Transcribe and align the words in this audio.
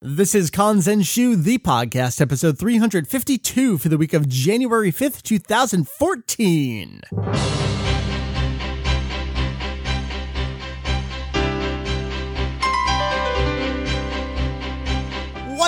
This 0.00 0.32
is 0.32 0.52
Kanzenshuu, 0.52 1.42
the 1.42 1.58
podcast, 1.58 2.20
episode 2.20 2.56
352 2.56 3.78
for 3.78 3.88
the 3.88 3.98
week 3.98 4.12
of 4.12 4.28
January 4.28 4.92
5th, 4.92 5.22
2014. 5.22 7.00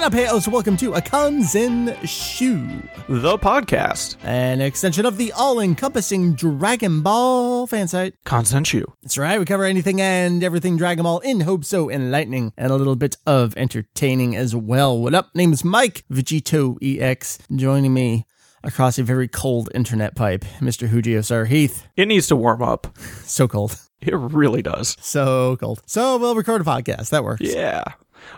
What 0.00 0.14
up, 0.14 0.18
heyoes? 0.18 0.48
Welcome 0.48 0.78
to 0.78 0.94
a 0.94 1.02
Kanzenshuu, 1.02 2.88
The 3.06 3.36
podcast. 3.36 4.16
an 4.24 4.62
extension 4.62 5.04
of 5.04 5.18
the 5.18 5.30
all-encompassing 5.32 6.36
Dragon 6.36 7.02
Ball 7.02 7.66
fan 7.66 7.86
site. 7.86 8.14
Kanzenshuu. 8.24 8.84
That's 9.02 9.18
right, 9.18 9.38
we 9.38 9.44
cover 9.44 9.64
anything 9.64 10.00
and 10.00 10.42
everything 10.42 10.78
Dragon 10.78 11.02
Ball 11.02 11.18
in 11.18 11.40
hope 11.40 11.66
so 11.66 11.90
enlightening 11.90 12.54
and 12.56 12.72
a 12.72 12.76
little 12.76 12.96
bit 12.96 13.18
of 13.26 13.54
entertaining 13.58 14.34
as 14.34 14.56
well. 14.56 14.98
What 14.98 15.14
up? 15.14 15.34
Name 15.34 15.52
is 15.52 15.64
Mike 15.64 16.02
Vegito 16.10 16.78
EX. 16.80 17.36
Joining 17.54 17.92
me 17.92 18.24
across 18.64 18.98
a 18.98 19.02
very 19.02 19.28
cold 19.28 19.68
internet 19.74 20.16
pipe, 20.16 20.46
Mr. 20.60 20.88
Hujio 20.88 21.22
Sir 21.22 21.44
Heath. 21.44 21.86
It 21.94 22.08
needs 22.08 22.26
to 22.28 22.36
warm 22.36 22.62
up. 22.62 22.96
So 23.24 23.46
cold. 23.46 23.78
It 24.00 24.16
really 24.16 24.62
does. 24.62 24.96
So 25.02 25.58
cold. 25.58 25.82
So 25.84 26.16
we'll 26.16 26.34
record 26.34 26.62
a 26.62 26.64
podcast. 26.64 27.10
That 27.10 27.22
works. 27.22 27.42
Yeah. 27.42 27.84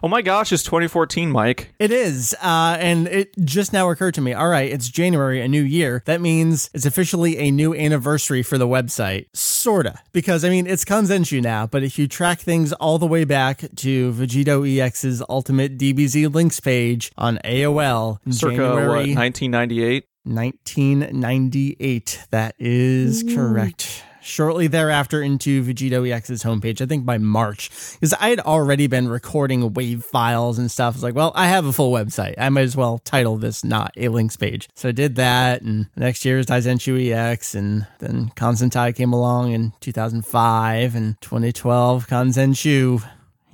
Oh 0.02 0.09
my 0.09 0.22
gosh, 0.22 0.52
it's 0.52 0.62
2014, 0.62 1.30
Mike. 1.30 1.74
It 1.78 1.90
is. 1.90 2.34
Uh, 2.42 2.77
and 2.78 3.06
it 3.09 3.34
just 3.45 3.73
now 3.73 3.90
occurred 3.90 4.14
to 4.14 4.20
me. 4.20 4.32
All 4.32 4.48
right, 4.48 4.70
it's 4.70 4.88
January, 4.88 5.40
a 5.40 5.48
new 5.48 5.62
year. 5.62 6.02
That 6.06 6.20
means 6.20 6.70
it's 6.74 6.86
officially 6.86 7.38
a 7.38 7.50
new 7.50 7.74
anniversary 7.74 8.42
for 8.42 8.59
the 8.59 8.66
website. 8.66 9.26
Sorta. 9.32 10.00
Because, 10.12 10.45
I 10.45 10.50
mean, 10.50 10.66
it's 10.66 10.84
Kanzenshuu 10.84 11.42
now, 11.42 11.66
but 11.66 11.82
if 11.82 11.98
you 11.98 12.09
track 12.09 12.40
things 12.40 12.73
all 12.74 12.98
the 12.98 13.06
way 13.06 13.24
back 13.24 13.64
to 13.76 14.12
Vegito 14.12 14.66
EX's 14.66 15.23
Ultimate 15.28 15.78
DBZ 15.78 16.32
links 16.34 16.60
page 16.60 17.12
on 17.16 17.38
AOL 17.45 18.18
in 18.26 18.32
Circa 18.32 18.56
January 18.56 18.87
what, 18.87 19.16
1998? 19.16 20.07
1998. 20.24 22.26
That 22.30 22.54
is 22.59 23.24
correct. 23.35 24.04
Shortly 24.23 24.66
thereafter, 24.66 25.23
into 25.23 25.62
Vegito 25.65 26.09
EX's 26.09 26.42
homepage, 26.42 26.80
I 26.80 26.87
think 26.87 27.04
by 27.04 27.18
March, 27.18 27.70
because 27.92 28.15
I 28.15 28.29
had 28.29 28.40
already 28.40 28.87
been 28.87 29.09
recording 29.09 29.73
wave 29.74 30.04
files 30.04 30.59
and 30.59 30.70
stuff. 30.70 30.95
I 30.95 30.96
was 30.96 31.02
like, 31.02 31.14
well, 31.14 31.32
I 31.34 31.48
have 31.48 31.66
a 31.66 31.73
full 31.73 31.92
website. 31.92 32.34
I 32.38 32.48
might 32.48 32.62
as 32.62 32.76
well 32.76 32.98
title 32.98 33.37
this 33.37 33.64
not 33.64 33.92
a 33.96 34.09
links 34.09 34.37
page. 34.37 34.68
So 34.74 34.88
I 34.88 34.92
did 34.92 35.16
that, 35.16 35.62
and 35.62 35.88
next 35.96 36.24
year 36.24 36.38
is 36.38 36.46
Daizenshuu 36.46 37.12
EX, 37.12 37.54
and 37.54 37.87
then 37.98 38.30
Kanzentai 38.37 38.95
came 38.95 39.12
along 39.12 39.52
in 39.52 39.73
2005, 39.80 40.95
and 40.95 41.20
2012 41.20 42.07
Kanzenshuu. 42.07 43.02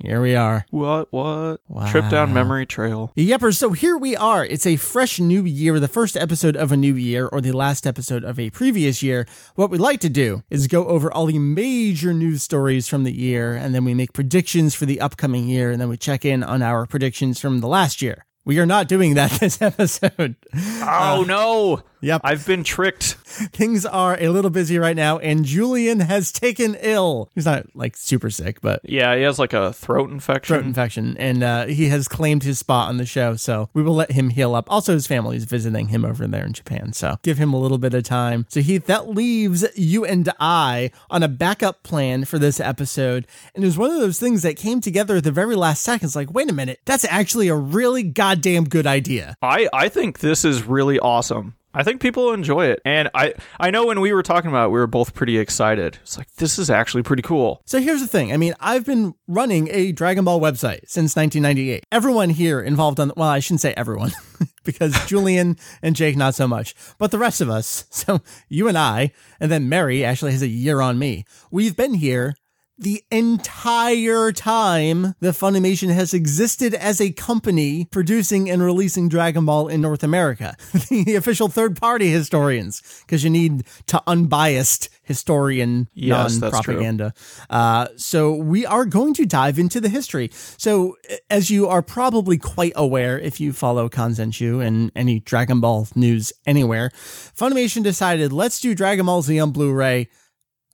Here 0.01 0.21
we 0.21 0.33
are. 0.33 0.65
What? 0.69 1.11
What? 1.11 1.59
Trip 1.89 2.09
down 2.09 2.33
memory 2.33 2.65
trail. 2.65 3.11
Yepers, 3.17 3.57
so 3.57 3.71
here 3.71 3.97
we 3.97 4.15
are. 4.15 4.45
It's 4.45 4.65
a 4.65 4.77
fresh 4.77 5.19
new 5.19 5.43
year, 5.43 5.77
the 5.79 5.89
first 5.89 6.15
episode 6.15 6.55
of 6.55 6.71
a 6.71 6.77
new 6.77 6.95
year, 6.95 7.27
or 7.27 7.41
the 7.41 7.51
last 7.51 7.85
episode 7.85 8.23
of 8.23 8.39
a 8.39 8.49
previous 8.49 9.03
year. 9.03 9.27
What 9.55 9.69
we 9.69 9.77
like 9.77 9.99
to 10.01 10.09
do 10.09 10.43
is 10.49 10.67
go 10.67 10.87
over 10.87 11.11
all 11.11 11.25
the 11.25 11.37
major 11.37 12.13
news 12.13 12.43
stories 12.43 12.87
from 12.87 13.03
the 13.03 13.11
year, 13.11 13.55
and 13.55 13.75
then 13.75 13.83
we 13.83 13.93
make 13.93 14.13
predictions 14.13 14.73
for 14.73 14.85
the 14.85 15.01
upcoming 15.01 15.49
year, 15.49 15.69
and 15.69 15.81
then 15.81 15.89
we 15.89 15.97
check 15.97 16.23
in 16.23 16.43
on 16.43 16.61
our 16.61 16.85
predictions 16.85 17.39
from 17.39 17.59
the 17.59 17.67
last 17.67 18.01
year. 18.01 18.25
We 18.45 18.57
are 18.59 18.65
not 18.65 18.87
doing 18.87 19.15
that 19.15 19.31
this 19.39 19.61
episode. 19.61 20.35
Oh 20.55 21.21
uh, 21.21 21.25
no! 21.25 21.83
Yep. 22.01 22.21
I've 22.23 22.45
been 22.45 22.63
tricked. 22.63 23.13
Things 23.53 23.85
are 23.85 24.17
a 24.19 24.29
little 24.29 24.49
busy 24.49 24.77
right 24.79 24.95
now, 24.95 25.17
and 25.19 25.45
Julian 25.45 25.99
has 26.01 26.31
taken 26.31 26.75
ill. 26.81 27.29
He's 27.35 27.45
not 27.45 27.65
like 27.75 27.95
super 27.97 28.29
sick, 28.29 28.61
but 28.61 28.81
Yeah, 28.83 29.15
he 29.15 29.21
has 29.23 29.39
like 29.39 29.53
a 29.53 29.73
throat 29.73 30.09
infection. 30.09 30.55
throat 30.55 30.65
infection, 30.65 31.15
and 31.17 31.43
uh, 31.43 31.65
he 31.65 31.89
has 31.89 32.07
claimed 32.07 32.43
his 32.43 32.59
spot 32.59 32.89
on 32.89 32.97
the 32.97 33.05
show. 33.05 33.35
So 33.35 33.69
we 33.73 33.83
will 33.83 33.95
let 33.95 34.11
him 34.11 34.29
heal 34.29 34.55
up. 34.55 34.71
Also, 34.71 34.93
his 34.93 35.07
family 35.07 35.37
is 35.37 35.45
visiting 35.45 35.89
him 35.89 36.03
over 36.05 36.27
there 36.27 36.45
in 36.45 36.53
Japan, 36.53 36.93
so 36.93 37.17
give 37.23 37.37
him 37.37 37.53
a 37.53 37.59
little 37.59 37.77
bit 37.77 37.93
of 37.93 38.03
time. 38.03 38.45
So 38.49 38.61
Heath, 38.61 38.85
that 38.87 39.09
leaves 39.09 39.65
you 39.75 40.05
and 40.05 40.29
I 40.39 40.91
on 41.09 41.23
a 41.23 41.27
backup 41.27 41.83
plan 41.83 42.25
for 42.25 42.39
this 42.39 42.59
episode, 42.59 43.27
and 43.55 43.63
it 43.63 43.67
was 43.67 43.77
one 43.77 43.91
of 43.91 43.99
those 43.99 44.19
things 44.19 44.41
that 44.43 44.55
came 44.57 44.81
together 44.81 45.17
at 45.17 45.23
the 45.23 45.31
very 45.31 45.55
last 45.55 45.83
second. 45.83 46.07
It's 46.07 46.15
like, 46.15 46.33
wait 46.33 46.49
a 46.49 46.53
minute, 46.53 46.79
that's 46.85 47.05
actually 47.05 47.47
a 47.49 47.55
really 47.55 48.03
goddamn 48.03 48.63
good 48.65 48.87
idea. 48.87 49.35
I 49.41 49.67
I 49.73 49.89
think 49.89 50.19
this 50.19 50.43
is 50.45 50.63
really 50.63 50.99
awesome. 50.99 51.55
I 51.73 51.83
think 51.83 52.01
people 52.01 52.33
enjoy 52.33 52.65
it. 52.67 52.81
And 52.83 53.09
I 53.13 53.33
I 53.59 53.71
know 53.71 53.85
when 53.85 54.01
we 54.01 54.11
were 54.13 54.23
talking 54.23 54.49
about 54.49 54.67
it, 54.67 54.69
we 54.71 54.79
were 54.79 54.87
both 54.87 55.13
pretty 55.13 55.37
excited. 55.37 55.99
It's 56.01 56.17
like 56.17 56.33
this 56.35 56.57
is 56.57 56.69
actually 56.69 57.03
pretty 57.03 57.21
cool. 57.21 57.61
So 57.65 57.79
here's 57.79 58.01
the 58.01 58.07
thing. 58.07 58.33
I 58.33 58.37
mean, 58.37 58.53
I've 58.59 58.85
been 58.85 59.13
running 59.27 59.69
a 59.71 59.91
Dragon 59.91 60.23
Ball 60.25 60.39
website 60.39 60.87
since 60.87 61.15
1998. 61.15 61.83
Everyone 61.91 62.29
here 62.29 62.59
involved 62.59 62.99
on, 62.99 63.11
well, 63.15 63.29
I 63.29 63.39
shouldn't 63.39 63.61
say 63.61 63.73
everyone 63.77 64.11
because 64.63 64.93
Julian 65.07 65.57
and 65.81 65.95
Jake, 65.95 66.17
not 66.17 66.35
so 66.35 66.47
much, 66.47 66.73
but 66.97 67.11
the 67.11 67.19
rest 67.19 67.41
of 67.41 67.49
us. 67.49 67.85
So 67.99 68.21
you 68.47 68.69
and 68.69 68.77
I, 68.77 69.11
and 69.41 69.51
then 69.51 69.67
Mary 69.67 70.05
actually 70.05 70.31
has 70.31 70.41
a 70.41 70.47
year 70.47 70.79
on 70.79 70.97
me. 70.97 71.25
We've 71.51 71.75
been 71.75 71.95
here 71.95 72.35
the 72.79 73.03
entire 73.11 74.31
time 74.31 75.13
that 75.19 75.35
Funimation 75.35 75.93
has 75.93 76.13
existed 76.13 76.73
as 76.73 77.01
a 77.01 77.11
company 77.11 77.85
producing 77.91 78.49
and 78.49 78.63
releasing 78.63 79.09
Dragon 79.09 79.45
Ball 79.45 79.67
in 79.67 79.81
North 79.81 80.01
America. 80.01 80.55
the 80.89 81.15
official 81.15 81.49
third 81.49 81.75
party 81.75 82.09
historians, 82.09 82.81
because 83.05 83.23
you 83.23 83.29
need 83.29 83.65
to 83.87 84.01
unbiased 84.07 84.89
historian 85.03 85.89
Yes, 85.93 86.39
non 86.39 86.51
propaganda. 86.51 87.13
Uh, 87.49 87.87
so 87.97 88.33
we 88.33 88.65
are 88.65 88.85
going 88.85 89.13
to 89.15 89.25
dive 89.25 89.59
into 89.59 89.81
the 89.81 89.89
history. 89.89 90.29
So 90.57 90.95
as 91.29 91.49
you 91.49 91.67
are 91.67 91.81
probably 91.81 92.37
quite 92.37 92.73
aware, 92.75 93.19
if 93.19 93.41
you 93.41 93.51
follow 93.51 93.89
Kanzenshuu 93.89 94.65
and 94.65 94.91
any 94.95 95.19
Dragon 95.19 95.59
Ball 95.59 95.87
news 95.95 96.31
anywhere, 96.45 96.91
Funimation 96.93 97.83
decided 97.83 98.31
let's 98.31 98.61
do 98.61 98.73
Dragon 98.73 99.05
Ball 99.05 99.21
Z 99.21 99.37
on 99.37 99.51
Blu-ray 99.51 100.07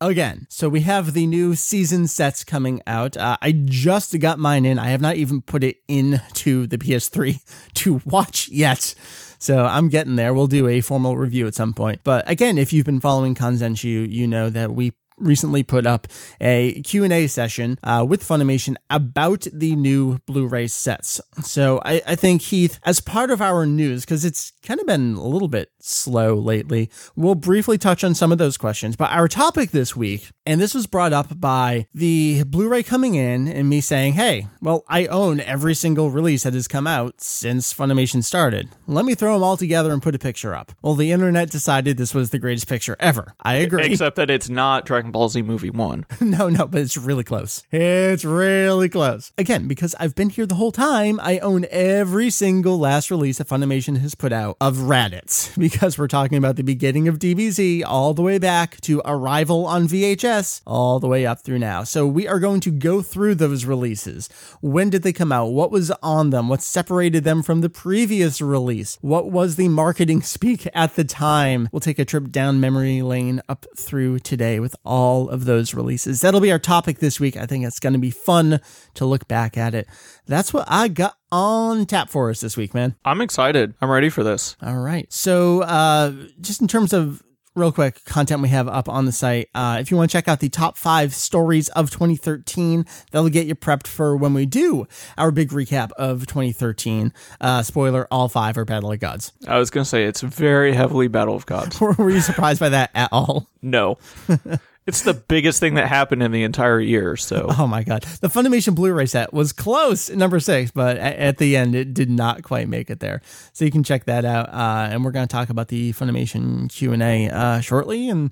again. 0.08 0.48
So 0.50 0.70
we 0.70 0.82
have 0.82 1.14
the 1.14 1.28
new 1.28 1.56
season 1.56 2.08
sets 2.08 2.44
coming 2.44 2.82
out. 2.88 3.18
Uh, 3.18 3.38
I 3.42 3.52
just 3.52 4.18
got 4.20 4.40
mine 4.40 4.66
in. 4.66 4.80
I 4.80 4.90
have 4.90 5.02
not 5.02 5.16
even 5.16 5.42
put 5.42 5.64
it 5.64 5.78
into 5.88 6.68
the 6.68 6.78
PS3 6.78 7.40
to 7.76 8.02
watch 8.06 8.50
yet. 8.50 8.96
So 9.40 9.66
I'm 9.66 9.90
getting 9.90 10.16
there. 10.16 10.34
We'll 10.34 10.48
do 10.48 10.68
a 10.68 10.82
formal 10.82 11.18
review 11.18 11.48
at 11.48 11.56
some 11.56 11.74
point. 11.74 12.02
But 12.04 12.30
again, 12.30 12.58
if 12.58 12.74
you've 12.74 12.86
been 12.86 13.02
following 13.02 13.36
Kanzenshuu, 13.36 14.10
you 14.10 14.28
know 14.28 14.50
that 14.50 14.72
we 14.72 14.94
recently 15.18 15.64
put 15.64 15.86
up 15.86 16.08
a 16.42 16.82
q&a 16.82 17.28
session 17.28 17.80
uh, 17.84 18.06
with 18.08 18.24
funimation 18.24 18.76
about 18.90 19.48
the 19.54 19.76
new 19.76 20.20
blu-ray 20.26 20.68
sets. 20.68 21.22
So 21.44 21.82
I, 21.86 22.02
I 22.06 22.16
think 22.16 22.42
heath 22.42 22.80
as 22.84 23.00
part 23.00 23.32
of 23.32 23.42
our 23.42 23.66
news 23.66 24.04
because 24.04 24.26
it's 24.26 24.52
kind 24.64 24.80
of 24.80 24.86
been 24.86 25.14
a 25.14 25.24
little 25.24 25.48
bit 25.48 25.72
slow 25.80 26.36
lately 26.36 26.90
we'll 27.16 27.36
briefly 27.36 27.78
touch 27.78 28.04
on 28.04 28.16
some 28.16 28.32
of 28.32 28.38
those 28.38 28.58
questions. 28.58 28.96
But 28.96 29.12
our 29.12 29.28
topic 29.28 29.72
this 29.72 29.96
week 29.96 30.32
and 30.46 30.60
this 30.60 30.74
was 30.74 30.88
brought 30.88 31.14
up 31.14 31.40
by 31.40 31.88
the 31.94 32.44
blu-ray 32.44 32.84
coming 32.84 33.16
in 33.16 33.48
and 33.48 33.70
me 33.70 33.82
saying 33.82 34.14
hey 34.14 34.48
well 34.62 34.84
i 34.88 35.06
own 35.08 35.40
every 35.40 35.74
single 35.74 36.12
release 36.12 36.44
that 36.44 36.54
has 36.54 36.68
come 36.68 36.88
out 36.88 37.22
since 37.22 37.74
funimation 37.74 38.24
started. 38.24 38.70
Let 38.88 39.06
me 39.06 39.16
throw 39.16 39.34
them 39.34 39.44
all 39.44 39.58
together 39.58 39.92
and 39.92 40.02
put 40.02 40.16
a 40.16 40.20
picture 40.20 40.56
up. 40.56 40.72
Well 40.82 40.96
the 40.96 41.12
internet 41.12 41.50
decided 41.50 41.98
this 41.98 42.14
was 42.14 42.30
the 42.30 42.40
greatest 42.40 42.68
picture 42.68 42.96
ever. 43.00 43.34
I 43.42 43.56
agree. 43.56 43.86
Except 43.86 44.16
that 44.18 44.30
it's 44.30 44.50
not 44.50 44.86
Dragon 44.86 45.05
Ball 45.12 45.30
Z 45.30 45.42
movie 45.42 45.70
1. 45.70 46.06
no, 46.22 46.50
no, 46.50 46.68
but 46.68 46.82
it's 46.82 46.98
really 46.98 47.24
close. 47.24 47.64
It's 47.72 48.26
really 48.26 48.90
close. 48.90 49.32
Again, 49.38 49.68
because 49.68 49.96
I've 50.00 50.16
been 50.16 50.30
here 50.30 50.46
the 50.46 50.56
whole 50.56 50.72
time, 50.72 51.20
I 51.22 51.40
own 51.40 51.66
every 51.70 52.30
single 52.30 52.78
last 52.78 53.12
release 53.12 53.38
that 53.38 53.48
Funimation 53.48 53.98
has 54.00 54.16
put 54.16 54.34
out 54.34 54.58
of 54.62 54.78
Raditz. 54.78 55.54
Because 55.66 55.98
we're 55.98 56.08
talking 56.08 56.38
about 56.38 56.58
the 56.58 56.64
beginning 56.64 57.08
of 57.08 57.18
DBZ 57.18 57.84
all 57.86 58.14
the 58.14 58.22
way 58.22 58.38
back 58.38 58.80
to 58.82 59.02
Arrival 59.04 59.66
on 59.66 59.88
VHS, 59.88 60.62
all 60.68 61.00
the 61.00 61.08
way 61.08 61.26
up 61.26 61.42
through 61.42 61.60
now. 61.60 61.84
So 61.84 62.06
we 62.06 62.28
are 62.28 62.40
going 62.40 62.60
to 62.62 62.72
go 62.72 63.02
through 63.02 63.36
those 63.36 63.66
releases. 63.66 64.30
When 64.62 64.90
did 64.90 65.02
they 65.02 65.14
come 65.14 65.32
out? 65.32 65.48
What 65.48 65.72
was 65.72 65.92
on 66.04 66.30
them? 66.30 66.50
What 66.50 66.62
separated 66.62 67.24
them 67.24 67.42
from 67.42 67.62
the 67.62 67.70
previous 67.70 68.42
release? 68.42 68.98
What 69.02 69.32
was 69.32 69.56
the 69.56 69.70
marketing 69.70 70.22
speak 70.36 70.68
at 70.74 70.96
the 70.96 71.04
time? 71.04 71.68
We'll 71.72 71.80
take 71.80 72.00
a 72.00 72.06
trip 72.06 72.30
down 72.32 72.60
memory 72.60 73.02
lane 73.02 73.42
up 73.50 73.66
through 73.76 74.20
today 74.20 74.60
with 74.60 74.76
all 74.86 74.95
of 74.96 75.46
those 75.46 75.74
releases. 75.74 76.22
That'll 76.22 76.42
be 76.42 76.52
our 76.52 76.60
topic 76.60 77.00
this 77.00 77.20
week. 77.20 77.38
I 77.38 77.46
think 77.46 77.66
it's 77.66 77.80
going 77.80 77.94
to 77.94 78.00
be 78.00 78.12
fun 78.12 78.60
to 78.96 79.06
look 79.06 79.28
back 79.28 79.58
at 79.58 79.74
it. 79.74 79.88
That's 80.26 80.54
what 80.54 80.66
I 80.68 80.88
got 80.88 81.18
on 81.32 81.86
tap 81.86 82.10
for 82.10 82.30
us 82.30 82.40
this 82.40 82.56
week, 82.56 82.74
man. 82.74 82.96
I'm 83.04 83.22
excited. 83.22 83.74
I'm 83.82 83.90
ready 83.90 84.10
for 84.10 84.24
this. 84.24 84.56
All 84.62 84.78
right. 84.78 85.12
So, 85.12 85.62
uh, 85.64 86.14
just 86.40 86.62
in 86.62 86.68
terms 86.68 86.94
of 86.94 87.22
real 87.56 87.72
quick 87.72 88.04
content 88.06 88.42
we 88.42 88.50
have 88.50 88.68
up 88.68 88.90
on 88.90 89.06
the 89.06 89.12
site, 89.12 89.50
uh, 89.56 89.78
if 89.80 89.90
you 89.90 89.98
want 89.98 90.10
to 90.10 90.18
check 90.18 90.28
out 90.28 90.40
the 90.40 90.50
top 90.50 90.78
five 90.78 91.14
stories 91.14 91.70
of 91.70 91.90
2013, 91.90 92.86
that'll 93.12 93.30
get 93.30 93.48
you 93.48 93.56
prepped 93.56 93.88
for 93.88 94.16
when 94.16 94.34
we 94.34 94.46
do 94.46 94.88
our 95.18 95.32
big 95.32 95.50
recap 95.50 95.92
of 95.94 96.28
2013. 96.28 97.14
Uh, 97.42 97.64
spoiler: 97.64 98.08
all 98.12 98.30
five 98.30 98.58
are 98.58 98.66
Battle 98.66 98.92
of 98.92 99.00
Gods. 99.00 99.32
I 99.48 99.58
was 99.58 99.70
going 99.70 99.84
to 99.84 99.90
say 99.90 100.06
it's 100.06 100.22
very 100.22 100.74
heavily 100.74 101.08
Battle 101.08 101.36
of 101.36 101.46
Gods. 101.46 101.80
Were 101.98 102.10
you 102.10 102.22
surprised 102.22 102.60
by 102.60 102.70
that 102.70 102.92
at 102.94 103.10
all? 103.12 103.50
No. 103.62 103.98
It's 104.88 105.02
the 105.02 105.16
biggest 105.16 105.60
thing 105.60 105.76
that 105.76 105.88
happened 105.88 106.22
in 106.22 106.32
the 106.32 106.44
entire 106.44 106.80
year. 106.80 107.16
So, 107.16 107.48
Oh 107.58 107.66
my 107.68 107.84
god, 107.84 108.04
the 108.22 108.28
Funimation 108.28 108.76
Blu-ray 108.76 109.08
set 109.08 109.34
was 109.34 109.52
close 109.52 110.10
at 110.10 110.18
number 110.18 110.40
six, 110.40 110.72
but 110.72 110.98
at 110.98 111.38
the 111.38 111.58
end 111.58 111.74
it 111.76 111.94
did 111.94 112.10
not 112.10 112.44
quite 112.44 112.70
make 112.70 112.90
it 112.90 113.00
there. 113.00 113.22
So 113.54 113.66
you 113.66 113.72
can 113.72 113.84
check 113.84 114.06
that 114.06 114.26
out, 114.26 114.50
uh, 114.50 114.90
and 114.92 115.04
we're 115.04 115.12
going 115.12 115.28
to 115.28 115.32
talk 115.32 115.50
about 115.50 115.70
the 115.70 115.94
Funimation 115.94 116.70
Q 116.72 116.94
and 116.94 117.02
A 117.02 117.30
uh, 117.30 117.60
shortly. 117.62 118.10
And 118.10 118.32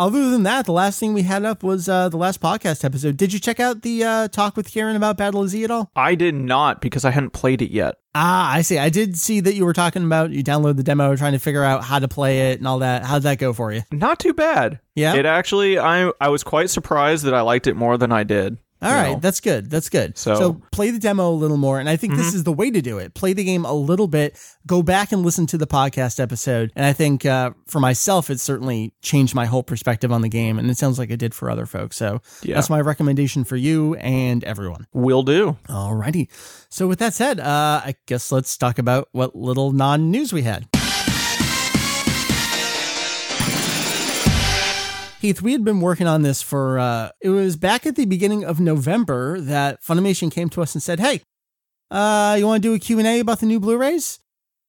other 0.00 0.30
than 0.30 0.44
that, 0.44 0.64
the 0.64 0.72
last 0.72 0.98
thing 0.98 1.12
we 1.12 1.22
had 1.22 1.44
up 1.44 1.62
was 1.62 1.86
uh, 1.86 2.08
the 2.08 2.16
last 2.16 2.40
podcast 2.40 2.84
episode. 2.84 3.18
Did 3.18 3.34
you 3.34 3.38
check 3.38 3.60
out 3.60 3.82
the 3.82 4.02
uh, 4.02 4.28
talk 4.28 4.56
with 4.56 4.66
Kieran 4.66 4.96
about 4.96 5.18
Battle 5.18 5.42
of 5.42 5.50
Z 5.50 5.62
at 5.62 5.70
all? 5.70 5.90
I 5.94 6.14
did 6.14 6.34
not 6.34 6.80
because 6.80 7.04
I 7.04 7.10
hadn't 7.10 7.34
played 7.34 7.60
it 7.60 7.70
yet. 7.70 7.96
Ah, 8.14 8.50
I 8.52 8.62
see. 8.62 8.78
I 8.78 8.88
did 8.88 9.18
see 9.18 9.40
that 9.40 9.54
you 9.54 9.66
were 9.66 9.74
talking 9.74 10.02
about 10.02 10.30
you 10.30 10.42
download 10.42 10.76
the 10.76 10.82
demo, 10.82 11.14
trying 11.16 11.32
to 11.32 11.38
figure 11.38 11.62
out 11.62 11.84
how 11.84 11.98
to 11.98 12.08
play 12.08 12.50
it 12.50 12.58
and 12.58 12.66
all 12.66 12.78
that. 12.78 13.04
How'd 13.04 13.22
that 13.22 13.38
go 13.38 13.52
for 13.52 13.72
you? 13.72 13.82
Not 13.92 14.18
too 14.18 14.32
bad. 14.32 14.80
Yeah? 14.94 15.14
It 15.14 15.26
actually, 15.26 15.78
I 15.78 16.10
I 16.18 16.28
was 16.28 16.42
quite 16.42 16.70
surprised 16.70 17.24
that 17.24 17.34
I 17.34 17.42
liked 17.42 17.66
it 17.66 17.76
more 17.76 17.98
than 17.98 18.10
I 18.10 18.24
did. 18.24 18.56
All 18.82 18.90
right, 18.92 19.12
know? 19.12 19.18
that's 19.20 19.40
good. 19.40 19.68
That's 19.70 19.88
good. 19.88 20.16
So, 20.16 20.34
So- 20.34 20.52
Mm-hmm. 20.54 20.64
play 20.72 20.90
the 20.90 20.98
demo 20.98 21.30
a 21.30 21.32
little 21.34 21.56
more, 21.58 21.78
and 21.78 21.88
I 21.88 21.96
think 21.96 22.14
this 22.16 22.34
is 22.34 22.44
the 22.44 22.52
way 22.52 22.70
to 22.70 22.80
do 22.80 22.98
it. 22.98 23.14
Play 23.14 23.32
the 23.34 23.44
game 23.44 23.64
a 23.64 23.72
little 23.72 24.08
bit, 24.08 24.38
go 24.66 24.82
back 24.82 25.12
and 25.12 25.22
listen 25.22 25.46
to 25.48 25.58
the 25.58 25.66
podcast 25.66 26.18
episode, 26.18 26.72
and 26.74 26.84
I 26.86 26.92
think 26.92 27.26
uh, 27.26 27.50
for 27.66 27.78
myself, 27.80 28.30
it 28.30 28.40
certainly 28.40 28.94
changed 29.02 29.34
my 29.34 29.44
whole 29.46 29.62
perspective 29.62 30.10
on 30.12 30.22
the 30.22 30.28
game, 30.28 30.58
and 30.58 30.70
it 30.70 30.78
sounds 30.78 30.98
like 30.98 31.10
it 31.10 31.18
did 31.18 31.34
for 31.34 31.50
other 31.50 31.66
folks. 31.66 31.96
So 31.96 32.22
Yeah. 32.42 32.54
that's 32.54 32.70
my 32.70 32.80
recommendation 32.80 33.44
for 33.44 33.56
you 33.56 33.94
and 33.96 34.42
everyone. 34.44 34.86
Will 34.94 35.22
do. 35.22 35.56
Alrighty. 35.68 36.28
So 36.70 36.88
with 36.88 36.98
that 37.00 37.12
said, 37.14 37.38
uh, 37.40 37.82
I 37.84 37.94
guess 38.06 38.32
let's 38.32 38.56
talk 38.56 38.78
about 38.78 39.08
what 39.12 39.36
little 39.36 39.72
non-news 39.72 40.32
we 40.32 40.42
had. 40.42 40.66
Heath, 45.20 45.42
we 45.42 45.52
had 45.52 45.64
been 45.64 45.82
working 45.82 46.06
on 46.06 46.22
this 46.22 46.40
for, 46.40 46.78
uh, 46.78 47.10
it 47.20 47.28
was 47.28 47.56
back 47.56 47.84
at 47.84 47.94
the 47.94 48.06
beginning 48.06 48.42
of 48.42 48.58
November 48.58 49.38
that 49.38 49.82
Funimation 49.82 50.32
came 50.32 50.48
to 50.48 50.62
us 50.62 50.74
and 50.74 50.82
said, 50.82 50.98
hey, 50.98 51.20
uh, 51.90 52.36
you 52.38 52.46
want 52.46 52.62
to 52.62 52.66
do 52.66 52.72
a 52.72 52.78
Q&A 52.78 53.20
about 53.20 53.40
the 53.40 53.44
new 53.44 53.60
Blu-rays? 53.60 54.18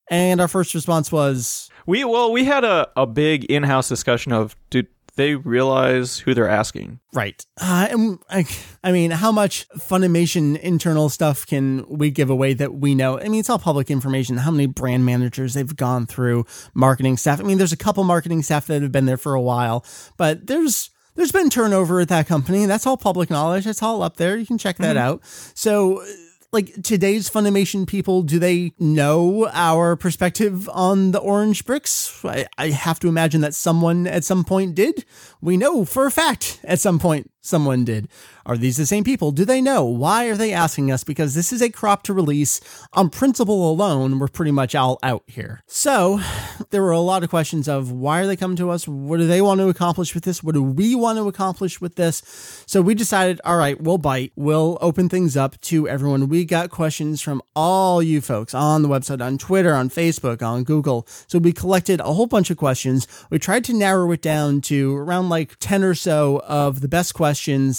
And 0.10 0.42
our 0.42 0.50
first 0.50 0.74
response 0.74 1.10
was, 1.10 1.70
We 1.86 2.04
well, 2.04 2.34
we 2.34 2.44
had 2.44 2.66
a, 2.66 2.90
a 2.98 3.08
big 3.08 3.46
in 3.46 3.64
house 3.64 3.88
discussion 3.88 4.34
of 4.34 4.58
did 4.70 4.88
they 5.16 5.36
realize 5.36 6.20
who 6.20 6.34
they're 6.34 6.50
asking? 6.50 7.00
right. 7.14 7.46
Uh, 7.60 7.88
and 7.92 8.20
I, 8.30 8.46
I 8.84 8.92
mean, 8.92 9.12
how 9.12 9.32
much 9.32 9.68
Funimation 9.78 10.58
internal 10.60 11.10
stuff 11.10 11.46
can 11.46 11.86
we 11.90 12.10
give 12.10 12.30
away 12.30 12.54
that 12.54 12.76
we 12.76 12.96
know? 12.96 13.20
I 13.20 13.28
mean, 13.28 13.40
it's 13.40 13.50
all 13.50 13.60
public 13.60 13.92
information. 13.92 14.38
How 14.38 14.52
many 14.52 14.66
brand 14.66 15.06
managers 15.06 15.54
they've 15.54 15.76
gone 15.76 16.06
through, 16.06 16.46
marketing 16.74 17.18
staff. 17.18 17.40
I 17.40 17.44
mean, 17.44 17.58
there's 17.58 17.74
a 17.74 17.78
couple 17.78 18.04
marketing 18.04 18.44
staff 18.44 18.68
that 18.68 18.82
have 18.82 18.92
been 18.92 19.06
there 19.06 19.18
for 19.18 19.34
a 19.34 19.42
while, 19.42 19.86
but 20.18 20.48
there's 20.48 20.90
there's 21.16 21.32
been 21.32 21.50
turnover 21.50 22.00
at 22.00 22.08
that 22.08 22.28
company. 22.28 22.66
That's 22.66 22.88
all 22.88 22.98
public 22.98 23.30
knowledge. 23.30 23.66
That's 23.66 23.84
all 23.84 24.02
up 24.02 24.18
there. 24.18 24.38
You 24.38 24.46
can 24.46 24.58
check 24.58 24.78
that 24.78 24.96
out. 24.98 25.22
So 25.54 26.04
like 26.52 26.84
today's 26.84 27.30
Funimation 27.30 27.88
people, 27.88 28.24
do 28.24 28.38
they 28.38 28.74
know 28.78 29.50
our 29.54 29.96
perspective 29.96 30.70
on 30.70 31.12
the 31.12 31.20
orange 31.20 31.66
bricks? 31.66 32.24
I, 32.26 32.46
I 32.58 32.70
have 32.70 33.00
to 33.02 33.08
imagine 33.08 33.42
that 33.42 33.54
someone 33.54 34.06
at 34.06 34.24
some 34.24 34.44
point 34.44 34.76
did. 34.76 35.06
We 35.40 35.56
know 35.56 35.86
for 35.86 36.06
a 36.06 36.12
fact 36.12 36.60
at 36.64 36.80
some 36.80 37.00
point 37.00 37.32
someone 37.42 37.84
did. 37.84 38.08
Are 38.46 38.58
these 38.58 38.78
the 38.78 38.86
same 38.86 39.04
people? 39.04 39.32
Do 39.32 39.46
they 39.46 39.62
know? 39.62 39.84
Why 39.84 40.26
are 40.26 40.36
they 40.36 40.54
asking 40.54 40.92
us? 40.92 41.04
Because 41.04 41.34
this 41.34 41.52
is 41.52 41.62
a 41.62 41.70
crop 41.70 42.04
to 42.04 42.14
release. 42.14 42.62
On 42.94 43.10
principle 43.10 43.70
alone, 43.70 44.20
we're 44.20 44.28
pretty 44.28 44.52
much 44.52 44.74
all 44.76 45.00
out 45.04 45.24
here. 45.28 45.64
So 45.68 46.22
there 46.70 46.82
were 46.82 46.92
a 46.92 47.00
lot 47.00 47.24
of 47.24 47.30
questions 47.30 47.68
of 47.68 47.92
why 47.92 48.22
are 48.22 48.28
they 48.28 48.36
coming 48.36 48.58
to 48.58 48.70
us? 48.70 48.88
What 48.88 49.18
do 49.18 49.28
they 49.28 49.42
want 49.42 49.60
to 49.60 49.70
accomplish 49.70 50.14
with 50.14 50.24
this? 50.24 50.44
What 50.44 50.54
do 50.54 50.64
we 50.64 50.96
want 50.96 51.18
to 51.18 51.28
accomplish 51.28 51.82
with 51.82 51.96
this? 51.96 52.64
So 52.68 52.82
we 52.82 52.96
decided, 52.96 53.42
all 53.44 53.58
right, 53.58 53.80
we'll 53.82 53.98
bite. 53.98 54.32
We'll 54.36 54.78
open 54.82 55.10
things 55.10 55.36
up 55.36 55.60
to 55.62 55.88
everyone. 55.88 56.30
We 56.30 56.46
got 56.46 56.70
questions 56.70 57.22
from 57.22 57.42
all 57.56 58.02
you 58.02 58.22
folks 58.22 58.54
on 58.54 58.82
the 58.82 58.90
website, 58.90 59.24
on 59.24 59.38
Twitter, 59.38 59.74
on 59.74 59.90
Facebook, 59.90 60.42
on 60.42 60.64
Google. 60.64 61.08
So 61.28 61.40
we 61.40 61.54
collected 61.54 62.00
a 62.00 62.14
whole 62.14 62.28
bunch 62.28 62.50
of 62.50 62.58
questions. 62.58 63.08
We 63.30 63.40
tried 63.40 63.64
to 63.66 63.74
narrow 63.74 64.12
it 64.12 64.22
down 64.22 64.62
to 64.62 64.96
around 64.96 65.30
like 65.30 65.58
10 65.60 65.84
or 65.84 65.96
so 65.96 66.42
of 66.48 66.82
the 66.82 66.88
best 66.88 67.14
questions 67.14 67.31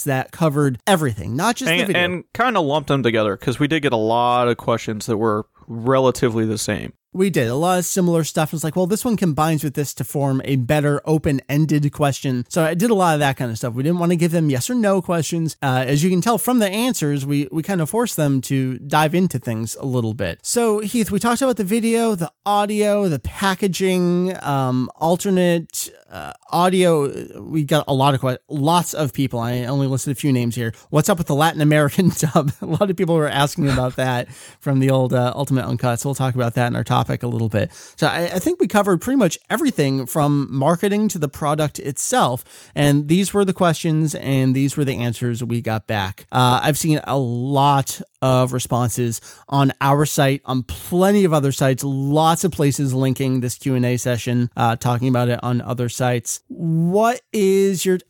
that 0.05 0.33
covered 0.33 0.79
everything, 0.87 1.37
not 1.37 1.57
just 1.57 1.71
the 1.71 1.85
video. 1.85 1.97
and 1.97 2.25
kind 2.33 2.57
of 2.57 2.65
lumped 2.65 2.89
them 2.89 3.03
together 3.03 3.37
because 3.37 3.59
we 3.59 3.69
did 3.69 3.81
get 3.81 3.93
a 3.93 3.97
lot 3.97 4.49
of 4.49 4.57
questions 4.57 5.07
that 5.07 5.17
were 5.17 5.47
relatively 5.67 6.45
the 6.45 6.59
same. 6.59 6.93
We 7.15 7.29
did 7.29 7.49
a 7.49 7.55
lot 7.55 7.79
of 7.79 7.85
similar 7.85 8.25
stuff. 8.25 8.55
It's 8.55 8.65
like, 8.65 8.75
well, 8.75 8.87
this 8.87 9.05
one 9.05 9.19
combines 9.19 9.63
with 9.63 9.75
this 9.75 9.93
to 9.95 10.05
form 10.05 10.41
a 10.47 10.57
better 10.57 11.03
open-ended 11.05 11.93
question. 11.93 12.47
So 12.49 12.65
I 12.65 12.73
did 12.73 12.91
a 12.91 12.95
lot 12.95 13.13
of 13.13 13.21
that 13.21 13.37
kind 13.37 13.51
of 13.51 13.59
stuff. 13.59 13.75
We 13.75 13.83
didn't 13.83 13.99
want 13.99 14.13
to 14.13 14.17
give 14.17 14.33
them 14.33 14.49
yes 14.49 14.71
or 14.71 14.75
no 14.75 15.03
questions. 15.03 15.57
Uh, 15.63 15.85
as 15.87 16.03
you 16.03 16.09
can 16.09 16.23
tell 16.23 16.39
from 16.39 16.59
the 16.59 16.69
answers, 16.69 17.27
we 17.27 17.49
we 17.53 17.63
kind 17.63 17.83
of 17.83 17.91
forced 17.91 18.17
them 18.17 18.41
to 18.43 18.79
dive 18.79 19.15
into 19.15 19.39
things 19.39 19.77
a 19.77 19.85
little 19.85 20.15
bit. 20.15 20.41
So 20.43 20.79
Heath, 20.81 21.11
we 21.11 21.19
talked 21.19 21.43
about 21.43 21.59
the 21.59 21.65
video, 21.65 22.15
the 22.15 22.33
audio, 22.47 23.09
the 23.09 23.19
packaging, 23.19 24.35
um, 24.43 24.91
alternate 24.97 25.91
uh, 26.11 26.33
audio. 26.51 27.41
We 27.41 27.65
got 27.65 27.85
a 27.89 27.95
lot 27.95 28.15
of 28.15 28.21
que- 28.21 28.39
lots 28.49 28.95
of 28.95 29.13
people. 29.13 29.39
I 29.39 29.65
only 29.65 29.87
listed 29.87 30.13
a 30.13 30.15
few 30.15 30.33
names 30.33 30.55
here. 30.55 30.73
What's 30.91 31.09
up 31.09 31.19
with 31.19 31.27
the 31.27 31.35
Latin 31.35 31.61
American 31.61 32.11
dub? 32.17 32.53
a 32.61 32.67
lot 32.67 32.91
of 32.91 32.97
people 32.97 33.17
were 33.17 33.29
asking 33.29 33.69
about 33.69 33.97
that 33.97 34.33
from 34.61 34.79
the 34.79 34.91
old 34.91 35.13
uh, 35.13 35.33
Ultimate 35.37 35.67
Uncut. 35.67 36.01
So 36.01 36.09
we'll 36.09 36.15
talk 36.15 36.35
about 36.35 36.55
that 36.55 36.69
in 36.69 36.77
our 36.77 36.85
topic 37.03 37.23
a 37.23 37.27
little 37.27 37.49
bit. 37.49 37.73
So 37.97 38.07
I, 38.07 38.31
I 38.35 38.39
think 38.39 38.61
we 38.61 38.69
covered 38.69 39.01
pretty 39.01 39.17
much 39.17 39.39
everything 39.51 40.07
from 40.07 40.47
marketing 40.51 41.09
to 41.09 41.19
the 41.19 41.29
product 41.29 41.79
itself. 41.81 42.45
And 42.75 43.09
these 43.09 43.35
were 43.35 43.45
the 43.45 43.53
questions 43.53 44.15
and 44.15 44.55
these 44.55 44.77
were 44.77 44.85
the 44.85 44.97
answers 44.97 45.43
we 45.43 45.61
got 45.61 45.87
back. 45.87 46.27
Uh, 46.31 46.61
I've 46.63 46.79
seen 46.79 47.01
a 47.05 47.19
lot 47.19 48.01
of 48.21 48.53
responses 48.53 49.21
on 49.49 49.73
our 49.81 50.07
site, 50.07 50.43
on 50.45 50.63
plenty 50.63 51.25
of 51.25 51.33
other 51.33 51.51
sites, 51.51 51.83
lots 51.83 52.45
of 52.45 52.53
places 52.53 52.95
linking 52.95 53.41
this 53.41 53.57
Q&A 53.57 53.97
session, 53.97 54.49
uh, 54.57 54.77
talking 54.77 55.09
about 55.09 55.29
it 55.29 55.43
on 55.43 55.61
other 55.61 55.89
sites. 55.89 56.41
What 56.49 57.21
is 57.33 57.85
your... 57.85 57.99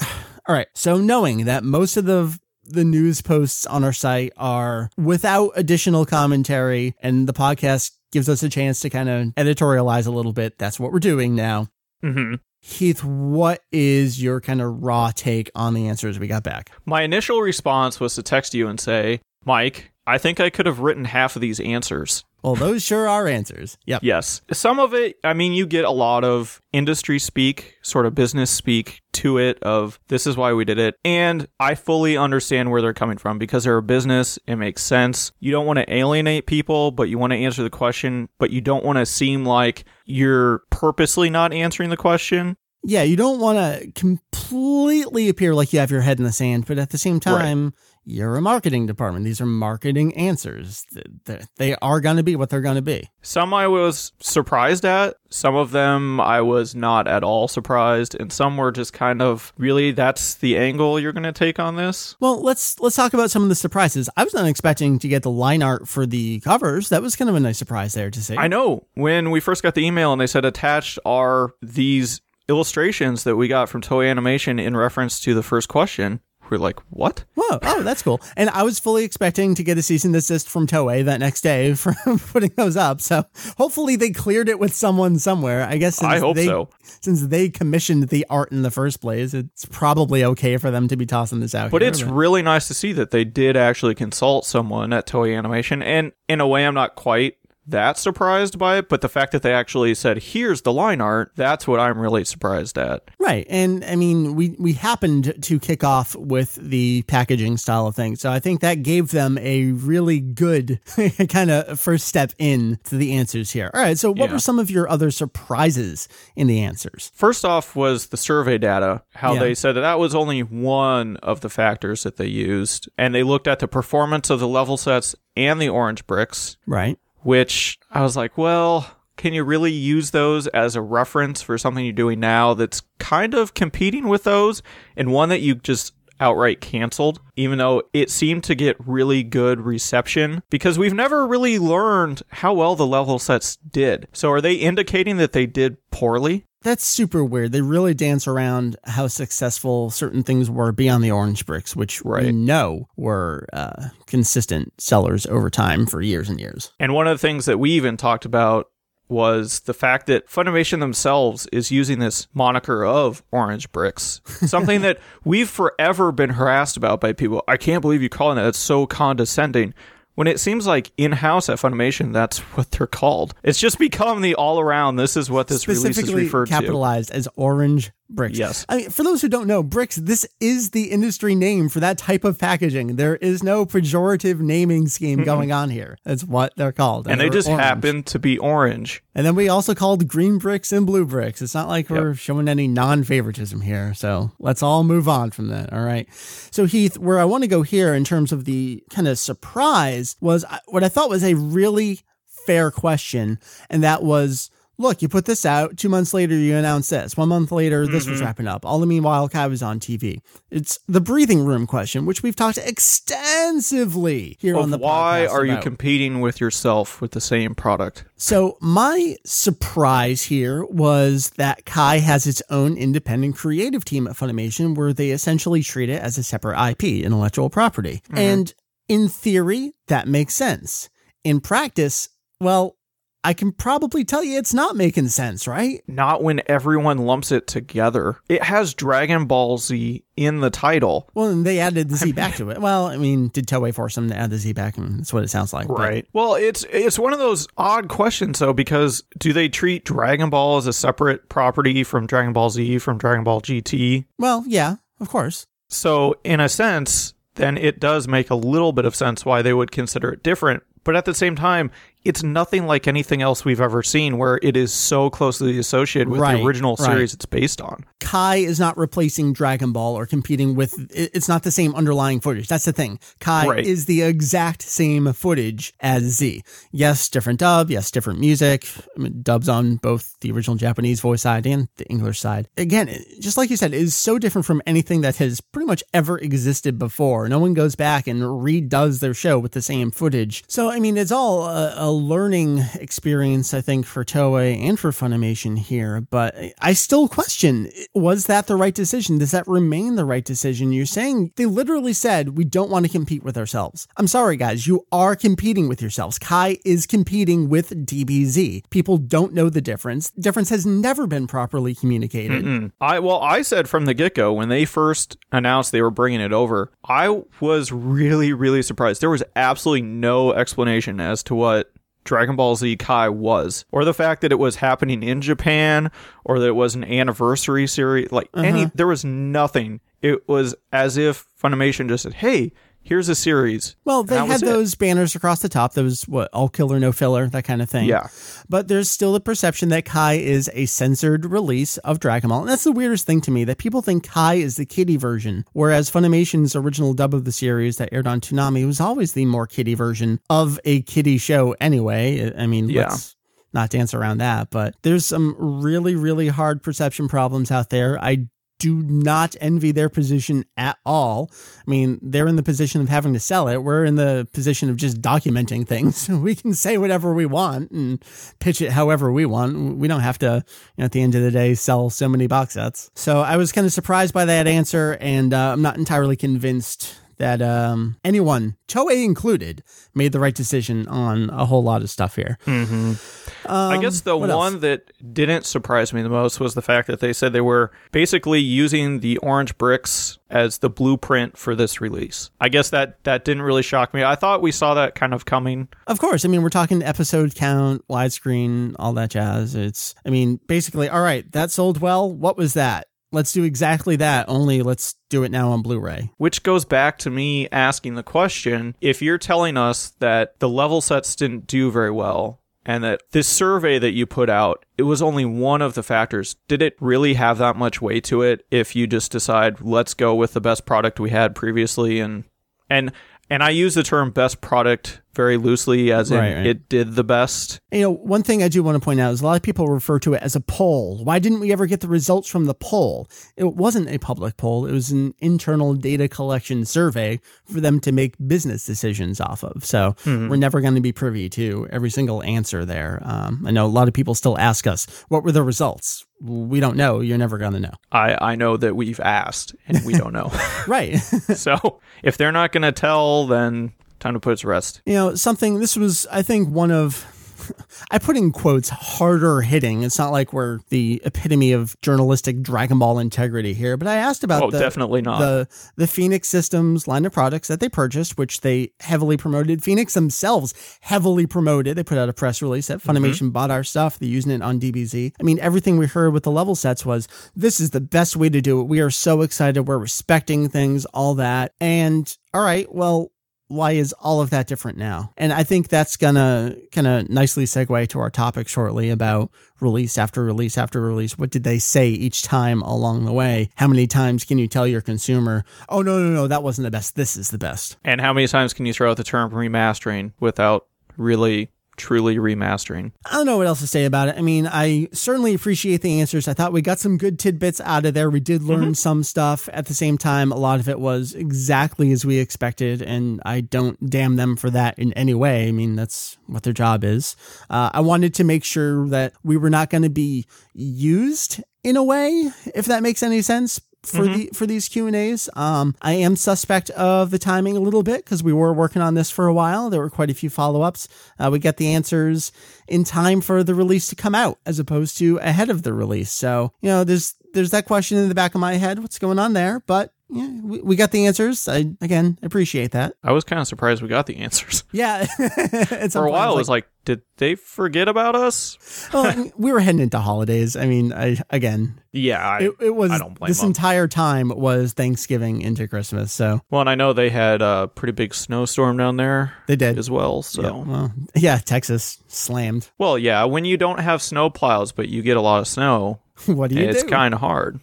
All 0.48 0.54
right. 0.56 0.66
So 0.74 0.98
knowing 0.98 1.44
that 1.44 1.62
most 1.62 1.96
of 1.96 2.04
the 2.04 2.38
the 2.64 2.84
news 2.84 3.22
posts 3.22 3.66
on 3.66 3.84
our 3.84 3.92
site 3.92 4.32
are 4.36 4.90
without 4.96 5.50
additional 5.56 6.06
commentary 6.06 6.94
and 7.00 7.28
the 7.28 7.32
podcast 7.32 7.92
gives 8.12 8.28
us 8.28 8.42
a 8.42 8.48
chance 8.48 8.80
to 8.80 8.90
kind 8.90 9.08
of 9.08 9.26
editorialize 9.34 10.06
a 10.06 10.10
little 10.10 10.32
bit. 10.32 10.58
That's 10.58 10.78
what 10.78 10.92
we're 10.92 10.98
doing 11.00 11.34
now. 11.34 11.68
hmm 12.02 12.34
Heath, 12.64 13.02
what 13.02 13.60
is 13.72 14.22
your 14.22 14.40
kind 14.40 14.62
of 14.62 14.84
raw 14.84 15.10
take 15.12 15.50
on 15.52 15.74
the 15.74 15.88
answers 15.88 16.20
we 16.20 16.28
got 16.28 16.44
back? 16.44 16.70
My 16.86 17.02
initial 17.02 17.40
response 17.40 17.98
was 17.98 18.14
to 18.14 18.22
text 18.22 18.54
you 18.54 18.68
and 18.68 18.78
say, 18.78 19.20
Mike, 19.44 19.91
I 20.06 20.18
think 20.18 20.40
I 20.40 20.50
could 20.50 20.66
have 20.66 20.80
written 20.80 21.04
half 21.04 21.36
of 21.36 21.42
these 21.42 21.60
answers. 21.60 22.24
Well, 22.42 22.56
those 22.56 22.82
sure 22.82 23.08
are 23.08 23.28
answers. 23.28 23.78
Yep. 23.86 24.02
Yes. 24.02 24.40
Some 24.52 24.80
of 24.80 24.94
it, 24.94 25.16
I 25.22 25.32
mean, 25.32 25.52
you 25.52 25.64
get 25.64 25.84
a 25.84 25.90
lot 25.90 26.24
of 26.24 26.60
industry 26.72 27.20
speak, 27.20 27.76
sort 27.82 28.04
of 28.04 28.16
business 28.16 28.50
speak 28.50 29.00
to 29.12 29.38
it 29.38 29.62
of 29.62 30.00
this 30.08 30.26
is 30.26 30.36
why 30.36 30.52
we 30.52 30.64
did 30.64 30.78
it. 30.78 30.96
And 31.04 31.46
I 31.60 31.76
fully 31.76 32.16
understand 32.16 32.72
where 32.72 32.82
they're 32.82 32.92
coming 32.92 33.18
from 33.18 33.38
because 33.38 33.62
they're 33.62 33.76
a 33.76 33.82
business. 33.82 34.40
It 34.46 34.56
makes 34.56 34.82
sense. 34.82 35.30
You 35.38 35.52
don't 35.52 35.66
want 35.66 35.78
to 35.78 35.94
alienate 35.94 36.46
people, 36.46 36.90
but 36.90 37.08
you 37.08 37.16
want 37.16 37.32
to 37.32 37.38
answer 37.38 37.62
the 37.62 37.70
question, 37.70 38.28
but 38.38 38.50
you 38.50 38.60
don't 38.60 38.84
want 38.84 38.98
to 38.98 39.06
seem 39.06 39.44
like 39.44 39.84
you're 40.04 40.62
purposely 40.70 41.30
not 41.30 41.52
answering 41.52 41.90
the 41.90 41.96
question. 41.96 42.56
Yeah, 42.84 43.04
you 43.04 43.14
don't 43.14 43.38
want 43.38 43.58
to 43.58 43.92
completely 43.92 45.28
appear 45.28 45.54
like 45.54 45.72
you 45.72 45.78
have 45.78 45.92
your 45.92 46.00
head 46.00 46.18
in 46.18 46.24
the 46.24 46.32
sand, 46.32 46.66
but 46.66 46.78
at 46.78 46.90
the 46.90 46.98
same 46.98 47.20
time, 47.20 47.74
you're 48.04 48.36
a 48.36 48.40
marketing 48.42 48.86
department. 48.86 49.24
These 49.24 49.40
are 49.40 49.46
marketing 49.46 50.14
answers. 50.16 50.84
Th- 50.92 51.06
th- 51.24 51.42
They 51.56 51.76
are 51.76 52.00
going 52.00 52.16
to 52.16 52.22
be 52.22 52.36
what 52.36 52.50
they're 52.50 52.60
going 52.60 52.76
to 52.76 52.82
be. 52.82 53.08
Some 53.22 53.54
I 53.54 53.68
was 53.68 54.12
surprised 54.20 54.84
at. 54.84 55.14
Some 55.30 55.54
of 55.54 55.70
them 55.70 56.20
I 56.20 56.40
was 56.40 56.74
not 56.74 57.06
at 57.06 57.22
all 57.24 57.48
surprised. 57.48 58.14
And 58.18 58.32
some 58.32 58.56
were 58.56 58.72
just 58.72 58.92
kind 58.92 59.22
of, 59.22 59.52
really, 59.56 59.92
that's 59.92 60.34
the 60.34 60.58
angle 60.58 60.98
you're 60.98 61.12
going 61.12 61.22
to 61.22 61.32
take 61.32 61.58
on 61.60 61.76
this? 61.76 62.16
Well, 62.20 62.42
let's 62.42 62.78
let's 62.80 62.96
talk 62.96 63.14
about 63.14 63.30
some 63.30 63.42
of 63.42 63.48
the 63.48 63.54
surprises. 63.54 64.10
I 64.16 64.24
was 64.24 64.34
not 64.34 64.46
expecting 64.46 64.98
to 64.98 65.08
get 65.08 65.22
the 65.22 65.30
line 65.30 65.62
art 65.62 65.88
for 65.88 66.04
the 66.04 66.40
covers. 66.40 66.88
That 66.88 67.02
was 67.02 67.16
kind 67.16 67.28
of 67.30 67.36
a 67.36 67.40
nice 67.40 67.58
surprise 67.58 67.94
there 67.94 68.10
to 68.10 68.22
see. 68.22 68.36
I 68.36 68.48
know. 68.48 68.86
When 68.94 69.30
we 69.30 69.40
first 69.40 69.62
got 69.62 69.74
the 69.74 69.86
email 69.86 70.12
and 70.12 70.20
they 70.20 70.26
said 70.26 70.44
attached 70.44 70.98
are 71.04 71.52
these 71.62 72.20
illustrations 72.48 73.24
that 73.24 73.36
we 73.36 73.48
got 73.48 73.68
from 73.68 73.80
Toei 73.80 74.10
Animation 74.10 74.58
in 74.58 74.76
reference 74.76 75.20
to 75.20 75.32
the 75.34 75.42
first 75.42 75.68
question, 75.68 76.20
we're 76.52 76.58
like, 76.58 76.78
what? 76.90 77.24
Whoa, 77.34 77.58
oh, 77.62 77.82
that's 77.82 78.02
cool. 78.02 78.20
And 78.36 78.50
I 78.50 78.62
was 78.62 78.78
fully 78.78 79.04
expecting 79.04 79.54
to 79.56 79.64
get 79.64 79.78
a 79.78 79.82
cease 79.82 80.04
and 80.04 80.14
desist 80.14 80.48
from 80.48 80.66
Toei 80.66 81.04
that 81.04 81.18
next 81.18 81.40
day 81.40 81.74
for 81.74 81.94
putting 82.32 82.52
those 82.56 82.76
up. 82.76 83.00
So 83.00 83.24
hopefully 83.56 83.96
they 83.96 84.10
cleared 84.10 84.48
it 84.48 84.58
with 84.58 84.74
someone 84.74 85.18
somewhere. 85.18 85.64
I 85.64 85.78
guess 85.78 85.96
since 85.96 86.12
I 86.12 86.18
hope 86.18 86.36
they, 86.36 86.46
so. 86.46 86.68
Since 87.00 87.26
they 87.26 87.48
commissioned 87.48 88.08
the 88.08 88.26
art 88.28 88.52
in 88.52 88.62
the 88.62 88.70
first 88.70 89.00
place, 89.00 89.34
it's 89.34 89.64
probably 89.64 90.24
okay 90.24 90.58
for 90.58 90.70
them 90.70 90.88
to 90.88 90.96
be 90.96 91.06
tossing 91.06 91.40
this 91.40 91.54
out. 91.54 91.70
But 91.70 91.82
here, 91.82 91.90
it's 91.90 92.02
really 92.02 92.42
nice 92.42 92.68
to 92.68 92.74
see 92.74 92.92
that 92.92 93.10
they 93.10 93.24
did 93.24 93.56
actually 93.56 93.94
consult 93.94 94.44
someone 94.44 94.92
at 94.92 95.06
Toei 95.06 95.36
Animation. 95.36 95.82
And 95.82 96.12
in 96.28 96.40
a 96.40 96.46
way, 96.46 96.66
I'm 96.66 96.74
not 96.74 96.94
quite 96.94 97.38
that 97.66 97.96
surprised 97.98 98.58
by 98.58 98.78
it, 98.78 98.88
but 98.88 99.00
the 99.02 99.08
fact 99.08 99.32
that 99.32 99.42
they 99.42 99.52
actually 99.52 99.94
said, 99.94 100.18
"Here's 100.22 100.62
the 100.62 100.72
line 100.72 101.00
art," 101.00 101.32
that's 101.36 101.66
what 101.68 101.78
I'm 101.80 101.98
really 101.98 102.24
surprised 102.24 102.76
at. 102.78 103.02
Right. 103.18 103.46
And 103.48 103.84
I 103.84 103.96
mean, 103.96 104.34
we 104.34 104.56
we 104.58 104.72
happened 104.72 105.34
to 105.42 105.58
kick 105.60 105.84
off 105.84 106.16
with 106.16 106.56
the 106.56 107.02
packaging 107.02 107.56
style 107.56 107.86
of 107.86 107.94
things. 107.94 108.20
So 108.20 108.30
I 108.32 108.40
think 108.40 108.60
that 108.60 108.82
gave 108.82 109.10
them 109.12 109.38
a 109.38 109.66
really 109.72 110.18
good 110.20 110.80
kind 111.28 111.50
of 111.50 111.78
first 111.78 112.06
step 112.08 112.32
in 112.38 112.78
to 112.84 112.96
the 112.96 113.12
answers 113.14 113.50
here. 113.52 113.70
All 113.74 113.80
right. 113.80 113.96
So 113.98 114.10
what 114.10 114.28
Yeah. 114.28 114.32
were 114.32 114.38
some 114.38 114.58
of 114.58 114.70
your 114.70 114.88
other 114.88 115.10
surprises 115.10 116.08
in 116.36 116.46
the 116.46 116.60
answers? 116.62 117.10
First 117.14 117.44
off 117.44 117.76
was 117.76 118.06
the 118.06 118.16
survey 118.16 118.58
data, 118.58 119.02
how 119.14 119.34
Yeah. 119.34 119.40
they 119.40 119.54
said 119.54 119.72
that 119.76 119.80
that 119.82 119.98
was 119.98 120.14
only 120.14 120.40
one 120.42 121.16
of 121.18 121.40
the 121.40 121.48
factors 121.48 122.02
that 122.02 122.16
they 122.16 122.26
used. 122.26 122.88
And 122.98 123.14
they 123.14 123.22
looked 123.22 123.46
at 123.46 123.58
the 123.60 123.68
performance 123.68 124.30
of 124.30 124.40
the 124.40 124.48
level 124.48 124.76
sets 124.76 125.14
and 125.36 125.60
the 125.60 125.68
orange 125.68 126.06
bricks, 126.06 126.56
Right. 126.66 126.98
Which 127.22 127.78
I 127.90 128.02
was 128.02 128.16
like, 128.16 128.36
well, 128.36 128.96
can 129.16 129.32
you 129.32 129.44
really 129.44 129.72
use 129.72 130.10
those 130.10 130.46
as 130.48 130.74
a 130.74 130.80
reference 130.80 131.42
for 131.42 131.58
something 131.58 131.84
you're 131.84 131.92
doing 131.92 132.20
now 132.20 132.54
that's 132.54 132.82
kind 132.98 133.34
of 133.34 133.54
competing 133.54 134.08
with 134.08 134.24
those 134.24 134.62
and 134.96 135.12
one 135.12 135.28
that 135.28 135.40
you 135.40 135.54
just 135.54 135.92
outright 136.22 136.60
canceled, 136.60 137.20
even 137.36 137.58
though 137.58 137.82
it 137.92 138.08
seemed 138.10 138.44
to 138.44 138.54
get 138.54 138.76
really 138.86 139.22
good 139.22 139.60
reception 139.60 140.42
because 140.50 140.78
we've 140.78 140.94
never 140.94 141.26
really 141.26 141.58
learned 141.58 142.22
how 142.28 142.54
well 142.54 142.76
the 142.76 142.86
level 142.86 143.18
sets 143.18 143.56
did. 143.56 144.06
So 144.12 144.30
are 144.30 144.40
they 144.40 144.54
indicating 144.54 145.16
that 145.16 145.32
they 145.32 145.46
did 145.46 145.76
poorly? 145.90 146.46
That's 146.62 146.84
super 146.84 147.24
weird. 147.24 147.52
They 147.52 147.60
really 147.60 147.94
dance 147.94 148.26
around 148.26 148.76
how 148.84 149.08
successful 149.08 149.90
certain 149.90 150.22
things 150.22 150.50
were 150.50 150.72
beyond 150.72 151.02
the 151.02 151.10
orange 151.10 151.44
bricks, 151.44 151.74
which 151.74 152.04
we 152.04 152.32
know 152.32 152.88
were 152.96 153.46
uh, 153.52 153.88
consistent 154.06 154.72
sellers 154.78 155.26
over 155.26 155.50
time 155.50 155.86
for 155.86 156.00
years 156.00 156.28
and 156.28 156.40
years. 156.40 156.72
And 156.78 156.94
one 156.94 157.06
of 157.06 157.14
the 157.14 157.26
things 157.26 157.46
that 157.46 157.58
we 157.58 157.70
even 157.72 157.96
talked 157.96 158.24
about 158.24 158.68
was 159.08 159.60
the 159.60 159.74
fact 159.74 160.06
that 160.06 160.26
Funimation 160.26 160.80
themselves 160.80 161.46
is 161.52 161.70
using 161.70 161.98
this 161.98 162.26
moniker 162.32 162.84
of 162.84 163.22
orange 163.30 163.70
bricks, 163.70 164.20
something 164.46 164.80
that 164.80 164.98
we've 165.24 165.50
forever 165.50 166.10
been 166.10 166.30
harassed 166.30 166.76
about 166.76 167.00
by 167.00 167.12
people. 167.12 167.44
I 167.46 167.56
can't 167.56 167.82
believe 167.82 168.02
you 168.02 168.08
calling 168.08 168.38
it. 168.38 168.42
That's 168.42 168.58
so 168.58 168.86
condescending. 168.86 169.74
When 170.14 170.26
it 170.26 170.40
seems 170.40 170.66
like 170.66 170.92
in 170.96 171.12
house 171.12 171.48
at 171.48 171.58
Funimation, 171.58 172.12
that's 172.12 172.38
what 172.56 172.70
they're 172.70 172.86
called. 172.86 173.34
It's 173.42 173.58
just 173.58 173.78
become 173.78 174.20
the 174.20 174.34
all 174.34 174.60
around. 174.60 174.96
This 174.96 175.16
is 175.16 175.30
what 175.30 175.48
this 175.48 175.66
release 175.66 175.98
is 175.98 176.12
referred 176.12 176.46
to. 176.46 176.52
capitalized 176.52 177.10
as 177.10 177.28
orange 177.36 177.92
bricks. 178.14 178.38
Yes. 178.38 178.64
I 178.68 178.76
mean, 178.76 178.90
for 178.90 179.02
those 179.02 179.22
who 179.22 179.28
don't 179.28 179.46
know, 179.46 179.62
bricks, 179.62 179.96
this 179.96 180.26
is 180.40 180.70
the 180.70 180.90
industry 180.90 181.34
name 181.34 181.68
for 181.68 181.80
that 181.80 181.98
type 181.98 182.24
of 182.24 182.38
packaging. 182.38 182.96
There 182.96 183.16
is 183.16 183.42
no 183.42 183.64
pejorative 183.66 184.38
naming 184.40 184.88
scheme 184.88 185.24
going 185.24 185.52
on 185.52 185.70
here. 185.70 185.98
That's 186.04 186.24
what 186.24 186.52
they're 186.56 186.72
called. 186.72 187.08
And 187.08 187.20
they 187.20 187.24
They're 187.24 187.32
just 187.32 187.48
orange. 187.48 187.62
happen 187.62 188.02
to 188.04 188.18
be 188.18 188.38
orange. 188.38 189.02
And 189.14 189.26
then 189.26 189.34
we 189.34 189.48
also 189.48 189.74
called 189.74 190.06
green 190.08 190.38
bricks 190.38 190.72
and 190.72 190.86
blue 190.86 191.04
bricks. 191.04 191.42
It's 191.42 191.54
not 191.54 191.68
like 191.68 191.90
we're 191.90 192.14
showing 192.14 192.48
any 192.48 192.68
non 192.68 193.04
favoritism 193.04 193.60
here. 193.60 193.92
So 193.94 194.32
let's 194.38 194.62
all 194.62 194.84
move 194.84 195.08
on 195.08 195.30
from 195.30 195.48
that. 195.48 195.72
All 195.72 195.84
right. 195.84 196.06
So, 196.50 196.64
Heath, 196.66 196.98
where 196.98 197.18
I 197.18 197.24
want 197.24 197.42
to 197.44 197.48
go 197.48 197.62
here 197.62 197.94
in 197.94 198.04
terms 198.04 198.32
of 198.32 198.44
the 198.44 198.82
kind 198.90 199.08
of 199.08 199.18
surprise 199.18 200.16
was 200.20 200.44
what 200.66 200.84
I 200.84 200.88
thought 200.88 201.08
was 201.10 201.24
a 201.24 201.34
really 201.34 202.00
fair 202.46 202.70
question. 202.70 203.38
And 203.70 203.82
that 203.82 204.02
was 204.02 204.50
look, 204.78 205.02
you 205.02 205.08
put 205.08 205.24
this 205.24 205.46
out. 205.46 205.76
Two 205.76 205.88
months 205.88 206.14
later, 206.14 206.34
you 206.34 206.56
announce 206.56 206.88
this. 206.88 207.16
One 207.16 207.28
month 207.28 207.52
later, 207.52 207.86
this 207.86 208.06
was 208.06 208.18
mm-hmm. 208.18 208.26
wrapping 208.26 208.48
up. 208.48 208.66
All 208.66 208.78
the 208.78 208.86
meanwhile, 208.86 209.28
Kai 209.28 209.46
was 209.46 209.62
on 209.62 209.80
TV. 209.80 210.20
It's 210.50 210.78
the 210.88 211.00
breathing 211.00 211.44
room 211.44 211.66
question, 211.66 212.06
which 212.06 212.22
we've 212.22 212.36
talked 212.36 212.58
extensively 212.58 214.36
here 214.40 214.56
on 214.56 214.64
Of 214.64 214.70
the 214.70 214.78
why 214.78 215.26
podcast 215.26 215.32
are 215.32 215.44
you 215.44 215.56
competing 215.58 216.20
with 216.20 216.40
yourself 216.40 217.00
with 217.00 217.12
the 217.12 217.20
same 217.20 217.54
product? 217.54 218.04
So 218.16 218.56
my 218.60 219.16
surprise 219.24 220.22
here 220.22 220.64
was 220.64 221.30
that 221.36 221.64
Kai 221.64 221.98
has 221.98 222.26
its 222.26 222.42
own 222.50 222.76
independent 222.76 223.36
creative 223.36 223.84
team 223.84 224.06
at 224.06 224.14
Funimation 224.14 224.76
where 224.76 224.92
they 224.92 225.10
essentially 225.10 225.62
treat 225.62 225.88
it 225.88 226.00
as 226.00 226.18
a 226.18 226.22
separate 226.22 226.70
IP, 226.70 226.84
intellectual 227.04 227.50
property. 227.50 228.02
Mm-hmm. 228.08 228.18
And 228.18 228.54
in 228.88 229.08
theory, 229.08 229.72
that 229.88 230.08
makes 230.08 230.34
sense. 230.34 230.88
In 231.24 231.40
practice, 231.40 232.08
well, 232.40 232.76
I 233.24 233.34
can 233.34 233.52
probably 233.52 234.04
tell 234.04 234.24
you 234.24 234.36
it's 234.38 234.52
not 234.52 234.74
making 234.76 235.06
sense, 235.08 235.46
right? 235.46 235.82
Not 235.86 236.24
when 236.24 236.42
everyone 236.46 236.98
lumps 236.98 237.30
it 237.30 237.46
together. 237.46 238.16
It 238.28 238.42
has 238.42 238.74
Dragon 238.74 239.26
Ball 239.26 239.58
Z 239.58 240.02
in 240.16 240.40
the 240.40 240.50
title. 240.50 241.08
Well, 241.14 241.28
and 241.28 241.46
they 241.46 241.60
added 241.60 241.88
the 241.88 241.94
Z 241.96 242.12
back 242.12 242.34
to 242.36 242.50
it. 242.50 242.60
Well, 242.60 242.86
I 242.86 242.96
mean, 242.96 243.28
did 243.28 243.46
Toei 243.46 243.72
force 243.72 243.94
them 243.94 244.08
to 244.10 244.16
add 244.16 244.30
the 244.30 244.38
Z 244.38 244.54
back? 244.54 244.76
And 244.76 244.98
that's 244.98 245.12
what 245.12 245.22
it 245.22 245.28
sounds 245.28 245.52
like. 245.52 245.68
but- 245.68 246.04
Well, 246.12 246.34
it's 246.34 246.64
it's 246.64 246.98
one 246.98 247.12
of 247.12 247.20
those 247.20 247.46
odd 247.56 247.88
questions 247.88 248.40
though 248.40 248.52
because 248.52 249.04
do 249.18 249.32
they 249.32 249.48
treat 249.48 249.84
Dragon 249.84 250.28
Ball 250.28 250.56
as 250.56 250.66
a 250.66 250.72
separate 250.72 251.28
property 251.28 251.84
from 251.84 252.06
Dragon 252.08 252.32
Ball 252.32 252.50
Z 252.50 252.78
from 252.78 252.98
Dragon 252.98 253.22
Ball 253.24 253.40
GT? 253.40 254.04
well, 254.18 254.42
yeah, 254.48 254.76
of 254.98 255.08
course. 255.08 255.46
So, 255.68 256.16
in 256.24 256.40
a 256.40 256.48
sense, 256.48 257.14
then 257.36 257.56
it 257.56 257.78
does 257.80 258.06
make 258.08 258.30
a 258.30 258.34
little 258.34 258.72
bit 258.72 258.84
of 258.84 258.94
sense 258.94 259.24
why 259.24 259.40
they 259.42 259.54
would 259.54 259.70
consider 259.70 260.10
it 260.12 260.22
different. 260.22 260.64
But 260.84 260.96
at 260.96 261.04
the 261.04 261.14
same 261.14 261.36
time, 261.36 261.70
it's 262.04 262.22
nothing 262.22 262.66
like 262.66 262.88
anything 262.88 263.22
else 263.22 263.44
we've 263.44 263.60
ever 263.60 263.82
seen 263.82 264.18
where 264.18 264.38
it 264.42 264.56
is 264.56 264.72
so 264.72 265.10
closely 265.10 265.58
associated 265.58 266.08
with 266.08 266.20
Right, 266.20 266.36
the 266.38 266.44
original 266.44 266.76
right. 266.78 266.86
series 266.86 267.14
it's 267.14 267.26
based 267.26 267.60
on. 267.60 267.84
Kai 268.00 268.36
is 268.36 268.58
not 268.58 268.76
replacing 268.76 269.32
Dragon 269.32 269.72
Ball 269.72 269.96
or 269.96 270.06
competing 270.06 270.54
with 270.54 270.74
it's 270.90 271.28
not 271.28 271.42
the 271.44 271.50
same 271.50 271.74
underlying 271.74 272.20
footage. 272.20 272.48
That's 272.48 272.64
the 272.64 272.72
thing. 272.72 272.98
Kai 273.20 273.46
Right. 273.46 273.64
is 273.64 273.86
the 273.86 274.02
exact 274.02 274.62
same 274.62 275.12
footage 275.12 275.72
as 275.80 276.02
Z. 276.04 276.42
Yes, 276.72 277.08
different 277.08 277.38
dub, 277.40 277.70
yes, 277.70 277.90
different 277.90 278.18
music. 278.20 278.66
I 278.96 279.00
mean, 279.00 279.22
dubs 279.22 279.48
on 279.48 279.76
both 279.76 280.16
the 280.20 280.32
original 280.32 280.56
Japanese 280.56 281.00
voice 281.00 281.22
side 281.22 281.46
and 281.46 281.68
the 281.76 281.86
English 281.86 282.18
side. 282.20 282.48
Again, 282.56 282.88
just 283.20 283.36
like 283.36 283.50
you 283.50 283.56
said, 283.56 283.72
it 283.72 283.80
is 283.80 283.94
so 283.94 284.18
different 284.18 284.44
from 284.46 284.60
anything 284.66 285.00
that 285.02 285.16
has 285.16 285.40
pretty 285.40 285.66
much 285.66 285.82
ever 285.94 286.18
existed 286.18 286.78
before. 286.78 287.28
No 287.28 287.38
one 287.38 287.54
goes 287.54 287.74
back 287.76 288.06
and 288.06 288.20
redoes 288.22 289.00
their 289.00 289.14
show 289.14 289.38
with 289.38 289.52
the 289.52 289.62
same 289.62 289.90
footage. 289.90 290.44
So, 290.48 290.70
I 290.70 290.80
mean, 290.80 290.96
it's 290.96 291.12
all 291.12 291.44
a, 291.46 291.74
a 291.76 291.91
learning 291.92 292.64
experience, 292.74 293.54
I 293.54 293.60
think, 293.60 293.86
for 293.86 294.04
Toei 294.04 294.58
and 294.58 294.78
for 294.78 294.90
Funimation 294.90 295.58
here. 295.58 296.00
But 296.00 296.34
I 296.60 296.72
still 296.72 297.08
question 297.08 297.70
was 297.94 298.26
that 298.26 298.46
the 298.46 298.56
right 298.56 298.74
decision? 298.74 299.18
Does 299.18 299.30
that 299.30 299.46
remain 299.46 299.96
the 299.96 300.04
right 300.04 300.24
decision? 300.24 300.72
You're 300.72 300.86
saying 300.86 301.32
they 301.36 301.46
literally 301.46 301.92
said, 301.92 302.36
we 302.36 302.44
don't 302.44 302.70
want 302.70 302.86
to 302.86 302.92
compete 302.92 303.22
with 303.22 303.36
ourselves. 303.36 303.86
I'm 303.96 304.06
sorry, 304.06 304.36
guys, 304.36 304.66
you 304.66 304.86
are 304.92 305.14
competing 305.16 305.68
with 305.68 305.80
yourselves. 305.80 306.18
Kai 306.18 306.58
is 306.64 306.86
competing 306.86 307.48
with 307.48 307.86
DBZ. 307.86 308.68
People 308.70 308.98
don't 308.98 309.32
know 309.32 309.48
the 309.48 309.60
difference. 309.60 310.10
Difference 310.12 310.48
has 310.50 310.66
never 310.66 311.06
been 311.06 311.26
properly 311.26 311.74
communicated. 311.74 312.44
Mm. 312.44 312.72
I 312.80 312.98
well, 312.98 313.20
I 313.20 313.42
said 313.42 313.68
from 313.68 313.84
the 313.84 313.94
get 313.94 314.14
go 314.14 314.32
when 314.32 314.48
they 314.48 314.64
first 314.64 315.16
announced 315.30 315.72
they 315.72 315.82
were 315.82 315.90
bringing 315.90 316.20
it 316.20 316.32
over, 316.32 316.72
I 316.84 317.22
was 317.40 317.72
really, 317.72 318.32
really 318.32 318.62
surprised. 318.62 319.00
There 319.00 319.10
was 319.10 319.22
absolutely 319.36 319.82
no 319.82 320.32
explanation 320.32 321.00
as 321.00 321.22
to 321.24 321.34
what 321.34 321.72
Dragon 322.04 322.36
Ball 322.36 322.56
Z 322.56 322.76
Kai 322.76 323.08
was, 323.08 323.64
or 323.70 323.84
the 323.84 323.94
fact 323.94 324.22
that 324.22 324.32
it 324.32 324.38
was 324.38 324.56
happening 324.56 325.02
in 325.02 325.20
Japan, 325.20 325.90
or 326.24 326.38
that 326.38 326.48
it 326.48 326.56
was 326.56 326.74
an 326.74 326.84
anniversary 326.84 327.66
series. 327.66 328.10
Like 328.10 328.28
any, 328.34 328.62
uh-huh. 328.62 328.70
there 328.74 328.86
was 328.86 329.04
nothing. 329.04 329.80
It 330.00 330.28
was 330.28 330.54
as 330.72 330.96
if 330.96 331.26
Funimation 331.40 331.88
just 331.88 332.02
said, 332.02 332.14
"Hey, 332.14 332.52
here's 332.82 333.08
a 333.08 333.14
series." 333.14 333.76
Well, 333.84 334.02
they 334.04 334.16
had 334.16 334.42
it. 334.42 334.46
those 334.46 334.74
banners 334.74 335.14
across 335.14 335.40
the 335.40 335.48
top. 335.48 335.74
Those 335.74 336.02
what 336.02 336.28
all 336.32 336.48
killer, 336.48 336.78
no 336.80 336.92
filler, 336.92 337.28
that 337.28 337.44
kind 337.44 337.62
of 337.62 337.70
thing. 337.70 337.88
Yeah. 337.88 338.08
But 338.48 338.68
there's 338.68 338.90
still 338.90 339.12
the 339.12 339.20
perception 339.20 339.68
that 339.70 339.84
Kai 339.84 340.14
is 340.14 340.50
a 340.54 340.66
censored 340.66 341.26
release 341.26 341.78
of 341.78 342.00
Dragon 342.00 342.30
Ball. 342.30 342.40
And 342.40 342.48
that's 342.48 342.64
the 342.64 342.72
weirdest 342.72 343.06
thing 343.06 343.20
to 343.22 343.30
me 343.30 343.44
that 343.44 343.58
people 343.58 343.82
think 343.82 344.04
Kai 344.04 344.34
is 344.34 344.56
the 344.56 344.66
kiddie 344.66 344.96
version, 344.96 345.44
whereas 345.52 345.90
Funimation's 345.90 346.54
original 346.56 346.92
dub 346.94 347.14
of 347.14 347.24
the 347.24 347.32
series 347.32 347.76
that 347.78 347.88
aired 347.92 348.06
on 348.06 348.20
Toonami 348.20 348.66
was 348.66 348.80
always 348.80 349.12
the 349.12 349.26
more 349.26 349.46
kiddie 349.46 349.74
version 349.74 350.20
of 350.28 350.58
a 350.64 350.82
kiddie 350.82 351.18
show 351.18 351.54
anyway. 351.60 352.32
I 352.36 352.46
mean, 352.46 352.68
Yeah. 352.68 352.88
let's 352.88 353.16
not 353.54 353.68
dance 353.70 353.92
around 353.92 354.16
that, 354.18 354.48
but 354.50 354.74
there's 354.82 355.04
some 355.04 355.34
really, 355.38 355.94
really 355.94 356.28
hard 356.28 356.62
perception 356.62 357.06
problems 357.06 357.50
out 357.50 357.68
there. 357.68 358.02
I 358.02 358.26
do 358.62 358.80
not 358.80 359.34
envy 359.40 359.72
their 359.72 359.88
position 359.88 360.44
at 360.56 360.78
all. 360.86 361.32
I 361.66 361.68
mean, 361.68 361.98
they're 362.00 362.28
in 362.28 362.36
the 362.36 362.44
position 362.44 362.80
of 362.80 362.88
having 362.88 363.12
to 363.12 363.18
sell 363.18 363.48
it. 363.48 363.56
We're 363.56 363.84
in 363.84 363.96
the 363.96 364.28
position 364.32 364.70
of 364.70 364.76
just 364.76 365.02
documenting 365.02 365.66
things. 365.66 366.08
We 366.22 366.36
can 366.36 366.54
say 366.54 366.78
whatever 366.78 367.12
we 367.12 367.26
want 367.26 367.72
and 367.72 368.00
pitch 368.38 368.60
it 368.60 368.70
however 368.70 369.10
we 369.10 369.26
want. 369.26 369.78
We 369.78 369.88
don't 369.88 370.00
have 370.00 370.18
to, 370.18 370.44
you 370.76 370.82
know, 370.82 370.84
at 370.84 370.92
the 370.92 371.02
end 371.02 371.16
of 371.16 371.22
the 371.22 371.32
day, 371.32 371.54
sell 371.54 371.90
so 371.90 372.08
many 372.08 372.28
box 372.28 372.54
sets. 372.54 372.90
So 372.94 373.20
I 373.20 373.36
was 373.36 373.50
kind 373.50 373.66
of 373.66 373.72
surprised 373.72 374.14
by 374.14 374.26
that 374.26 374.46
answer, 374.46 374.96
and 375.00 375.34
uh, 375.34 375.52
I'm 375.52 375.62
not 375.62 375.78
entirely 375.78 376.14
convinced 376.14 376.94
that 377.22 377.40
um, 377.40 377.96
anyone, 378.02 378.56
Toei 378.66 379.04
included, 379.04 379.62
made 379.94 380.10
the 380.10 380.18
right 380.18 380.34
decision 380.34 380.88
on 380.88 381.30
a 381.30 381.46
whole 381.46 381.62
lot 381.62 381.80
of 381.80 381.88
stuff 381.88 382.16
here. 382.16 382.36
I 382.48 383.78
guess 383.80 384.00
the 384.00 384.18
else? 384.18 384.28
one 384.28 384.58
that 384.60 384.90
didn't 385.14 385.46
surprise 385.46 385.92
me 385.92 386.02
the 386.02 386.08
most 386.08 386.40
was 386.40 386.54
the 386.54 386.62
fact 386.62 386.88
that 386.88 386.98
they 386.98 387.12
said 387.12 387.32
they 387.32 387.40
were 387.40 387.70
basically 387.92 388.40
using 388.40 388.98
the 388.98 389.18
orange 389.18 389.56
bricks 389.56 390.18
as 390.30 390.58
the 390.58 390.68
blueprint 390.68 391.36
for 391.36 391.54
this 391.54 391.80
release. 391.80 392.30
I 392.40 392.48
guess 392.48 392.70
that 392.70 393.04
that 393.04 393.24
didn't 393.24 393.42
really 393.42 393.62
shock 393.62 393.94
me. 393.94 394.02
I 394.02 394.16
thought 394.16 394.42
we 394.42 394.50
saw 394.50 394.74
that 394.74 394.96
kind 394.96 395.14
of 395.14 395.24
coming. 395.24 395.68
Of 395.86 396.00
course. 396.00 396.24
I 396.24 396.28
mean, 396.28 396.42
we're 396.42 396.48
talking 396.48 396.82
episode 396.82 397.36
count, 397.36 397.86
widescreen, 397.88 398.74
all 398.80 398.94
that 398.94 399.10
jazz. 399.10 399.54
It's, 399.54 399.94
I 400.04 400.10
mean, 400.10 400.40
basically, 400.48 400.88
all 400.88 401.02
right, 401.02 401.30
that 401.30 401.52
sold 401.52 401.80
well. 401.80 402.12
What 402.12 402.36
was 402.36 402.54
that? 402.54 402.88
Let's 403.12 403.32
do 403.32 403.44
exactly 403.44 403.96
that, 403.96 404.26
only 404.28 404.62
let's 404.62 404.96
do 405.10 405.22
it 405.22 405.30
now 405.30 405.50
on 405.50 405.60
Blu 405.60 405.78
ray. 405.78 406.10
Which 406.16 406.42
goes 406.42 406.64
back 406.64 406.96
to 406.98 407.10
me 407.10 407.46
asking 407.50 407.94
the 407.94 408.02
question 408.02 408.74
if 408.80 409.02
you're 409.02 409.18
telling 409.18 409.58
us 409.58 409.90
that 409.98 410.40
the 410.40 410.48
level 410.48 410.80
sets 410.80 411.14
didn't 411.14 411.46
do 411.46 411.70
very 411.70 411.90
well 411.90 412.40
and 412.64 412.82
that 412.84 413.02
this 413.10 413.28
survey 413.28 413.78
that 413.78 413.92
you 413.92 414.06
put 414.06 414.30
out, 414.30 414.64
it 414.78 414.84
was 414.84 415.02
only 415.02 415.26
one 415.26 415.60
of 415.60 415.74
the 415.74 415.82
factors, 415.82 416.36
did 416.48 416.62
it 416.62 416.76
really 416.80 417.14
have 417.14 417.36
that 417.38 417.56
much 417.56 417.82
weight 417.82 418.04
to 418.04 418.22
it 418.22 418.46
if 418.50 418.74
you 418.74 418.86
just 418.86 419.12
decide, 419.12 419.60
let's 419.60 419.92
go 419.92 420.14
with 420.14 420.32
the 420.32 420.40
best 420.40 420.64
product 420.64 420.98
we 420.98 421.10
had 421.10 421.34
previously 421.34 422.00
and 422.00 422.24
and 422.70 422.92
and 423.28 423.42
I 423.42 423.50
use 423.50 423.74
the 423.74 423.82
term 423.82 424.10
best 424.10 424.40
product 424.40 425.01
very 425.14 425.36
loosely 425.36 425.92
as 425.92 426.10
in 426.10 426.18
Right, 426.18 426.34
right. 426.34 426.46
it 426.46 426.68
did 426.68 426.94
the 426.94 427.04
best. 427.04 427.60
You 427.70 427.82
know, 427.82 427.90
one 427.90 428.22
thing 428.22 428.42
I 428.42 428.48
do 428.48 428.62
want 428.62 428.76
to 428.76 428.84
point 428.84 429.00
out 429.00 429.12
is 429.12 429.20
a 429.20 429.24
lot 429.24 429.36
of 429.36 429.42
people 429.42 429.68
refer 429.68 429.98
to 430.00 430.14
it 430.14 430.22
as 430.22 430.34
a 430.36 430.40
poll. 430.40 431.02
Why 431.04 431.18
didn't 431.18 431.40
we 431.40 431.52
ever 431.52 431.66
get 431.66 431.80
the 431.80 431.88
results 431.88 432.28
from 432.28 432.46
the 432.46 432.54
poll? 432.54 433.08
It 433.36 433.44
wasn't 433.54 433.88
a 433.88 433.98
public 433.98 434.36
poll. 434.36 434.66
It 434.66 434.72
was 434.72 434.90
an 434.90 435.14
internal 435.18 435.74
data 435.74 436.08
collection 436.08 436.64
survey 436.64 437.20
for 437.44 437.60
them 437.60 437.80
to 437.80 437.92
make 437.92 438.14
business 438.26 438.64
decisions 438.64 439.20
off 439.20 439.42
of. 439.44 439.64
So 439.64 439.94
we're 440.06 440.36
never 440.36 440.60
going 440.60 440.74
to 440.74 440.80
be 440.80 440.92
privy 440.92 441.28
to 441.30 441.66
every 441.70 441.90
single 441.90 442.22
answer 442.22 442.64
there. 442.64 443.00
Um, 443.04 443.44
I 443.46 443.50
know 443.50 443.66
a 443.66 443.68
lot 443.68 443.88
of 443.88 443.94
people 443.94 444.14
still 444.14 444.38
ask 444.38 444.66
us, 444.66 444.86
what 445.08 445.24
were 445.24 445.32
the 445.32 445.42
results? 445.42 446.06
We 446.20 446.60
don't 446.60 446.76
know. 446.76 447.00
You're 447.00 447.18
never 447.18 447.36
going 447.36 447.54
to 447.54 447.60
know. 447.60 447.74
I, 447.90 448.16
I 448.32 448.34
know 448.36 448.56
that 448.56 448.76
we've 448.76 449.00
asked 449.00 449.56
and 449.66 449.84
we 449.84 449.94
don't 449.94 450.12
know. 450.12 450.30
Right. 450.68 450.96
so 451.34 451.80
if 452.04 452.16
they're 452.16 452.30
not 452.30 452.52
going 452.52 452.62
to 452.62 452.70
tell, 452.70 453.26
then 453.26 453.72
time 454.02 454.14
to 454.14 454.20
put 454.20 454.32
it 454.34 454.38
to 454.40 454.48
rest. 454.48 454.82
you 454.86 454.94
know, 454.94 455.14
something, 455.14 455.58
this 455.60 455.76
was, 455.76 456.06
I 456.10 456.22
think, 456.22 456.48
one 456.50 456.70
of, 456.70 457.06
I 457.90 457.98
put 457.98 458.16
in 458.16 458.30
quotes, 458.30 458.68
harder 458.68 459.40
hitting. 459.40 459.82
It's 459.82 459.98
not 459.98 460.12
like 460.12 460.32
we're 460.32 460.60
the 460.68 461.00
epitome 461.04 461.52
of 461.52 461.74
journalistic 461.82 462.40
Dragon 462.42 462.78
Ball 462.78 462.98
integrity 463.00 463.52
here, 463.52 463.76
but 463.76 463.88
I 463.88 463.96
asked 463.96 464.22
about 464.22 464.42
Oh, 464.42 464.50
the, 464.50 464.58
definitely 464.60 465.02
not. 465.02 465.18
the, 465.18 465.48
the 465.76 465.86
Phoenix 465.86 466.28
Systems 466.28 466.86
line 466.86 467.04
of 467.04 467.12
products 467.12 467.48
that 467.48 467.58
they 467.60 467.68
purchased, 467.68 468.16
which 468.16 468.42
they 468.42 468.72
heavily 468.80 469.16
promoted. 469.16 469.62
Phoenix 469.62 469.94
themselves 469.94 470.54
heavily 470.82 471.26
promoted. 471.26 471.76
They 471.76 471.82
put 471.84 471.98
out 471.98 472.08
a 472.08 472.12
press 472.12 472.42
release 472.42 472.68
that 472.68 472.78
mm-hmm. 472.78 472.96
Funimation 473.04 473.32
bought 473.32 473.50
our 473.50 473.64
stuff. 473.64 473.98
They're 473.98 474.08
using 474.08 474.32
it 474.32 474.42
on 474.42 474.60
DBZ. 474.60 475.12
I 475.18 475.22
mean, 475.22 475.38
everything 475.40 475.78
we 475.78 475.86
heard 475.86 476.12
with 476.12 476.22
the 476.24 476.30
level 476.30 476.54
sets 476.54 476.84
was 476.86 477.08
this 477.34 477.60
is 477.60 477.70
the 477.70 477.80
best 477.80 478.16
way 478.16 478.28
to 478.28 478.40
do 478.40 478.60
it. 478.60 478.64
We 478.64 478.80
are 478.80 478.90
so 478.90 479.22
excited. 479.22 479.62
We're 479.62 479.78
respecting 479.78 480.48
things, 480.48 480.84
all 480.86 481.14
that. 481.14 481.54
And 481.60 482.14
all 482.34 482.42
right, 482.42 482.72
well, 482.72 483.11
why 483.52 483.72
is 483.72 483.92
all 483.94 484.20
of 484.20 484.30
that 484.30 484.46
different 484.46 484.78
now? 484.78 485.12
And 485.16 485.32
I 485.32 485.44
think 485.44 485.68
that's 485.68 485.96
gonna 485.96 486.56
kind 486.72 486.86
of 486.86 487.08
nicely 487.08 487.44
segue 487.44 487.88
to 487.88 488.00
our 488.00 488.10
topic 488.10 488.48
shortly 488.48 488.90
about 488.90 489.30
release 489.60 489.98
after 489.98 490.24
release 490.24 490.56
after 490.58 490.80
release. 490.80 491.18
What 491.18 491.30
did 491.30 491.44
they 491.44 491.58
say 491.58 491.88
each 491.88 492.22
time 492.22 492.62
along 492.62 493.04
the 493.04 493.12
way? 493.12 493.50
How 493.56 493.68
many 493.68 493.86
times 493.86 494.24
can 494.24 494.38
you 494.38 494.48
tell 494.48 494.66
your 494.66 494.80
consumer, 494.80 495.44
oh, 495.68 495.82
no, 495.82 495.98
no, 495.98 496.10
no, 496.10 496.26
that 496.26 496.42
wasn't 496.42 496.64
the 496.64 496.70
best. 496.70 496.96
This 496.96 497.16
is 497.16 497.30
the 497.30 497.38
best. 497.38 497.76
And 497.84 498.00
how 498.00 498.12
many 498.12 498.26
times 498.26 498.52
can 498.54 498.66
you 498.66 498.72
throw 498.72 498.90
out 498.90 498.96
the 498.96 499.04
term 499.04 499.30
remastering 499.30 500.12
without 500.18 500.66
really 500.96 501.50
truly 501.76 502.16
remastering? 502.16 502.92
I 503.06 503.12
don't 503.12 503.26
know 503.26 503.38
what 503.38 503.46
else 503.46 503.60
to 503.60 503.66
say 503.66 503.84
about 503.84 504.08
it. 504.08 504.16
I 504.16 504.22
mean, 504.22 504.46
I 504.46 504.88
certainly 504.92 505.34
appreciate 505.34 505.82
the 505.82 506.00
answers. 506.00 506.28
I 506.28 506.34
thought 506.34 506.52
we 506.52 506.62
got 506.62 506.78
some 506.78 506.98
good 506.98 507.18
tidbits 507.18 507.60
out 507.60 507.86
of 507.86 507.94
there. 507.94 508.10
We 508.10 508.20
did 508.20 508.42
learn 508.42 508.74
some 508.74 509.02
stuff. 509.02 509.48
At 509.52 509.66
the 509.66 509.74
same 509.74 509.98
time, 509.98 510.32
a 510.32 510.38
lot 510.38 510.60
of 510.60 510.68
it 510.68 510.78
was 510.78 511.14
exactly 511.14 511.92
as 511.92 512.04
we 512.04 512.18
expected, 512.18 512.82
and 512.82 513.20
I 513.24 513.40
don't 513.40 513.88
damn 513.88 514.16
them 514.16 514.36
for 514.36 514.50
that 514.50 514.78
in 514.78 514.92
any 514.94 515.14
way. 515.14 515.48
I 515.48 515.52
mean, 515.52 515.76
that's 515.76 516.18
what 516.26 516.42
their 516.42 516.52
job 516.52 516.84
is. 516.84 517.16
Uh, 517.50 517.70
I 517.72 517.80
wanted 517.80 518.14
to 518.14 518.24
make 518.24 518.44
sure 518.44 518.88
that 518.88 519.14
we 519.22 519.36
were 519.36 519.50
not 519.50 519.70
going 519.70 519.82
to 519.82 519.90
be 519.90 520.26
used 520.54 521.42
in 521.64 521.76
a 521.76 521.84
way, 521.84 522.30
if 522.54 522.66
that 522.66 522.82
makes 522.82 523.02
any 523.02 523.22
sense. 523.22 523.60
For 523.84 524.04
the 524.06 524.30
for 524.32 524.46
these 524.46 524.68
Q 524.68 524.86
and 524.86 524.94
A's, 524.94 525.28
um, 525.34 525.74
I 525.82 525.94
am 525.94 526.14
suspect 526.14 526.70
of 526.70 527.10
the 527.10 527.18
timing 527.18 527.56
a 527.56 527.60
little 527.60 527.82
bit 527.82 528.04
because 528.04 528.22
we 528.22 528.32
were 528.32 528.52
working 528.52 528.80
on 528.80 528.94
this 528.94 529.10
for 529.10 529.26
a 529.26 529.34
while. 529.34 529.70
There 529.70 529.80
were 529.80 529.90
quite 529.90 530.08
a 530.08 530.14
few 530.14 530.30
follow 530.30 530.62
ups. 530.62 530.86
Uh, 531.18 531.30
we 531.32 531.40
got 531.40 531.56
the 531.56 531.74
answers 531.74 532.30
in 532.68 532.84
time 532.84 533.20
for 533.20 533.42
the 533.42 533.56
release 533.56 533.88
to 533.88 533.96
come 533.96 534.14
out, 534.14 534.38
as 534.46 534.60
opposed 534.60 534.98
to 534.98 535.16
ahead 535.18 535.50
of 535.50 535.64
the 535.64 535.72
release. 535.72 536.12
So 536.12 536.52
you 536.60 536.68
know, 536.68 536.84
there's 536.84 537.16
there's 537.34 537.50
that 537.50 537.66
question 537.66 537.98
in 537.98 538.08
the 538.08 538.14
back 538.14 538.34
of 538.36 538.40
my 538.40 538.54
head, 538.54 538.78
what's 538.78 538.98
going 538.98 539.18
on 539.18 539.32
there? 539.32 539.60
But 539.66 539.92
yeah, 540.12 540.28
we, 540.42 540.60
we 540.60 540.76
got 540.76 540.90
the 540.90 541.06
answers. 541.06 541.48
I 541.48 541.64
again 541.80 542.18
appreciate 542.22 542.72
that. 542.72 542.94
I 543.02 543.12
was 543.12 543.24
kind 543.24 543.40
of 543.40 543.46
surprised 543.48 543.82
we 543.82 543.88
got 543.88 544.06
the 544.06 544.16
answers. 544.18 544.64
Yeah, 544.74 545.06
it's 545.18 545.94
For 545.94 546.06
a 546.06 546.10
while, 546.10 546.32
it 546.34 546.38
was 546.38 546.48
like, 546.48 546.66
did 546.86 547.02
they 547.18 547.34
forget 547.34 547.88
about 547.88 548.16
us? 548.16 548.88
well, 548.92 549.30
we 549.36 549.52
were 549.52 549.60
heading 549.60 549.80
into 549.82 549.98
holidays. 549.98 550.56
I 550.56 550.66
mean, 550.66 550.92
I 550.94 551.18
again, 551.28 551.78
Yeah, 551.92 552.26
I, 552.26 552.38
it, 552.44 552.52
it 552.58 552.70
was 552.74 552.90
I 552.90 552.96
don't 552.98 553.12
blame 553.18 553.28
this 553.28 553.40
them. 553.40 553.48
entire 553.48 553.86
time 553.86 554.30
was 554.30 554.72
Thanksgiving 554.72 555.42
into 555.42 555.68
Christmas, 555.68 556.10
so 556.12 556.40
well, 556.50 556.62
and 556.62 556.70
I 556.70 556.74
know 556.74 556.92
they 556.94 557.10
had 557.10 557.42
a 557.42 557.68
pretty 557.74 557.92
big 557.92 558.14
snowstorm 558.14 558.78
down 558.78 558.96
there 558.96 559.34
they 559.46 559.56
did. 559.56 559.78
as 559.78 559.90
well. 559.90 560.22
So, 560.22 560.42
Yeah, 560.42 560.50
well, 560.64 560.92
yeah, 561.14 561.36
Texas 561.38 561.98
slammed. 562.08 562.70
well, 562.78 562.96
yeah, 562.98 563.24
when 563.24 563.44
you 563.44 563.58
don't 563.58 563.80
have 563.80 564.00
snow 564.00 564.30
plows, 564.30 564.72
but 564.72 564.88
you 564.88 565.02
get 565.02 565.16
a 565.18 565.20
lot 565.22 565.40
of 565.40 565.48
snow, 565.48 566.00
what 566.26 566.48
do 566.50 566.56
you 566.56 566.66
it's 566.66 566.82
kind 566.82 567.12
of 567.12 567.20
hard. 567.20 567.60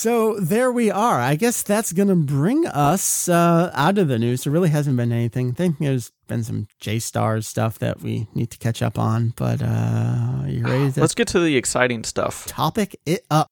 So 0.00 0.40
there 0.40 0.72
we 0.72 0.90
are. 0.90 1.20
I 1.20 1.34
guess 1.34 1.62
that's 1.62 1.92
going 1.92 2.08
to 2.08 2.14
bring 2.14 2.66
us 2.66 3.28
uh, 3.28 3.70
out 3.74 3.98
of 3.98 4.08
the 4.08 4.18
news. 4.18 4.44
There 4.44 4.50
really 4.50 4.70
hasn't 4.70 4.96
been 4.96 5.12
anything. 5.12 5.50
I 5.50 5.52
think 5.52 5.78
there's 5.78 6.10
been 6.26 6.42
some 6.42 6.68
J 6.80 7.00
Stars 7.00 7.46
stuff 7.46 7.78
that 7.80 8.00
we 8.00 8.26
need 8.34 8.50
to 8.50 8.56
catch 8.56 8.80
up 8.80 8.98
on. 8.98 9.34
But 9.36 9.60
uh, 9.60 10.44
you 10.46 10.64
ready 10.64 10.90
to 10.92 11.00
Let's 11.02 11.14
get 11.14 11.28
to 11.28 11.40
the 11.40 11.54
exciting 11.54 12.04
stuff. 12.04 12.46
topic 12.46 12.98
it 13.04 13.26
up? 13.30 13.50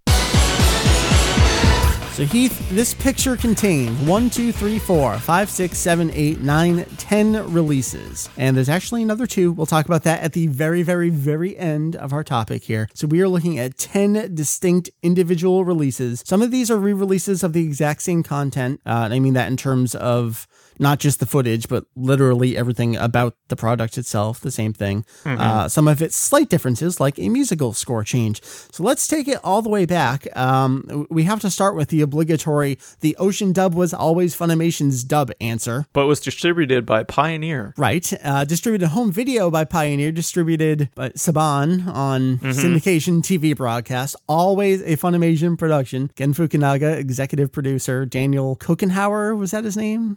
So 2.19 2.25
Heath, 2.25 2.69
this 2.71 2.95
picture 2.95 3.37
contained 3.37 4.05
one, 4.05 4.29
two, 4.29 4.51
three, 4.51 4.81
four, 4.81 5.17
five, 5.21 5.49
six, 5.49 5.79
seven, 5.79 6.11
eight, 6.15 6.41
nine, 6.41 6.85
ten 6.97 7.53
releases. 7.53 8.29
And 8.37 8.57
there's 8.57 8.69
actually 8.69 9.05
another 9.05 9.25
two. 9.25 9.53
We'll 9.53 9.67
talk 9.67 9.87
about 9.87 10.03
that 10.03 10.21
at 10.21 10.33
the 10.33 10.49
very, 10.49 10.83
very, 10.83 11.11
very 11.11 11.57
end 11.57 11.95
of 11.95 12.13
our 12.13 12.25
topic 12.25 12.65
here. 12.65 12.89
So 12.93 13.07
we 13.07 13.21
are 13.21 13.29
looking 13.29 13.57
at 13.61 13.79
10 13.79 14.35
distinct 14.35 14.91
individual 15.01 15.65
releases. 15.65 16.25
Some 16.27 16.43
of 16.43 16.51
these 16.51 16.73
are 16.73 16.77
re-releases 16.77 17.45
of 17.45 17.53
the 17.53 17.63
exact 17.63 18.03
same 18.03 18.25
content. 18.25 18.81
Uh, 18.85 19.09
I 19.13 19.21
mean 19.21 19.35
that 19.35 19.47
in 19.47 19.57
terms 19.57 19.95
of 19.95 20.49
not 20.79 20.99
just 20.99 21.21
the 21.21 21.27
footage, 21.27 21.69
but 21.69 21.85
literally 21.97 22.57
everything 22.57 22.97
about 22.97 23.37
the 23.49 23.57
product 23.57 23.99
itself, 23.99 24.41
the 24.41 24.51
same 24.51 24.73
thing. 24.73 25.05
Uh, 25.25 25.69
some 25.69 25.89
of 25.89 26.03
its 26.03 26.17
slight 26.17 26.49
differences, 26.49 27.01
like 27.01 27.19
a 27.19 27.29
musical 27.29 27.73
score 27.73 28.05
change. 28.05 28.43
So 28.43 28.83
let's 28.83 29.07
take 29.07 29.29
it 29.29 29.39
all 29.45 29.63
the 29.63 29.69
way 29.69 29.87
back. 29.87 30.27
Um, 30.37 31.07
we 31.11 31.25
have 31.25 31.41
to 31.41 31.51
start 31.51 31.75
with 31.77 31.89
the 31.89 32.01
obligatory 32.03 32.79
the 33.01 33.17
Ocean 33.17 33.53
dub 33.53 33.75
was 33.75 33.95
always 33.95 34.37
Funimation's 34.37 35.05
dub 35.05 35.31
answer. 35.41 35.87
But 35.93 36.07
was 36.07 36.21
distributed 36.21 36.85
by 36.87 37.05
Pioneer. 37.05 37.75
Right. 37.77 38.13
Uh, 38.25 38.45
distributed 38.45 38.89
home 38.89 39.13
video 39.13 39.51
by 39.51 39.65
Pioneer, 39.65 40.13
distributed 40.13 40.91
by 40.95 41.11
Saban 41.11 41.87
on 41.87 42.39
syndication 42.39 43.23
TV 43.23 43.57
broadcast. 43.57 44.17
Always 44.29 44.83
a 44.83 44.97
Funimation 44.97 45.59
production. 45.59 46.11
Gen 46.17 46.35
Fukunaga, 46.35 46.97
executive 46.97 47.53
producer. 47.53 48.05
Daniel 48.05 48.57
Cocanougher, 48.57 49.37
was 49.37 49.53
that 49.53 49.65
his 49.65 49.77
name? 49.77 50.17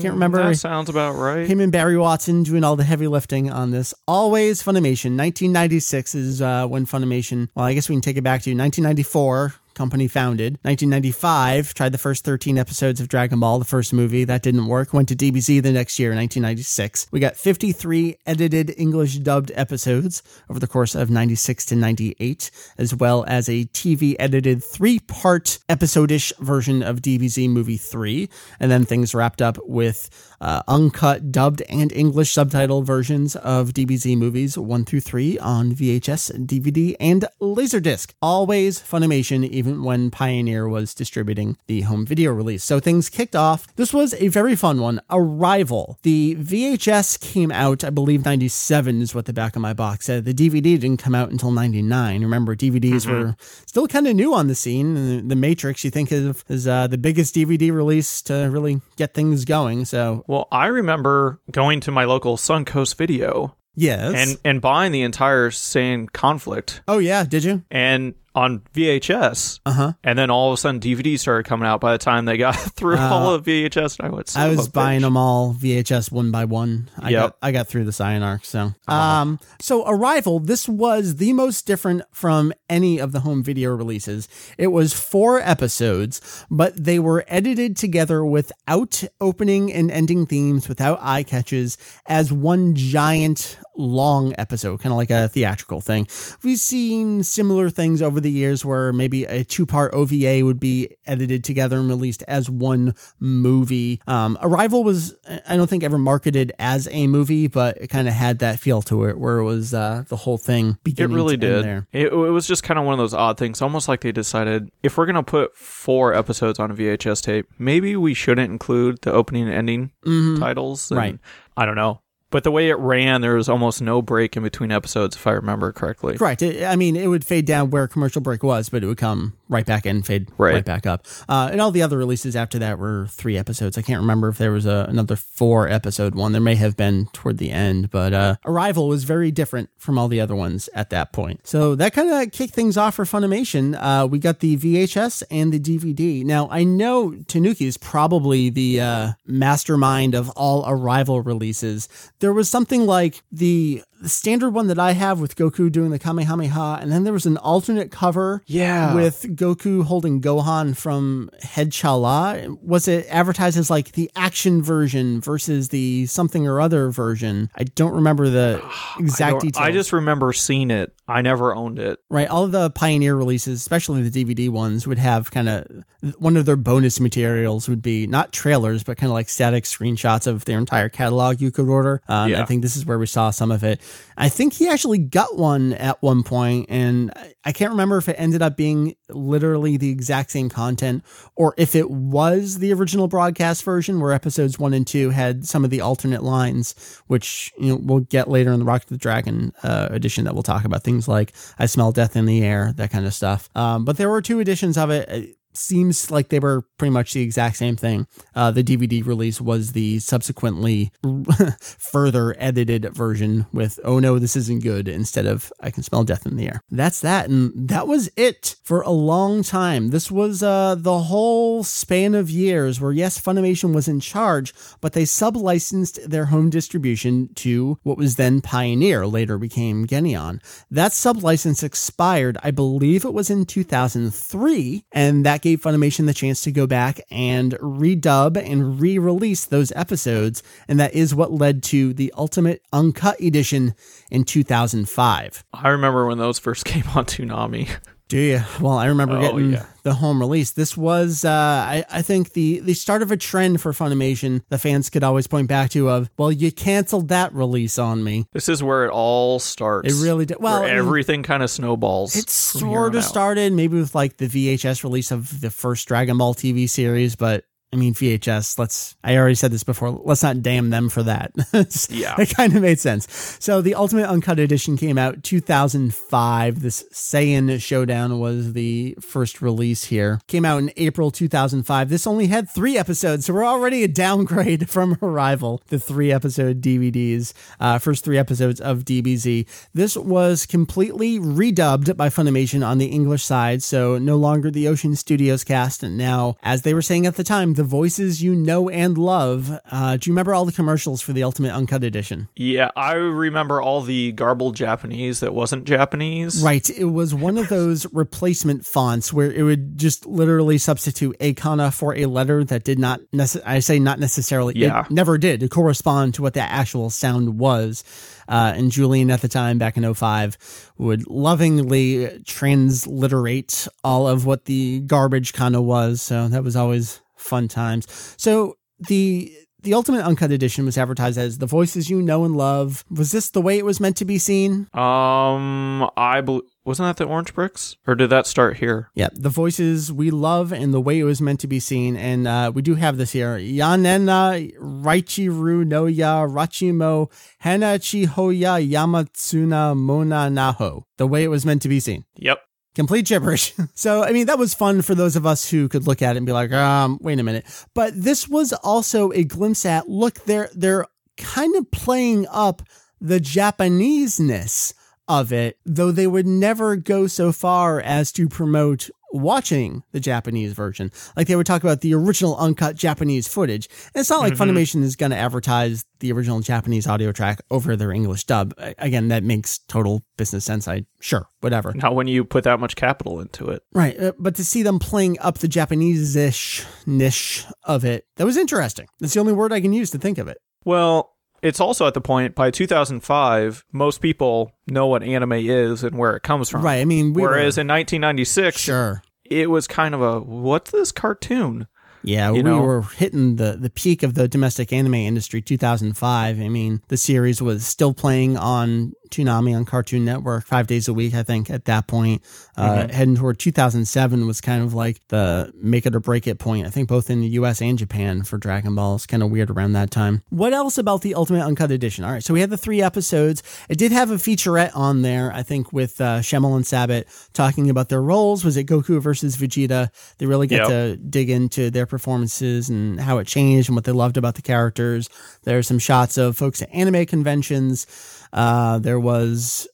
Can't 0.00 0.14
remember. 0.14 0.42
That 0.42 0.56
sounds 0.56 0.88
about 0.88 1.12
right. 1.12 1.46
Him 1.46 1.60
and 1.60 1.72
Barry 1.72 1.96
Watson 1.96 2.42
doing 2.42 2.64
all 2.64 2.76
the 2.76 2.84
heavy 2.84 3.06
lifting 3.06 3.50
on 3.50 3.70
this. 3.70 3.94
Always 4.06 4.62
Funimation. 4.62 5.16
1996 5.16 6.14
is 6.14 6.42
uh, 6.42 6.66
when 6.66 6.86
Funimation, 6.86 7.48
well, 7.54 7.66
I 7.66 7.74
guess 7.74 7.88
we 7.88 7.94
can 7.94 8.02
take 8.02 8.16
it 8.16 8.22
back 8.22 8.42
to 8.42 8.50
1994. 8.50 9.54
Company 9.74 10.08
founded 10.08 10.58
1995. 10.62 11.74
Tried 11.74 11.92
the 11.92 11.98
first 11.98 12.24
13 12.24 12.58
episodes 12.58 13.00
of 13.00 13.08
Dragon 13.08 13.40
Ball, 13.40 13.58
the 13.58 13.64
first 13.64 13.92
movie 13.92 14.24
that 14.24 14.42
didn't 14.42 14.66
work. 14.66 14.92
Went 14.92 15.08
to 15.08 15.16
DBZ 15.16 15.62
the 15.62 15.72
next 15.72 15.98
year, 15.98 16.10
1996. 16.10 17.08
We 17.10 17.20
got 17.20 17.36
53 17.36 18.16
edited 18.26 18.74
English 18.76 19.18
dubbed 19.18 19.52
episodes 19.54 20.22
over 20.48 20.58
the 20.58 20.66
course 20.66 20.94
of 20.94 21.10
96 21.10 21.66
to 21.66 21.76
98, 21.76 22.50
as 22.78 22.94
well 22.94 23.24
as 23.26 23.48
a 23.48 23.64
TV 23.66 24.16
edited 24.18 24.62
three 24.62 24.98
part 24.98 25.58
episodish 25.68 26.32
version 26.38 26.82
of 26.82 27.00
DBZ 27.00 27.48
movie 27.48 27.76
three, 27.76 28.28
and 28.60 28.70
then 28.70 28.84
things 28.84 29.14
wrapped 29.14 29.42
up 29.42 29.58
with 29.66 30.10
uh, 30.42 30.62
uncut, 30.66 31.30
dubbed, 31.30 31.62
and 31.68 31.92
English 31.92 32.32
subtitle 32.32 32.82
versions 32.82 33.36
of 33.36 33.72
DBZ 33.72 34.18
movies 34.18 34.58
1 34.58 34.84
through 34.84 35.00
3 35.00 35.38
on 35.38 35.72
VHS, 35.72 36.46
DVD, 36.46 36.96
and 36.98 37.24
Laserdisc. 37.40 38.12
Always 38.20 38.80
Funimation, 38.80 39.48
even 39.48 39.71
when 39.80 40.10
Pioneer 40.10 40.68
was 40.68 40.94
distributing 40.94 41.56
the 41.66 41.82
home 41.82 42.04
video 42.04 42.32
release. 42.32 42.64
So 42.64 42.80
things 42.80 43.08
kicked 43.08 43.34
off. 43.34 43.66
This 43.76 43.94
was 43.94 44.14
a 44.14 44.28
very 44.28 44.54
fun 44.56 44.80
one. 44.80 45.00
Arrival. 45.10 45.98
The 46.02 46.36
VHS 46.36 47.20
came 47.20 47.50
out, 47.50 47.84
I 47.84 47.90
believe, 47.90 48.24
97 48.24 49.00
is 49.00 49.14
what 49.14 49.26
the 49.26 49.32
back 49.32 49.56
of 49.56 49.62
my 49.62 49.72
box 49.72 50.06
said. 50.06 50.24
The 50.24 50.34
DVD 50.34 50.78
didn't 50.78 50.98
come 50.98 51.14
out 51.14 51.30
until 51.30 51.50
99. 51.50 52.22
Remember, 52.22 52.54
DVDs 52.54 53.06
mm-hmm. 53.06 53.12
were 53.12 53.36
still 53.66 53.86
kind 53.86 54.06
of 54.06 54.14
new 54.14 54.34
on 54.34 54.48
the 54.48 54.54
scene. 54.54 55.28
The 55.28 55.36
Matrix, 55.36 55.84
you 55.84 55.90
think, 55.90 56.12
of 56.12 56.44
as 56.48 56.68
uh, 56.68 56.86
the 56.86 56.98
biggest 56.98 57.34
DVD 57.34 57.72
release 57.72 58.20
to 58.22 58.48
really 58.52 58.80
get 58.96 59.14
things 59.14 59.44
going. 59.44 59.84
So, 59.84 60.24
well, 60.26 60.48
I 60.52 60.66
remember 60.66 61.40
going 61.50 61.80
to 61.80 61.90
my 61.90 62.04
local 62.04 62.36
Suncoast 62.36 62.96
Video 62.96 63.56
Yes. 63.74 64.14
And 64.14 64.38
and 64.44 64.60
buying 64.60 64.92
the 64.92 65.02
entire 65.02 65.50
Saiyan 65.50 66.12
Conflict. 66.12 66.82
Oh 66.86 66.98
yeah, 66.98 67.24
did 67.24 67.44
you? 67.44 67.62
And 67.70 68.14
on 68.34 68.60
VHS. 68.74 69.60
Uh-huh. 69.66 69.92
And 70.02 70.18
then 70.18 70.30
all 70.30 70.50
of 70.50 70.54
a 70.54 70.56
sudden 70.56 70.80
DVDs 70.80 71.20
started 71.20 71.44
coming 71.44 71.66
out 71.66 71.80
by 71.80 71.92
the 71.92 71.98
time 71.98 72.24
they 72.24 72.36
got 72.36 72.56
through 72.76 72.96
uh, 72.96 73.10
all 73.10 73.34
of 73.34 73.44
VHS. 73.44 74.02
I 74.02 74.08
went, 74.08 74.36
I 74.36 74.48
was 74.48 74.68
buying 74.68 75.00
bitch. 75.00 75.04
them 75.04 75.16
all 75.16 75.54
VHS 75.54 76.10
one 76.10 76.30
by 76.30 76.44
one. 76.44 76.90
I 76.98 77.10
yep. 77.10 77.20
got 77.20 77.36
I 77.42 77.52
got 77.52 77.68
through 77.68 77.84
the 77.84 77.90
Saiyan 77.90 78.22
arc. 78.22 78.44
So 78.44 78.74
uh-huh. 78.88 78.94
um 78.94 79.40
so 79.60 79.86
Arrival, 79.86 80.40
this 80.40 80.68
was 80.68 81.16
the 81.16 81.32
most 81.32 81.66
different 81.66 82.02
from 82.12 82.52
any 82.68 82.98
of 82.98 83.12
the 83.12 83.20
home 83.20 83.42
video 83.42 83.74
releases. 83.74 84.28
It 84.58 84.68
was 84.68 84.92
four 84.92 85.40
episodes, 85.40 86.44
but 86.50 86.82
they 86.82 86.98
were 86.98 87.24
edited 87.28 87.76
together 87.76 88.24
without 88.24 89.04
opening 89.20 89.72
and 89.72 89.90
ending 89.90 90.26
themes, 90.26 90.68
without 90.68 90.98
eye 91.02 91.22
catches, 91.22 91.76
as 92.06 92.32
one 92.32 92.74
giant 92.74 93.58
long 93.76 94.34
episode, 94.38 94.80
kind 94.80 94.92
of 94.92 94.96
like 94.96 95.10
a 95.10 95.28
theatrical 95.28 95.80
thing. 95.80 96.06
We've 96.42 96.58
seen 96.58 97.22
similar 97.22 97.70
things 97.70 98.02
over 98.02 98.20
the 98.20 98.30
years 98.30 98.64
where 98.64 98.92
maybe 98.92 99.24
a 99.24 99.44
two 99.44 99.66
part 99.66 99.94
OVA 99.94 100.44
would 100.44 100.60
be 100.60 100.96
edited 101.06 101.44
together 101.44 101.78
and 101.78 101.88
released 101.88 102.22
as 102.28 102.50
one 102.50 102.94
movie. 103.18 104.00
Um, 104.06 104.38
Arrival 104.42 104.84
was, 104.84 105.14
I 105.48 105.56
don't 105.56 105.68
think, 105.68 105.84
ever 105.84 105.98
marketed 105.98 106.52
as 106.58 106.88
a 106.90 107.06
movie, 107.06 107.46
but 107.46 107.78
it 107.78 107.88
kind 107.88 108.08
of 108.08 108.14
had 108.14 108.40
that 108.40 108.58
feel 108.58 108.82
to 108.82 109.04
it 109.04 109.18
where 109.18 109.38
it 109.38 109.44
was 109.44 109.74
uh, 109.74 110.04
the 110.08 110.16
whole 110.16 110.38
thing 110.38 110.78
It 111.12 111.16
really 111.16 111.36
did. 111.36 111.64
It, 111.92 112.12
it 112.12 112.14
was 112.14 112.46
just 112.46 112.62
kind 112.62 112.78
of 112.78 112.84
one 112.84 112.94
of 112.94 112.98
those 112.98 113.14
odd 113.14 113.38
things, 113.38 113.62
almost 113.62 113.88
like 113.88 114.00
they 114.00 114.12
decided 114.12 114.70
if 114.82 114.96
we're 114.96 115.06
going 115.06 115.16
to 115.16 115.22
put 115.22 115.56
four 115.56 116.14
episodes 116.14 116.58
on 116.58 116.70
a 116.70 116.74
VHS 116.74 117.22
tape, 117.22 117.48
maybe 117.58 117.96
we 117.96 118.14
shouldn't 118.14 118.50
include 118.50 119.00
the 119.02 119.12
opening 119.12 119.44
and 119.44 119.54
ending 119.54 119.92
mm-hmm. 120.04 120.40
titles. 120.40 120.90
And 120.90 120.98
right. 120.98 121.18
I 121.56 121.66
don't 121.66 121.76
know. 121.76 122.00
But 122.32 122.44
the 122.44 122.50
way 122.50 122.70
it 122.70 122.78
ran, 122.78 123.20
there 123.20 123.34
was 123.34 123.48
almost 123.48 123.82
no 123.82 124.00
break 124.00 124.36
in 124.36 124.42
between 124.42 124.72
episodes, 124.72 125.14
if 125.16 125.26
I 125.26 125.32
remember 125.32 125.70
correctly. 125.70 126.16
Correct. 126.16 126.42
I 126.42 126.74
mean, 126.76 126.96
it 126.96 127.06
would 127.06 127.24
fade 127.24 127.44
down 127.44 127.70
where 127.70 127.86
commercial 127.86 128.22
break 128.22 128.42
was, 128.42 128.70
but 128.70 128.82
it 128.82 128.86
would 128.86 128.96
come 128.96 129.34
right 129.52 129.66
back 129.66 129.86
in, 129.86 130.02
fade 130.02 130.28
right, 130.38 130.54
right 130.54 130.64
back 130.64 130.86
up. 130.86 131.06
Uh, 131.28 131.48
and 131.52 131.60
all 131.60 131.70
the 131.70 131.82
other 131.82 131.98
releases 131.98 132.34
after 132.34 132.58
that 132.58 132.78
were 132.78 133.06
three 133.08 133.36
episodes. 133.36 133.78
I 133.78 133.82
can't 133.82 134.00
remember 134.00 134.28
if 134.28 134.38
there 134.38 134.50
was 134.52 134.66
a, 134.66 134.86
another 134.88 135.16
four 135.16 135.68
episode 135.68 136.14
one. 136.14 136.32
There 136.32 136.40
may 136.40 136.54
have 136.56 136.76
been 136.76 137.06
toward 137.12 137.38
the 137.38 137.50
end, 137.50 137.90
but 137.90 138.12
uh, 138.12 138.36
Arrival 138.44 138.88
was 138.88 139.04
very 139.04 139.30
different 139.30 139.70
from 139.78 139.98
all 139.98 140.08
the 140.08 140.20
other 140.20 140.34
ones 140.34 140.68
at 140.74 140.90
that 140.90 141.12
point. 141.12 141.46
So 141.46 141.74
that 141.76 141.92
kind 141.92 142.10
of 142.10 142.32
kicked 142.32 142.54
things 142.54 142.76
off 142.76 142.94
for 142.94 143.04
Funimation. 143.04 143.76
Uh, 143.78 144.06
we 144.06 144.18
got 144.18 144.40
the 144.40 144.56
VHS 144.56 145.22
and 145.30 145.52
the 145.52 145.60
DVD. 145.60 146.24
Now, 146.24 146.48
I 146.50 146.64
know 146.64 147.12
Tanuki 147.28 147.66
is 147.66 147.76
probably 147.76 148.50
the 148.50 148.80
uh, 148.80 149.12
mastermind 149.26 150.14
of 150.14 150.30
all 150.30 150.64
Arrival 150.66 151.20
releases. 151.20 151.88
There 152.20 152.32
was 152.32 152.48
something 152.48 152.86
like 152.86 153.22
the 153.30 153.82
the 154.02 154.08
standard 154.08 154.50
one 154.50 154.66
that 154.66 154.80
I 154.80 154.92
have 154.92 155.20
with 155.20 155.36
Goku 155.36 155.70
doing 155.70 155.90
the 155.90 155.98
Kamehameha, 155.98 156.78
and 156.82 156.90
then 156.90 157.04
there 157.04 157.12
was 157.12 157.24
an 157.24 157.36
alternate 157.36 157.92
cover 157.92 158.42
yeah. 158.46 158.94
with 158.94 159.22
Goku 159.36 159.84
holding 159.84 160.20
Gohan 160.20 160.76
from 160.76 161.30
Head 161.40 161.70
Chala. 161.70 162.60
Was 162.62 162.88
it 162.88 163.06
advertised 163.08 163.56
as 163.56 163.70
like 163.70 163.92
the 163.92 164.10
action 164.16 164.60
version 164.60 165.20
versus 165.20 165.68
the 165.68 166.06
something 166.06 166.48
or 166.48 166.60
other 166.60 166.90
version? 166.90 167.48
I 167.54 167.62
don't 167.62 167.94
remember 167.94 168.28
the 168.28 168.60
exact 168.98 169.36
I 169.36 169.38
details. 169.38 169.66
I 169.66 169.70
just 169.70 169.92
remember 169.92 170.32
seeing 170.32 170.72
it. 170.72 170.92
I 171.06 171.22
never 171.22 171.54
owned 171.54 171.78
it. 171.78 172.00
Right. 172.08 172.28
All 172.28 172.44
of 172.44 172.52
the 172.52 172.70
Pioneer 172.70 173.14
releases, 173.14 173.60
especially 173.60 174.08
the 174.08 174.24
DVD 174.24 174.48
ones, 174.48 174.86
would 174.86 174.98
have 174.98 175.30
kind 175.30 175.48
of 175.48 175.84
one 176.18 176.36
of 176.36 176.46
their 176.46 176.56
bonus 176.56 176.98
materials 177.00 177.68
would 177.68 177.82
be 177.82 178.06
not 178.06 178.32
trailers, 178.32 178.82
but 178.82 178.96
kind 178.96 179.10
of 179.10 179.14
like 179.14 179.28
static 179.28 179.64
screenshots 179.64 180.26
of 180.26 180.44
their 180.44 180.58
entire 180.58 180.88
catalog 180.88 181.40
you 181.40 181.50
could 181.50 181.68
order. 181.68 182.02
Um, 182.08 182.30
yeah. 182.30 182.42
I 182.42 182.46
think 182.46 182.62
this 182.62 182.76
is 182.76 182.84
where 182.84 182.98
we 182.98 183.06
saw 183.06 183.30
some 183.30 183.52
of 183.52 183.62
it. 183.62 183.80
I 184.16 184.28
think 184.28 184.52
he 184.52 184.68
actually 184.68 184.98
got 184.98 185.36
one 185.36 185.72
at 185.74 186.02
one 186.02 186.22
point, 186.22 186.66
and 186.68 187.12
I 187.44 187.52
can't 187.52 187.70
remember 187.70 187.96
if 187.96 188.08
it 188.08 188.16
ended 188.18 188.42
up 188.42 188.56
being 188.56 188.94
literally 189.08 189.76
the 189.76 189.90
exact 189.90 190.30
same 190.30 190.48
content 190.48 191.04
or 191.34 191.54
if 191.56 191.74
it 191.74 191.90
was 191.90 192.58
the 192.58 192.72
original 192.72 193.08
broadcast 193.08 193.64
version 193.64 194.00
where 194.00 194.12
episodes 194.12 194.58
one 194.58 194.74
and 194.74 194.86
two 194.86 195.10
had 195.10 195.46
some 195.46 195.64
of 195.64 195.70
the 195.70 195.80
alternate 195.80 196.22
lines, 196.22 197.00
which 197.06 197.52
you 197.58 197.68
know 197.68 197.80
we'll 197.82 198.00
get 198.00 198.28
later 198.28 198.52
in 198.52 198.58
the 198.58 198.64
Rock 198.64 198.82
of 198.82 198.88
the 198.88 198.98
Dragon 198.98 199.52
uh, 199.62 199.88
edition 199.90 200.24
that 200.24 200.34
we'll 200.34 200.42
talk 200.42 200.64
about 200.64 200.84
things 200.84 201.08
like 201.08 201.32
"I 201.58 201.66
smell 201.66 201.92
death 201.92 202.16
in 202.16 202.26
the 202.26 202.44
air," 202.44 202.72
that 202.76 202.90
kind 202.90 203.06
of 203.06 203.14
stuff. 203.14 203.48
Um, 203.54 203.84
but 203.84 203.96
there 203.96 204.10
were 204.10 204.22
two 204.22 204.40
editions 204.40 204.76
of 204.76 204.90
it 204.90 205.36
seems 205.54 206.10
like 206.10 206.28
they 206.28 206.38
were 206.38 206.62
pretty 206.78 206.90
much 206.90 207.12
the 207.12 207.22
exact 207.22 207.56
same 207.56 207.76
thing. 207.76 208.06
Uh, 208.34 208.50
the 208.50 208.64
DVD 208.64 209.04
release 209.04 209.40
was 209.40 209.72
the 209.72 209.98
subsequently 209.98 210.92
further 211.60 212.34
edited 212.38 212.94
version 212.94 213.46
with 213.52 213.78
"Oh 213.84 213.98
no, 213.98 214.18
this 214.18 214.36
isn't 214.36 214.62
good" 214.62 214.88
instead 214.88 215.26
of 215.26 215.52
"I 215.60 215.70
can 215.70 215.82
smell 215.82 216.04
death 216.04 216.26
in 216.26 216.36
the 216.36 216.46
air." 216.46 216.62
That's 216.70 217.00
that, 217.00 217.28
and 217.28 217.52
that 217.68 217.86
was 217.86 218.10
it 218.16 218.56
for 218.62 218.82
a 218.82 218.90
long 218.90 219.42
time. 219.42 219.88
This 219.90 220.10
was 220.10 220.42
uh, 220.42 220.76
the 220.78 221.00
whole 221.00 221.64
span 221.64 222.14
of 222.14 222.30
years 222.30 222.80
where 222.80 222.92
yes, 222.92 223.20
Funimation 223.20 223.74
was 223.74 223.88
in 223.88 224.00
charge, 224.00 224.54
but 224.80 224.92
they 224.92 225.04
sublicensed 225.04 226.02
their 226.04 226.26
home 226.26 226.50
distribution 226.50 227.32
to 227.34 227.78
what 227.82 227.98
was 227.98 228.16
then 228.16 228.40
Pioneer, 228.40 229.06
later 229.06 229.38
became 229.38 229.86
Geneon. 229.86 230.40
That 230.70 230.92
sublicense 230.92 231.62
expired, 231.62 232.38
I 232.42 232.50
believe 232.50 233.04
it 233.04 233.12
was 233.12 233.30
in 233.30 233.44
2003, 233.44 234.84
and 234.92 235.26
that 235.26 235.41
gave 235.42 235.60
Funimation 235.60 236.06
the 236.06 236.14
chance 236.14 236.42
to 236.42 236.52
go 236.52 236.66
back 236.66 237.00
and 237.10 237.52
redub 237.54 238.36
and 238.36 238.80
re 238.80 238.98
release 238.98 239.44
those 239.44 239.72
episodes. 239.72 240.42
And 240.68 240.80
that 240.80 240.94
is 240.94 241.14
what 241.14 241.32
led 241.32 241.62
to 241.64 241.92
the 241.92 242.12
Ultimate 242.16 242.62
Uncut 242.72 243.20
Edition 243.20 243.74
in 244.10 244.24
2005. 244.24 245.44
I 245.52 245.68
remember 245.68 246.06
when 246.06 246.18
those 246.18 246.38
first 246.38 246.64
came 246.64 246.84
on 246.94 247.04
Toonami. 247.04 247.68
Do 248.12 248.18
you? 248.18 248.42
Well, 248.60 248.76
I 248.76 248.88
remember 248.88 249.16
oh, 249.16 249.20
getting 249.22 249.52
yeah. 249.52 249.64
the 249.84 249.94
home 249.94 250.20
release. 250.20 250.50
This 250.50 250.76
was, 250.76 251.24
uh, 251.24 251.30
I, 251.30 251.82
I 251.90 252.02
think, 252.02 252.34
the 252.34 252.60
the 252.60 252.74
start 252.74 253.00
of 253.00 253.10
a 253.10 253.16
trend 253.16 253.62
for 253.62 253.72
Funimation. 253.72 254.42
The 254.50 254.58
fans 254.58 254.90
could 254.90 255.02
always 255.02 255.26
point 255.26 255.48
back 255.48 255.70
to 255.70 255.88
of, 255.88 256.10
well, 256.18 256.30
you 256.30 256.52
canceled 256.52 257.08
that 257.08 257.32
release 257.32 257.78
on 257.78 258.04
me. 258.04 258.26
This 258.32 258.50
is 258.50 258.62
where 258.62 258.84
it 258.84 258.90
all 258.90 259.38
starts. 259.38 259.90
It 259.90 260.04
really 260.04 260.26
did. 260.26 260.40
Well, 260.40 260.62
everything 260.62 261.22
kind 261.22 261.42
of 261.42 261.48
snowballs. 261.48 262.14
It 262.14 262.28
sort 262.28 262.94
of 262.94 263.02
started 263.02 263.54
maybe 263.54 263.78
with 263.78 263.94
like 263.94 264.18
the 264.18 264.28
VHS 264.28 264.84
release 264.84 265.10
of 265.10 265.40
the 265.40 265.48
first 265.48 265.88
Dragon 265.88 266.18
Ball 266.18 266.34
TV 266.34 266.68
series, 266.68 267.16
but 267.16 267.46
I 267.72 267.78
mean, 267.78 267.94
VHS, 267.94 268.58
let's, 268.58 268.96
I 269.02 269.16
already 269.16 269.34
said 269.34 269.50
this 269.50 269.64
before, 269.64 269.90
let's 270.04 270.22
not 270.22 270.42
damn 270.42 270.68
them 270.68 270.90
for 270.90 271.02
that. 271.04 271.32
yeah. 271.88 272.20
It 272.20 272.34
kind 272.36 272.54
of 272.54 272.60
made 272.60 272.78
sense. 272.78 273.08
So 273.40 273.62
the 273.62 273.74
Ultimate 273.74 274.10
Uncut 274.10 274.38
Edition 274.38 274.76
came 274.76 274.98
out 274.98 275.22
2005. 275.22 276.60
This 276.60 276.84
Saiyan 276.92 277.62
Showdown 277.62 278.18
was 278.18 278.52
the 278.52 278.94
first 279.00 279.40
release 279.40 279.84
here. 279.84 280.20
Came 280.26 280.44
out 280.44 280.58
in 280.58 280.70
April 280.76 281.10
2005. 281.10 281.88
This 281.88 282.06
only 282.06 282.26
had 282.26 282.50
three 282.50 282.76
episodes, 282.76 283.24
so 283.24 283.32
we're 283.32 283.46
already 283.46 283.84
a 283.84 283.88
downgrade 283.88 284.68
from 284.68 284.98
Arrival, 285.00 285.62
the 285.68 285.78
three 285.78 286.12
episode 286.12 286.60
DVDs, 286.60 287.32
uh, 287.58 287.78
first 287.78 288.04
three 288.04 288.18
episodes 288.18 288.60
of 288.60 288.80
DBZ. 288.84 289.46
This 289.72 289.96
was 289.96 290.44
completely 290.44 291.18
redubbed 291.18 291.96
by 291.96 292.10
Funimation 292.10 292.66
on 292.66 292.76
the 292.76 292.86
English 292.86 293.24
side, 293.24 293.62
so 293.62 293.96
no 293.96 294.16
longer 294.16 294.50
the 294.50 294.68
Ocean 294.68 294.94
Studios 294.94 295.42
cast. 295.42 295.82
And 295.82 295.96
now, 295.96 296.36
as 296.42 296.62
they 296.62 296.74
were 296.74 296.82
saying 296.82 297.06
at 297.06 297.16
the 297.16 297.24
time, 297.24 297.54
the 297.54 297.61
voices 297.62 298.22
you 298.22 298.34
know 298.34 298.68
and 298.68 298.96
love. 298.98 299.50
Uh, 299.70 299.96
do 299.96 300.08
you 300.08 300.12
remember 300.12 300.34
all 300.34 300.44
the 300.44 300.52
commercials 300.52 301.00
for 301.00 301.12
the 301.12 301.22
Ultimate 301.22 301.52
Uncut 301.52 301.84
Edition? 301.84 302.28
Yeah, 302.36 302.70
I 302.76 302.94
remember 302.94 303.60
all 303.60 303.80
the 303.80 304.12
garbled 304.12 304.56
Japanese 304.56 305.20
that 305.20 305.34
wasn't 305.34 305.64
Japanese. 305.64 306.42
Right. 306.42 306.68
It 306.70 306.86
was 306.86 307.14
one 307.14 307.38
of 307.38 307.48
those 307.48 307.86
replacement 307.92 308.66
fonts 308.66 309.12
where 309.12 309.30
it 309.30 309.42
would 309.42 309.78
just 309.78 310.06
literally 310.06 310.58
substitute 310.58 311.16
a 311.20 311.34
kana 311.34 311.70
for 311.70 311.94
a 311.96 312.06
letter 312.06 312.44
that 312.44 312.64
did 312.64 312.78
not, 312.78 313.00
nece- 313.12 313.42
I 313.44 313.60
say 313.60 313.78
not 313.78 313.98
necessarily, 313.98 314.54
yeah. 314.56 314.86
never 314.90 315.18
did 315.18 315.48
correspond 315.50 316.14
to 316.14 316.22
what 316.22 316.34
the 316.34 316.40
actual 316.40 316.90
sound 316.90 317.38
was. 317.38 317.84
Uh, 318.28 318.52
and 318.56 318.70
Julian 318.70 319.10
at 319.10 319.20
the 319.20 319.28
time, 319.28 319.58
back 319.58 319.76
in 319.76 319.94
05, 319.94 320.72
would 320.78 321.06
lovingly 321.08 322.22
transliterate 322.24 323.68
all 323.84 324.08
of 324.08 324.24
what 324.24 324.46
the 324.46 324.80
garbage 324.80 325.32
of 325.54 325.64
was. 325.64 326.00
So 326.00 326.28
that 326.28 326.44
was 326.44 326.56
always 326.56 327.00
fun 327.22 327.48
times. 327.48 327.86
So 328.18 328.56
the 328.78 329.32
the 329.62 329.74
Ultimate 329.74 330.04
Uncut 330.04 330.32
Edition 330.32 330.64
was 330.64 330.76
advertised 330.76 331.16
as 331.18 331.38
the 331.38 331.46
voices 331.46 331.88
you 331.88 332.02
know 332.02 332.24
and 332.24 332.36
love. 332.36 332.84
Was 332.90 333.12
this 333.12 333.30
the 333.30 333.40
way 333.40 333.58
it 333.58 333.64
was 333.64 333.78
meant 333.80 333.96
to 333.98 334.04
be 334.04 334.18
seen? 334.18 334.68
Um, 334.74 335.88
I 335.96 336.20
bel- 336.20 336.42
wasn't 336.64 336.88
that 336.88 336.96
the 336.96 337.08
Orange 337.08 337.32
Bricks? 337.34 337.76
Or 337.86 337.94
did 337.94 338.10
that 338.10 338.26
start 338.26 338.56
here? 338.56 338.90
Yeah, 338.94 339.08
the 339.12 339.28
voices 339.28 339.92
we 339.92 340.10
love 340.10 340.52
and 340.52 340.74
the 340.74 340.80
way 340.80 340.98
it 340.98 341.04
was 341.04 341.20
meant 341.20 341.40
to 341.40 341.46
be 341.46 341.60
seen. 341.60 341.96
And 341.96 342.26
uh, 342.26 342.50
we 342.54 342.62
do 342.62 342.74
have 342.74 342.96
this 342.96 343.12
here. 343.12 343.38
Yanena 343.38 344.52
Raichiru 344.58 345.66
no 345.66 345.86
ya 345.86 346.26
Rachimo 346.26 347.10
Hanachi 347.44 348.06
hoya 348.06 348.58
Yamatsuna 348.58 349.76
Mona 349.76 350.28
Naho. 350.28 350.82
The 350.98 351.06
way 351.06 351.24
it 351.24 351.28
was 351.28 351.46
meant 351.46 351.62
to 351.62 351.68
be 351.68 351.80
seen. 351.80 352.04
Yep. 352.16 352.40
Complete 352.74 353.06
gibberish. 353.06 353.54
so, 353.74 354.02
I 354.02 354.12
mean, 354.12 354.26
that 354.26 354.38
was 354.38 354.54
fun 354.54 354.82
for 354.82 354.94
those 354.94 355.16
of 355.16 355.26
us 355.26 355.50
who 355.50 355.68
could 355.68 355.86
look 355.86 356.02
at 356.02 356.16
it 356.16 356.18
and 356.18 356.26
be 356.26 356.32
like, 356.32 356.52
um, 356.52 356.98
wait 357.02 357.18
a 357.18 357.22
minute. 357.22 357.44
But 357.74 357.92
this 357.94 358.28
was 358.28 358.52
also 358.52 359.12
a 359.12 359.24
glimpse 359.24 359.66
at, 359.66 359.88
look, 359.88 360.24
they're, 360.24 360.48
they're 360.54 360.86
kind 361.16 361.54
of 361.56 361.70
playing 361.70 362.26
up 362.30 362.62
the 363.00 363.18
Japaneseness 363.18 364.74
of 365.08 365.32
it, 365.32 365.58
though 365.66 365.90
they 365.90 366.06
would 366.06 366.26
never 366.26 366.76
go 366.76 367.06
so 367.06 367.32
far 367.32 367.80
as 367.80 368.12
to 368.12 368.28
promote 368.28 368.88
watching 369.12 369.82
the 369.92 370.00
Japanese 370.00 370.52
version. 370.52 370.90
Like 371.16 371.26
they 371.26 371.36
would 371.36 371.46
talk 371.46 371.62
about 371.62 371.82
the 371.82 371.94
original 371.94 372.36
uncut 372.36 372.76
Japanese 372.76 373.28
footage. 373.28 373.68
And 373.94 374.00
it's 374.00 374.10
not 374.10 374.20
like 374.20 374.34
mm-hmm. 374.34 374.42
Funimation 374.42 374.82
is 374.82 374.96
going 374.96 375.10
to 375.10 375.16
advertise 375.16 375.84
the 376.00 376.10
original 376.12 376.40
Japanese 376.40 376.86
audio 376.86 377.12
track 377.12 377.40
over 377.50 377.76
their 377.76 377.92
English 377.92 378.24
dub. 378.24 378.54
Again, 378.78 379.08
that 379.08 379.22
makes 379.22 379.58
total 379.68 380.02
business 380.16 380.44
sense. 380.44 380.66
I 380.66 380.86
sure, 381.00 381.28
whatever. 381.40 381.72
Not 381.74 381.94
when 381.94 382.08
you 382.08 382.24
put 382.24 382.44
that 382.44 382.58
much 382.58 382.74
capital 382.74 383.20
into 383.20 383.50
it. 383.50 383.62
Right. 383.72 383.98
Uh, 384.00 384.12
but 384.18 384.34
to 384.36 384.44
see 384.44 384.62
them 384.62 384.78
playing 384.78 385.18
up 385.20 385.38
the 385.38 385.48
Japanese-ish 385.48 386.64
niche 386.86 387.44
of 387.64 387.84
it, 387.84 388.06
that 388.16 388.24
was 388.24 388.36
interesting. 388.36 388.86
That's 388.98 389.14
the 389.14 389.20
only 389.20 389.32
word 389.32 389.52
I 389.52 389.60
can 389.60 389.72
use 389.72 389.90
to 389.90 389.98
think 389.98 390.18
of 390.18 390.26
it. 390.28 390.38
Well, 390.64 391.11
it's 391.42 391.60
also 391.60 391.86
at 391.86 391.94
the 391.94 392.00
point 392.00 392.34
by 392.34 392.50
2005, 392.50 393.64
most 393.72 394.00
people 394.00 394.52
know 394.68 394.86
what 394.86 395.02
anime 395.02 395.32
is 395.32 395.82
and 395.82 395.98
where 395.98 396.16
it 396.16 396.22
comes 396.22 396.48
from. 396.48 396.62
Right. 396.62 396.80
I 396.80 396.84
mean, 396.84 397.12
we 397.12 397.22
whereas 397.22 397.56
were, 397.56 397.62
in 397.62 397.68
1996, 397.68 398.58
sure, 398.58 399.02
it 399.24 399.50
was 399.50 399.66
kind 399.66 399.94
of 399.94 400.00
a 400.00 400.20
what's 400.20 400.70
this 400.70 400.92
cartoon? 400.92 401.66
Yeah, 402.04 402.28
you 402.28 402.34
we 402.34 402.42
know? 402.42 402.60
were 402.60 402.82
hitting 402.82 403.36
the, 403.36 403.56
the 403.56 403.70
peak 403.70 404.02
of 404.02 404.14
the 404.14 404.26
domestic 404.26 404.72
anime 404.72 404.94
industry 404.94 405.40
2005. 405.40 406.40
I 406.40 406.48
mean, 406.48 406.82
the 406.88 406.96
series 406.96 407.40
was 407.40 407.64
still 407.64 407.94
playing 407.94 408.36
on 408.36 408.92
Toonami 409.12 409.56
on 409.56 409.64
Cartoon 409.64 410.04
Network 410.04 410.46
five 410.46 410.66
days 410.66 410.88
a 410.88 410.94
week, 410.94 411.14
I 411.14 411.22
think, 411.22 411.50
at 411.50 411.66
that 411.66 411.86
point. 411.86 412.22
Uh, 412.56 412.68
mm-hmm. 412.68 412.90
Heading 412.90 413.16
toward 413.16 413.38
2007 413.38 414.26
was 414.26 414.40
kind 414.40 414.62
of 414.62 414.74
like 414.74 415.06
the 415.08 415.52
make 415.56 415.86
it 415.86 415.94
or 415.94 416.00
break 416.00 416.26
it 416.26 416.38
point, 416.38 416.66
I 416.66 416.70
think, 416.70 416.88
both 416.88 417.10
in 417.10 417.20
the 417.20 417.28
US 417.28 417.62
and 417.62 417.78
Japan 417.78 418.22
for 418.24 418.38
Dragon 418.38 418.74
Ball. 418.74 418.96
It's 418.96 419.06
kind 419.06 419.22
of 419.22 419.30
weird 419.30 419.50
around 419.50 419.72
that 419.72 419.90
time. 419.90 420.22
What 420.30 420.52
else 420.52 420.78
about 420.78 421.02
the 421.02 421.14
Ultimate 421.14 421.44
Uncut 421.44 421.70
Edition? 421.70 422.04
All 422.04 422.12
right, 422.12 422.22
so 422.22 422.34
we 422.34 422.40
had 422.40 422.50
the 422.50 422.56
three 422.56 422.82
episodes. 422.82 423.42
It 423.68 423.78
did 423.78 423.92
have 423.92 424.10
a 424.10 424.16
featurette 424.16 424.74
on 424.74 425.02
there, 425.02 425.32
I 425.32 425.42
think, 425.42 425.72
with 425.72 426.00
uh, 426.00 426.20
Schemmel 426.20 426.56
and 426.56 426.66
Sabat 426.66 427.06
talking 427.32 427.70
about 427.70 427.88
their 427.88 428.02
roles. 428.02 428.44
Was 428.44 428.56
it 428.56 428.64
Goku 428.66 429.00
versus 429.00 429.36
Vegeta? 429.36 429.90
They 430.18 430.26
really 430.26 430.46
get 430.46 430.60
yep. 430.60 430.68
to 430.68 430.96
dig 430.96 431.30
into 431.30 431.70
their 431.70 431.86
performances 431.86 432.68
and 432.68 433.00
how 433.00 433.18
it 433.18 433.26
changed 433.26 433.68
and 433.68 433.76
what 433.76 433.84
they 433.84 433.92
loved 433.92 434.16
about 434.16 434.34
the 434.34 434.42
characters. 434.42 435.08
There's 435.42 435.66
some 435.66 435.78
shots 435.78 436.18
of 436.18 436.36
folks 436.36 436.62
at 436.62 436.72
anime 436.72 437.06
conventions. 437.06 437.86
Uh, 438.32 438.78
there 438.78 438.98
was, 438.98 439.68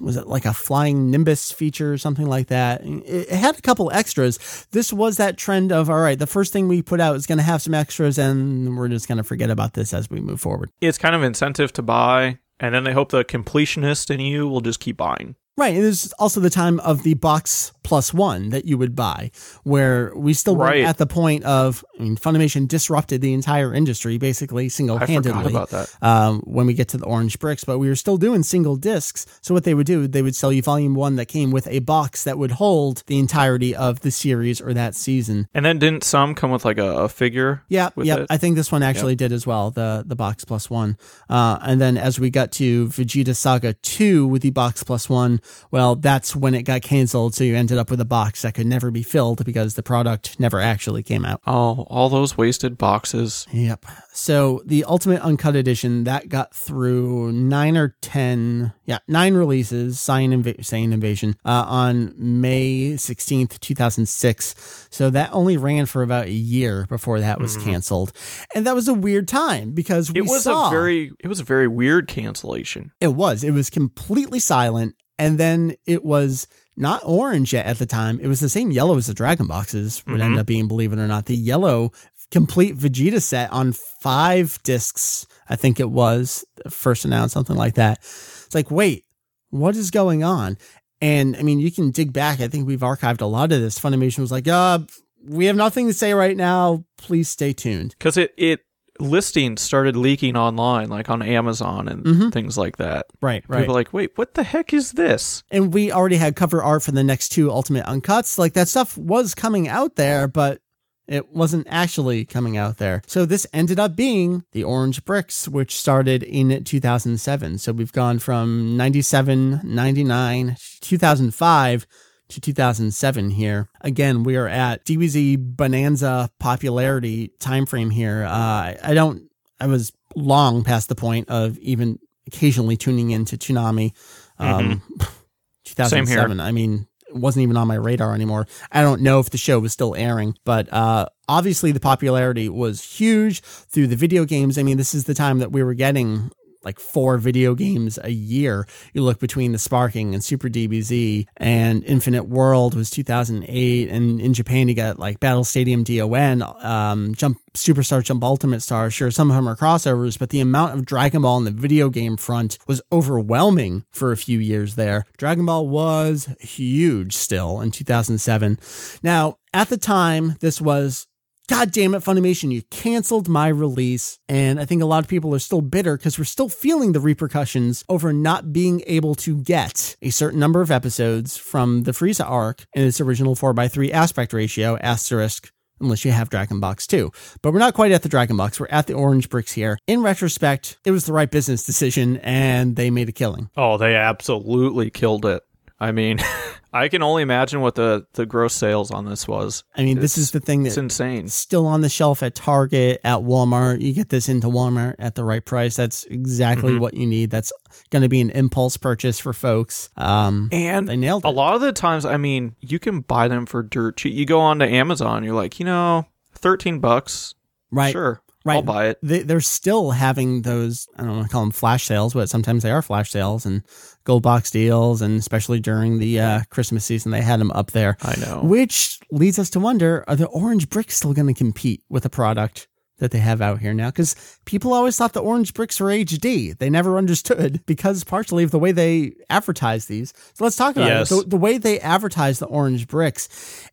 was 0.00 0.16
it 0.16 0.26
like 0.26 0.46
a 0.46 0.54
flying 0.54 1.10
Nimbus 1.10 1.52
feature 1.52 1.92
or 1.92 1.98
something 1.98 2.26
like 2.26 2.46
that? 2.48 2.82
It, 2.82 3.28
it, 3.28 3.30
had 3.30 3.58
a 3.58 3.62
couple 3.62 3.90
extras. 3.92 4.66
This 4.70 4.92
was 4.92 5.18
that 5.18 5.36
trend 5.36 5.72
of, 5.72 5.90
all 5.90 6.00
right, 6.00 6.18
the 6.18 6.26
first 6.26 6.52
thing 6.52 6.68
we 6.68 6.80
put 6.80 7.00
out 7.00 7.16
is 7.16 7.26
going 7.26 7.38
to 7.38 7.44
have 7.44 7.60
some 7.60 7.74
extras 7.74 8.18
and 8.18 8.78
we're 8.78 8.88
just 8.88 9.08
going 9.08 9.18
to 9.18 9.24
forget 9.24 9.50
about 9.50 9.74
this 9.74 9.92
as 9.92 10.08
we 10.08 10.20
move 10.20 10.40
forward. 10.40 10.70
It's 10.80 10.98
kind 10.98 11.14
of 11.14 11.22
incentive 11.22 11.72
to 11.74 11.82
buy. 11.82 12.38
And 12.60 12.74
then 12.74 12.84
they 12.84 12.92
hope 12.92 13.10
the 13.10 13.24
completionist 13.24 14.10
in 14.10 14.20
you 14.20 14.48
will 14.48 14.60
just 14.60 14.80
keep 14.80 14.96
buying. 14.96 15.36
Right. 15.56 15.74
And 15.74 15.84
there's 15.84 16.12
also 16.14 16.40
the 16.40 16.50
time 16.50 16.80
of 16.80 17.02
the 17.02 17.14
box 17.14 17.72
plus 17.88 18.12
one 18.12 18.50
that 18.50 18.66
you 18.66 18.76
would 18.76 18.94
buy, 18.94 19.30
where 19.64 20.12
we 20.14 20.34
still 20.34 20.54
were 20.54 20.66
right. 20.66 20.84
at 20.84 20.98
the 20.98 21.06
point 21.06 21.42
of, 21.44 21.82
I 21.98 22.02
mean, 22.02 22.16
Funimation 22.18 22.68
disrupted 22.68 23.22
the 23.22 23.32
entire 23.32 23.72
industry 23.72 24.18
basically 24.18 24.68
single 24.68 24.98
handedly 24.98 25.50
about 25.50 25.70
that. 25.70 25.88
Um, 26.02 26.40
when 26.40 26.66
we 26.66 26.74
get 26.74 26.88
to 26.88 26.98
the 26.98 27.06
orange 27.06 27.38
bricks, 27.38 27.64
but 27.64 27.78
we 27.78 27.88
were 27.88 27.96
still 27.96 28.18
doing 28.18 28.42
single 28.42 28.76
discs. 28.76 29.24
So 29.40 29.54
what 29.54 29.64
they 29.64 29.72
would 29.72 29.86
do, 29.86 30.06
they 30.06 30.20
would 30.20 30.36
sell 30.36 30.52
you 30.52 30.60
volume 30.60 30.94
one 30.94 31.16
that 31.16 31.28
came 31.28 31.50
with 31.50 31.66
a 31.68 31.78
box 31.78 32.24
that 32.24 32.36
would 32.36 32.50
hold 32.52 33.04
the 33.06 33.18
entirety 33.18 33.74
of 33.74 34.00
the 34.00 34.10
series 34.10 34.60
or 34.60 34.74
that 34.74 34.94
season. 34.94 35.48
And 35.54 35.64
then 35.64 35.78
didn't 35.78 36.04
some 36.04 36.34
come 36.34 36.50
with 36.50 36.66
like 36.66 36.76
a, 36.76 37.04
a 37.04 37.08
figure? 37.08 37.62
Yeah. 37.70 37.88
Yeah. 37.96 38.26
I 38.28 38.36
think 38.36 38.56
this 38.56 38.70
one 38.70 38.82
actually 38.82 39.12
yep. 39.12 39.18
did 39.18 39.32
as 39.32 39.46
well, 39.46 39.70
the, 39.70 40.04
the 40.06 40.14
box 40.14 40.44
plus 40.44 40.68
one. 40.68 40.98
Uh, 41.30 41.58
and 41.62 41.80
then 41.80 41.96
as 41.96 42.20
we 42.20 42.28
got 42.28 42.52
to 42.52 42.88
Vegeta 42.88 43.34
Saga 43.34 43.72
2 43.72 44.26
with 44.26 44.42
the 44.42 44.50
box 44.50 44.82
plus 44.82 45.08
one, 45.08 45.40
well, 45.70 45.96
that's 45.96 46.36
when 46.36 46.54
it 46.54 46.64
got 46.64 46.82
canceled. 46.82 47.34
So 47.34 47.44
you 47.44 47.56
ended 47.56 47.77
up 47.78 47.90
with 47.90 48.00
a 48.00 48.04
box 48.04 48.42
that 48.42 48.54
could 48.54 48.66
never 48.66 48.90
be 48.90 49.02
filled 49.02 49.44
because 49.44 49.74
the 49.74 49.82
product 49.82 50.38
never 50.38 50.60
actually 50.60 51.02
came 51.02 51.24
out. 51.24 51.40
Oh, 51.46 51.86
all 51.88 52.08
those 52.08 52.36
wasted 52.36 52.76
boxes. 52.78 53.46
Yep. 53.52 53.86
So 54.12 54.62
the 54.64 54.84
Ultimate 54.84 55.22
Uncut 55.22 55.56
Edition 55.56 56.04
that 56.04 56.28
got 56.28 56.54
through 56.54 57.32
nine 57.32 57.76
or 57.76 57.96
ten, 58.00 58.72
yeah, 58.84 58.98
nine 59.06 59.34
releases. 59.34 59.98
Inv- 59.98 60.58
Saiyan 60.60 60.92
Invasion 60.92 61.36
uh, 61.44 61.64
on 61.68 62.14
May 62.16 62.96
sixteenth, 62.96 63.60
two 63.60 63.74
thousand 63.74 64.06
six. 64.08 64.88
So 64.90 65.10
that 65.10 65.30
only 65.32 65.56
ran 65.56 65.86
for 65.86 66.02
about 66.02 66.26
a 66.26 66.32
year 66.32 66.86
before 66.88 67.20
that 67.20 67.40
was 67.40 67.56
mm-hmm. 67.56 67.70
canceled, 67.70 68.12
and 68.54 68.66
that 68.66 68.74
was 68.74 68.88
a 68.88 68.94
weird 68.94 69.28
time 69.28 69.72
because 69.72 70.10
it 70.14 70.22
was 70.22 70.44
saw, 70.44 70.68
a 70.68 70.70
very 70.70 71.12
it 71.20 71.28
was 71.28 71.40
a 71.40 71.44
very 71.44 71.68
weird 71.68 72.08
cancellation. 72.08 72.92
It 73.00 73.14
was. 73.14 73.44
It 73.44 73.52
was 73.52 73.70
completely 73.70 74.40
silent 74.40 74.96
and 75.18 75.38
then 75.38 75.74
it 75.86 76.04
was 76.04 76.46
not 76.78 77.02
orange 77.04 77.52
yet 77.52 77.66
at 77.66 77.78
the 77.78 77.86
time. 77.86 78.20
It 78.20 78.28
was 78.28 78.40
the 78.40 78.48
same 78.48 78.70
yellow 78.70 78.96
as 78.96 79.06
the 79.06 79.14
Dragon 79.14 79.46
boxes 79.46 80.02
would 80.06 80.14
mm-hmm. 80.14 80.22
end 80.22 80.38
up 80.38 80.46
being, 80.46 80.68
believe 80.68 80.92
it 80.92 80.98
or 80.98 81.06
not. 81.06 81.26
The 81.26 81.36
yellow 81.36 81.92
complete 82.30 82.76
Vegeta 82.76 83.22
set 83.22 83.50
on 83.52 83.72
five 84.00 84.58
discs, 84.62 85.26
I 85.48 85.56
think 85.56 85.80
it 85.80 85.90
was 85.90 86.44
first 86.68 87.04
announced, 87.04 87.34
something 87.34 87.56
like 87.56 87.74
that. 87.74 87.98
It's 87.98 88.54
like, 88.54 88.70
wait, 88.70 89.04
what 89.50 89.76
is 89.76 89.90
going 89.90 90.22
on? 90.22 90.58
And 91.00 91.36
I 91.36 91.42
mean, 91.42 91.60
you 91.60 91.70
can 91.70 91.90
dig 91.90 92.12
back. 92.12 92.40
I 92.40 92.48
think 92.48 92.66
we've 92.66 92.80
archived 92.80 93.20
a 93.20 93.26
lot 93.26 93.52
of 93.52 93.60
this. 93.60 93.78
Funimation 93.78 94.18
was 94.18 94.32
like, 94.32 94.48
uh, 94.48 94.80
we 95.24 95.46
have 95.46 95.56
nothing 95.56 95.86
to 95.86 95.92
say 95.92 96.12
right 96.12 96.36
now. 96.36 96.84
Please 96.96 97.28
stay 97.28 97.52
tuned. 97.52 97.94
Because 97.98 98.16
it, 98.16 98.32
it 98.36 98.60
listings 99.00 99.60
started 99.60 99.96
leaking 99.96 100.36
online, 100.36 100.88
like 100.88 101.08
on 101.10 101.22
Amazon 101.22 101.88
and 101.88 102.04
mm-hmm. 102.04 102.28
things 102.30 102.56
like 102.58 102.76
that. 102.76 103.06
Right, 103.20 103.44
right. 103.48 103.60
People 103.60 103.74
like, 103.74 103.92
wait, 103.92 104.16
what 104.16 104.34
the 104.34 104.42
heck 104.42 104.72
is 104.72 104.92
this? 104.92 105.42
And 105.50 105.72
we 105.72 105.92
already 105.92 106.16
had 106.16 106.36
cover 106.36 106.62
art 106.62 106.82
for 106.82 106.92
the 106.92 107.04
next 107.04 107.30
two 107.30 107.50
Ultimate 107.50 107.86
Uncuts. 107.86 108.38
Like 108.38 108.54
that 108.54 108.68
stuff 108.68 108.96
was 108.96 109.34
coming 109.34 109.68
out 109.68 109.96
there, 109.96 110.28
but 110.28 110.60
it 111.06 111.32
wasn't 111.32 111.66
actually 111.70 112.24
coming 112.24 112.56
out 112.56 112.76
there. 112.76 113.02
So 113.06 113.24
this 113.24 113.46
ended 113.52 113.80
up 113.80 113.96
being 113.96 114.44
the 114.52 114.64
Orange 114.64 115.04
Bricks, 115.04 115.48
which 115.48 115.74
started 115.76 116.22
in 116.22 116.62
2007. 116.62 117.58
So 117.58 117.72
we've 117.72 117.92
gone 117.92 118.18
from 118.18 118.76
97, 118.76 119.62
99, 119.64 120.56
2005 120.80 121.86
to 122.28 122.40
2007 122.40 123.30
here. 123.30 123.68
Again, 123.80 124.22
we 124.22 124.36
are 124.36 124.48
at 124.48 124.84
DBZ 124.84 125.56
Bonanza 125.56 126.30
popularity 126.38 127.32
timeframe 127.40 127.92
here. 127.92 128.24
Uh, 128.24 128.74
I 128.82 128.92
don't, 128.94 129.30
I 129.60 129.66
was 129.66 129.92
long 130.14 130.64
past 130.64 130.88
the 130.88 130.94
point 130.94 131.28
of 131.28 131.58
even 131.58 131.98
occasionally 132.26 132.76
tuning 132.76 133.10
into 133.10 133.36
Toonami. 133.36 133.92
Um, 134.38 134.82
mm-hmm. 134.82 135.04
2007. 135.64 136.40
I 136.40 136.52
mean, 136.52 136.86
it 137.08 137.16
wasn't 137.16 137.42
even 137.42 137.56
on 137.56 137.68
my 137.68 137.74
radar 137.74 138.14
anymore. 138.14 138.46
I 138.72 138.82
don't 138.82 139.02
know 139.02 139.20
if 139.20 139.30
the 139.30 139.38
show 139.38 139.58
was 139.58 139.72
still 139.72 139.94
airing, 139.94 140.36
but 140.44 140.72
uh, 140.72 141.06
obviously 141.28 141.72
the 141.72 141.80
popularity 141.80 142.48
was 142.48 142.82
huge 142.82 143.40
through 143.40 143.86
the 143.88 143.96
video 143.96 144.24
games. 144.24 144.58
I 144.58 144.62
mean, 144.62 144.76
this 144.76 144.94
is 144.94 145.04
the 145.04 145.14
time 145.14 145.38
that 145.38 145.52
we 145.52 145.62
were 145.62 145.74
getting 145.74 146.30
like 146.62 146.78
four 146.78 147.18
video 147.18 147.54
games 147.54 147.98
a 148.02 148.10
year. 148.10 148.66
You 148.92 149.02
look 149.02 149.18
between 149.18 149.52
the 149.52 149.58
Sparking 149.58 150.14
and 150.14 150.22
Super 150.22 150.48
DBZ 150.48 151.26
and 151.36 151.84
Infinite 151.84 152.28
World 152.28 152.74
was 152.74 152.90
2008. 152.90 153.88
And 153.88 154.20
in 154.20 154.34
Japan, 154.34 154.68
you 154.68 154.74
got 154.74 154.98
like 154.98 155.20
Battle 155.20 155.44
Stadium 155.44 155.84
DON, 155.84 156.42
um, 156.42 157.14
Jump 157.14 157.38
Superstar 157.54 158.02
Jump 158.02 158.22
Ultimate 158.22 158.60
Star. 158.60 158.90
Sure, 158.90 159.10
some 159.10 159.30
of 159.30 159.36
them 159.36 159.48
are 159.48 159.56
crossovers, 159.56 160.18
but 160.18 160.30
the 160.30 160.40
amount 160.40 160.74
of 160.74 160.86
Dragon 160.86 161.22
Ball 161.22 161.38
in 161.38 161.44
the 161.44 161.50
video 161.50 161.88
game 161.88 162.16
front 162.16 162.58
was 162.66 162.80
overwhelming 162.92 163.84
for 163.90 164.12
a 164.12 164.16
few 164.16 164.38
years 164.38 164.76
there. 164.76 165.04
Dragon 165.16 165.46
Ball 165.46 165.66
was 165.66 166.28
huge 166.40 167.14
still 167.14 167.60
in 167.60 167.70
2007. 167.70 168.58
Now, 169.02 169.38
at 169.52 169.70
the 169.70 169.76
time, 169.76 170.36
this 170.40 170.60
was 170.60 171.07
God 171.48 171.72
damn 171.72 171.94
it, 171.94 172.02
Funimation, 172.02 172.52
you 172.52 172.60
canceled 172.70 173.26
my 173.26 173.48
release. 173.48 174.18
And 174.28 174.60
I 174.60 174.66
think 174.66 174.82
a 174.82 174.86
lot 174.86 175.02
of 175.02 175.08
people 175.08 175.34
are 175.34 175.38
still 175.38 175.62
bitter 175.62 175.96
because 175.96 176.18
we're 176.18 176.26
still 176.26 176.50
feeling 176.50 176.92
the 176.92 177.00
repercussions 177.00 177.86
over 177.88 178.12
not 178.12 178.52
being 178.52 178.82
able 178.86 179.14
to 179.16 179.40
get 179.40 179.96
a 180.02 180.10
certain 180.10 180.38
number 180.38 180.60
of 180.60 180.70
episodes 180.70 181.38
from 181.38 181.84
the 181.84 181.92
Frieza 181.92 182.28
arc 182.28 182.66
in 182.74 182.84
its 182.84 183.00
original 183.00 183.34
4x3 183.34 183.90
aspect 183.92 184.34
ratio, 184.34 184.76
asterisk, 184.82 185.50
unless 185.80 186.04
you 186.04 186.12
have 186.12 186.28
Dragon 186.28 186.60
Box 186.60 186.86
2. 186.86 187.10
But 187.40 187.54
we're 187.54 187.60
not 187.60 187.72
quite 187.72 187.92
at 187.92 188.02
the 188.02 188.10
Dragon 188.10 188.36
Box. 188.36 188.60
We're 188.60 188.66
at 188.68 188.86
the 188.86 188.92
Orange 188.92 189.30
Bricks 189.30 189.52
here. 189.52 189.78
In 189.86 190.02
retrospect, 190.02 190.78
it 190.84 190.90
was 190.90 191.06
the 191.06 191.14
right 191.14 191.30
business 191.30 191.64
decision 191.64 192.18
and 192.18 192.76
they 192.76 192.90
made 192.90 193.08
a 193.08 193.12
killing. 193.12 193.48
Oh, 193.56 193.78
they 193.78 193.96
absolutely 193.96 194.90
killed 194.90 195.24
it. 195.24 195.42
I 195.80 195.92
mean, 195.92 196.18
I 196.72 196.88
can 196.88 197.02
only 197.02 197.22
imagine 197.22 197.60
what 197.60 197.74
the, 197.76 198.06
the 198.12 198.26
gross 198.26 198.52
sales 198.54 198.90
on 198.90 199.06
this 199.06 199.26
was. 199.26 199.64
I 199.76 199.84
mean, 199.84 200.00
this 200.00 200.18
is 200.18 200.32
the 200.32 200.40
thing 200.40 200.62
that's 200.64 200.76
insane. 200.76 201.28
still 201.28 201.66
on 201.66 201.80
the 201.80 201.88
shelf 201.88 202.22
at 202.22 202.34
Target, 202.34 203.00
at 203.04 203.20
Walmart. 203.20 203.80
You 203.80 203.92
get 203.94 204.10
this 204.10 204.28
into 204.28 204.48
Walmart 204.48 204.96
at 204.98 205.14
the 205.14 205.24
right 205.24 205.44
price. 205.44 205.76
That's 205.76 206.04
exactly 206.04 206.72
Mhm. 206.74 206.80
what 206.80 206.94
you 206.94 207.06
need. 207.06 207.30
That's 207.30 207.52
going 207.90 208.02
to 208.02 208.08
be 208.08 208.20
an 208.20 208.30
impulse 208.30 208.76
purchase 208.76 209.18
for 209.18 209.32
folks. 209.32 209.88
Um, 209.96 210.48
And 210.52 210.88
they 210.88 210.96
nailed 210.96 211.24
a 211.24 211.30
lot 211.30 211.54
of 211.54 211.60
the 211.62 211.72
times, 211.72 212.04
I 212.04 212.16
mean, 212.18 212.54
you 212.60 212.78
can 212.78 213.00
buy 213.00 213.28
them 213.28 213.46
for 213.46 213.62
dirt 213.62 213.96
cheap. 213.96 214.12
You 214.14 214.26
go 214.26 214.40
on 214.40 214.58
to 214.58 214.66
Amazon, 214.68 215.24
you're 215.24 215.34
like, 215.34 215.58
you 215.58 215.64
know, 215.64 216.06
13 216.34 216.80
bucks. 216.80 217.34
Right. 217.70 217.92
Sure. 217.92 218.20
Right. 218.44 218.54
I'll 218.56 218.62
buy 218.62 218.86
it. 218.88 218.98
They, 219.02 219.22
they're 219.22 219.40
still 219.40 219.90
having 219.90 220.42
those, 220.42 220.86
I 220.96 221.02
don't 221.02 221.16
want 221.16 221.26
to 221.26 221.32
call 221.32 221.42
them 221.42 221.50
flash 221.50 221.84
sales, 221.84 222.14
but 222.14 222.30
sometimes 222.30 222.62
they 222.62 222.70
are 222.70 222.80
flash 222.82 223.10
sales 223.10 223.44
and 223.44 223.62
gold 224.04 224.22
box 224.22 224.50
deals. 224.50 225.02
And 225.02 225.18
especially 225.18 225.60
during 225.60 225.98
the 225.98 226.20
uh, 226.20 226.40
Christmas 226.50 226.84
season, 226.84 227.10
they 227.10 227.20
had 227.20 227.40
them 227.40 227.50
up 227.50 227.72
there. 227.72 227.96
I 228.02 228.14
know. 228.20 228.40
Which 228.42 229.00
leads 229.10 229.38
us 229.38 229.50
to 229.50 229.60
wonder 229.60 230.04
are 230.08 230.16
the 230.16 230.26
orange 230.28 230.70
bricks 230.70 230.96
still 230.96 231.12
going 231.12 231.26
to 231.28 231.34
compete 231.34 231.82
with 231.90 232.04
the 232.04 232.10
product 232.10 232.68
that 233.00 233.10
they 233.10 233.18
have 233.18 233.40
out 233.42 233.58
here 233.60 233.74
now? 233.74 233.88
Because 233.90 234.14
people 234.44 234.72
always 234.72 234.96
thought 234.96 235.12
the 235.12 235.20
orange 235.20 235.52
bricks 235.52 235.78
were 235.80 235.88
HD. 235.88 236.56
They 236.56 236.70
never 236.70 236.96
understood 236.96 237.60
because 237.66 238.02
partially 238.04 238.44
of 238.44 238.50
the 238.50 238.58
way 238.58 238.72
they 238.72 239.12
advertise 239.28 239.86
these. 239.86 240.14
So 240.34 240.44
let's 240.44 240.56
talk 240.56 240.76
about 240.76 240.88
Yes. 240.88 241.10
it. 241.12 241.24
The, 241.24 241.30
the 241.30 241.36
way 241.36 241.58
they 241.58 241.80
advertise 241.80 242.38
the 242.38 242.46
orange 242.46 242.86
bricks, 242.86 243.28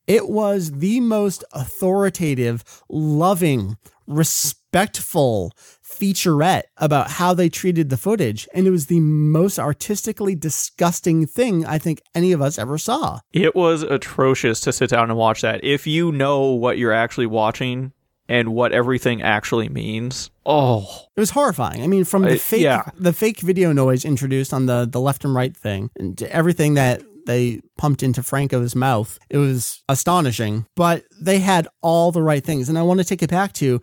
it 0.06 0.28
was 0.28 0.72
the 0.72 1.00
most 1.00 1.44
authoritative, 1.54 2.64
loving, 2.90 3.78
respectful 4.08 5.52
featurette 5.84 6.64
about 6.78 7.12
how 7.12 7.34
they 7.34 7.50
treated 7.50 7.90
the 7.90 7.98
footage. 7.98 8.48
And 8.54 8.68
it 8.68 8.72
was 8.72 8.88
the 8.88 9.00
most 9.00 9.58
artistically 9.60 10.36
disgusting 10.36 11.26
thing 11.26 11.66
I 11.66 11.78
think 11.78 12.02
any 12.14 12.32
of 12.32 12.42
us 12.42 12.58
ever 12.58 12.78
saw. 12.78 13.20
It 13.32 13.56
was 13.56 13.84
atrocious 13.84 14.60
to 14.62 14.74
sit 14.74 14.90
down 14.90 15.10
and 15.10 15.18
watch 15.18 15.42
that. 15.42 15.64
If 15.64 15.88
you 15.88 16.12
know 16.12 16.52
what 16.52 16.78
you're 16.78 16.92
actually 16.92 17.28
watching 17.28 17.94
and 18.28 18.50
what 18.50 18.72
everything 18.72 19.22
actually 19.22 19.70
means, 19.70 20.32
oh, 20.46 21.08
It 21.16 21.20
was 21.20 21.30
horrifying. 21.30 21.84
I 21.84 21.88
mean, 21.88 22.04
from 22.04 22.24
the 22.24 22.38
fake 22.38 22.64
yeah. 22.64 22.90
the 22.98 23.14
fake 23.14 23.40
video 23.40 23.72
noise 23.72 24.04
introduced 24.04 24.54
on 24.54 24.66
the 24.66 24.88
the 24.90 25.00
left 25.00 25.24
and 25.24 25.36
right 25.36 25.56
thing, 25.56 25.92
and 25.96 26.18
to 26.18 26.32
everything 26.36 26.74
that 26.74 27.04
they 27.26 27.62
pumped 27.78 28.04
into 28.04 28.24
Franco's 28.24 28.76
mouth, 28.76 29.18
it 29.30 29.38
was 29.38 29.84
astonishing. 29.90 30.66
But 30.76 31.06
they 31.20 31.40
had 31.40 31.68
all 31.82 32.12
the 32.12 32.22
right 32.22 32.44
things, 32.44 32.70
and 32.70 32.78
I 32.78 32.84
want 32.84 33.00
to 33.00 33.06
take 33.06 33.24
it 33.24 33.30
back 33.30 33.54
to 33.54 33.82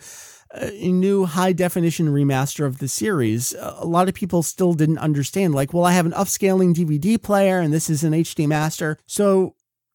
uh, 0.54 0.70
a 0.72 0.92
new 0.92 1.26
high 1.26 1.52
definition 1.52 2.08
remaster 2.08 2.66
of 2.66 2.78
the 2.78 2.88
series. 2.88 3.54
A 3.58 3.86
lot 3.86 4.08
of 4.08 4.14
people 4.14 4.42
still 4.42 4.74
didn't 4.74 4.98
understand. 4.98 5.54
Like, 5.54 5.72
well, 5.72 5.84
I 5.84 5.92
have 5.92 6.06
an 6.06 6.12
upscaling 6.12 6.74
DVD 6.74 7.20
player, 7.20 7.58
and 7.58 7.72
this 7.72 7.90
is 7.90 8.04
an 8.04 8.12
HD 8.12 8.46
master, 8.46 8.98
so 9.06 9.54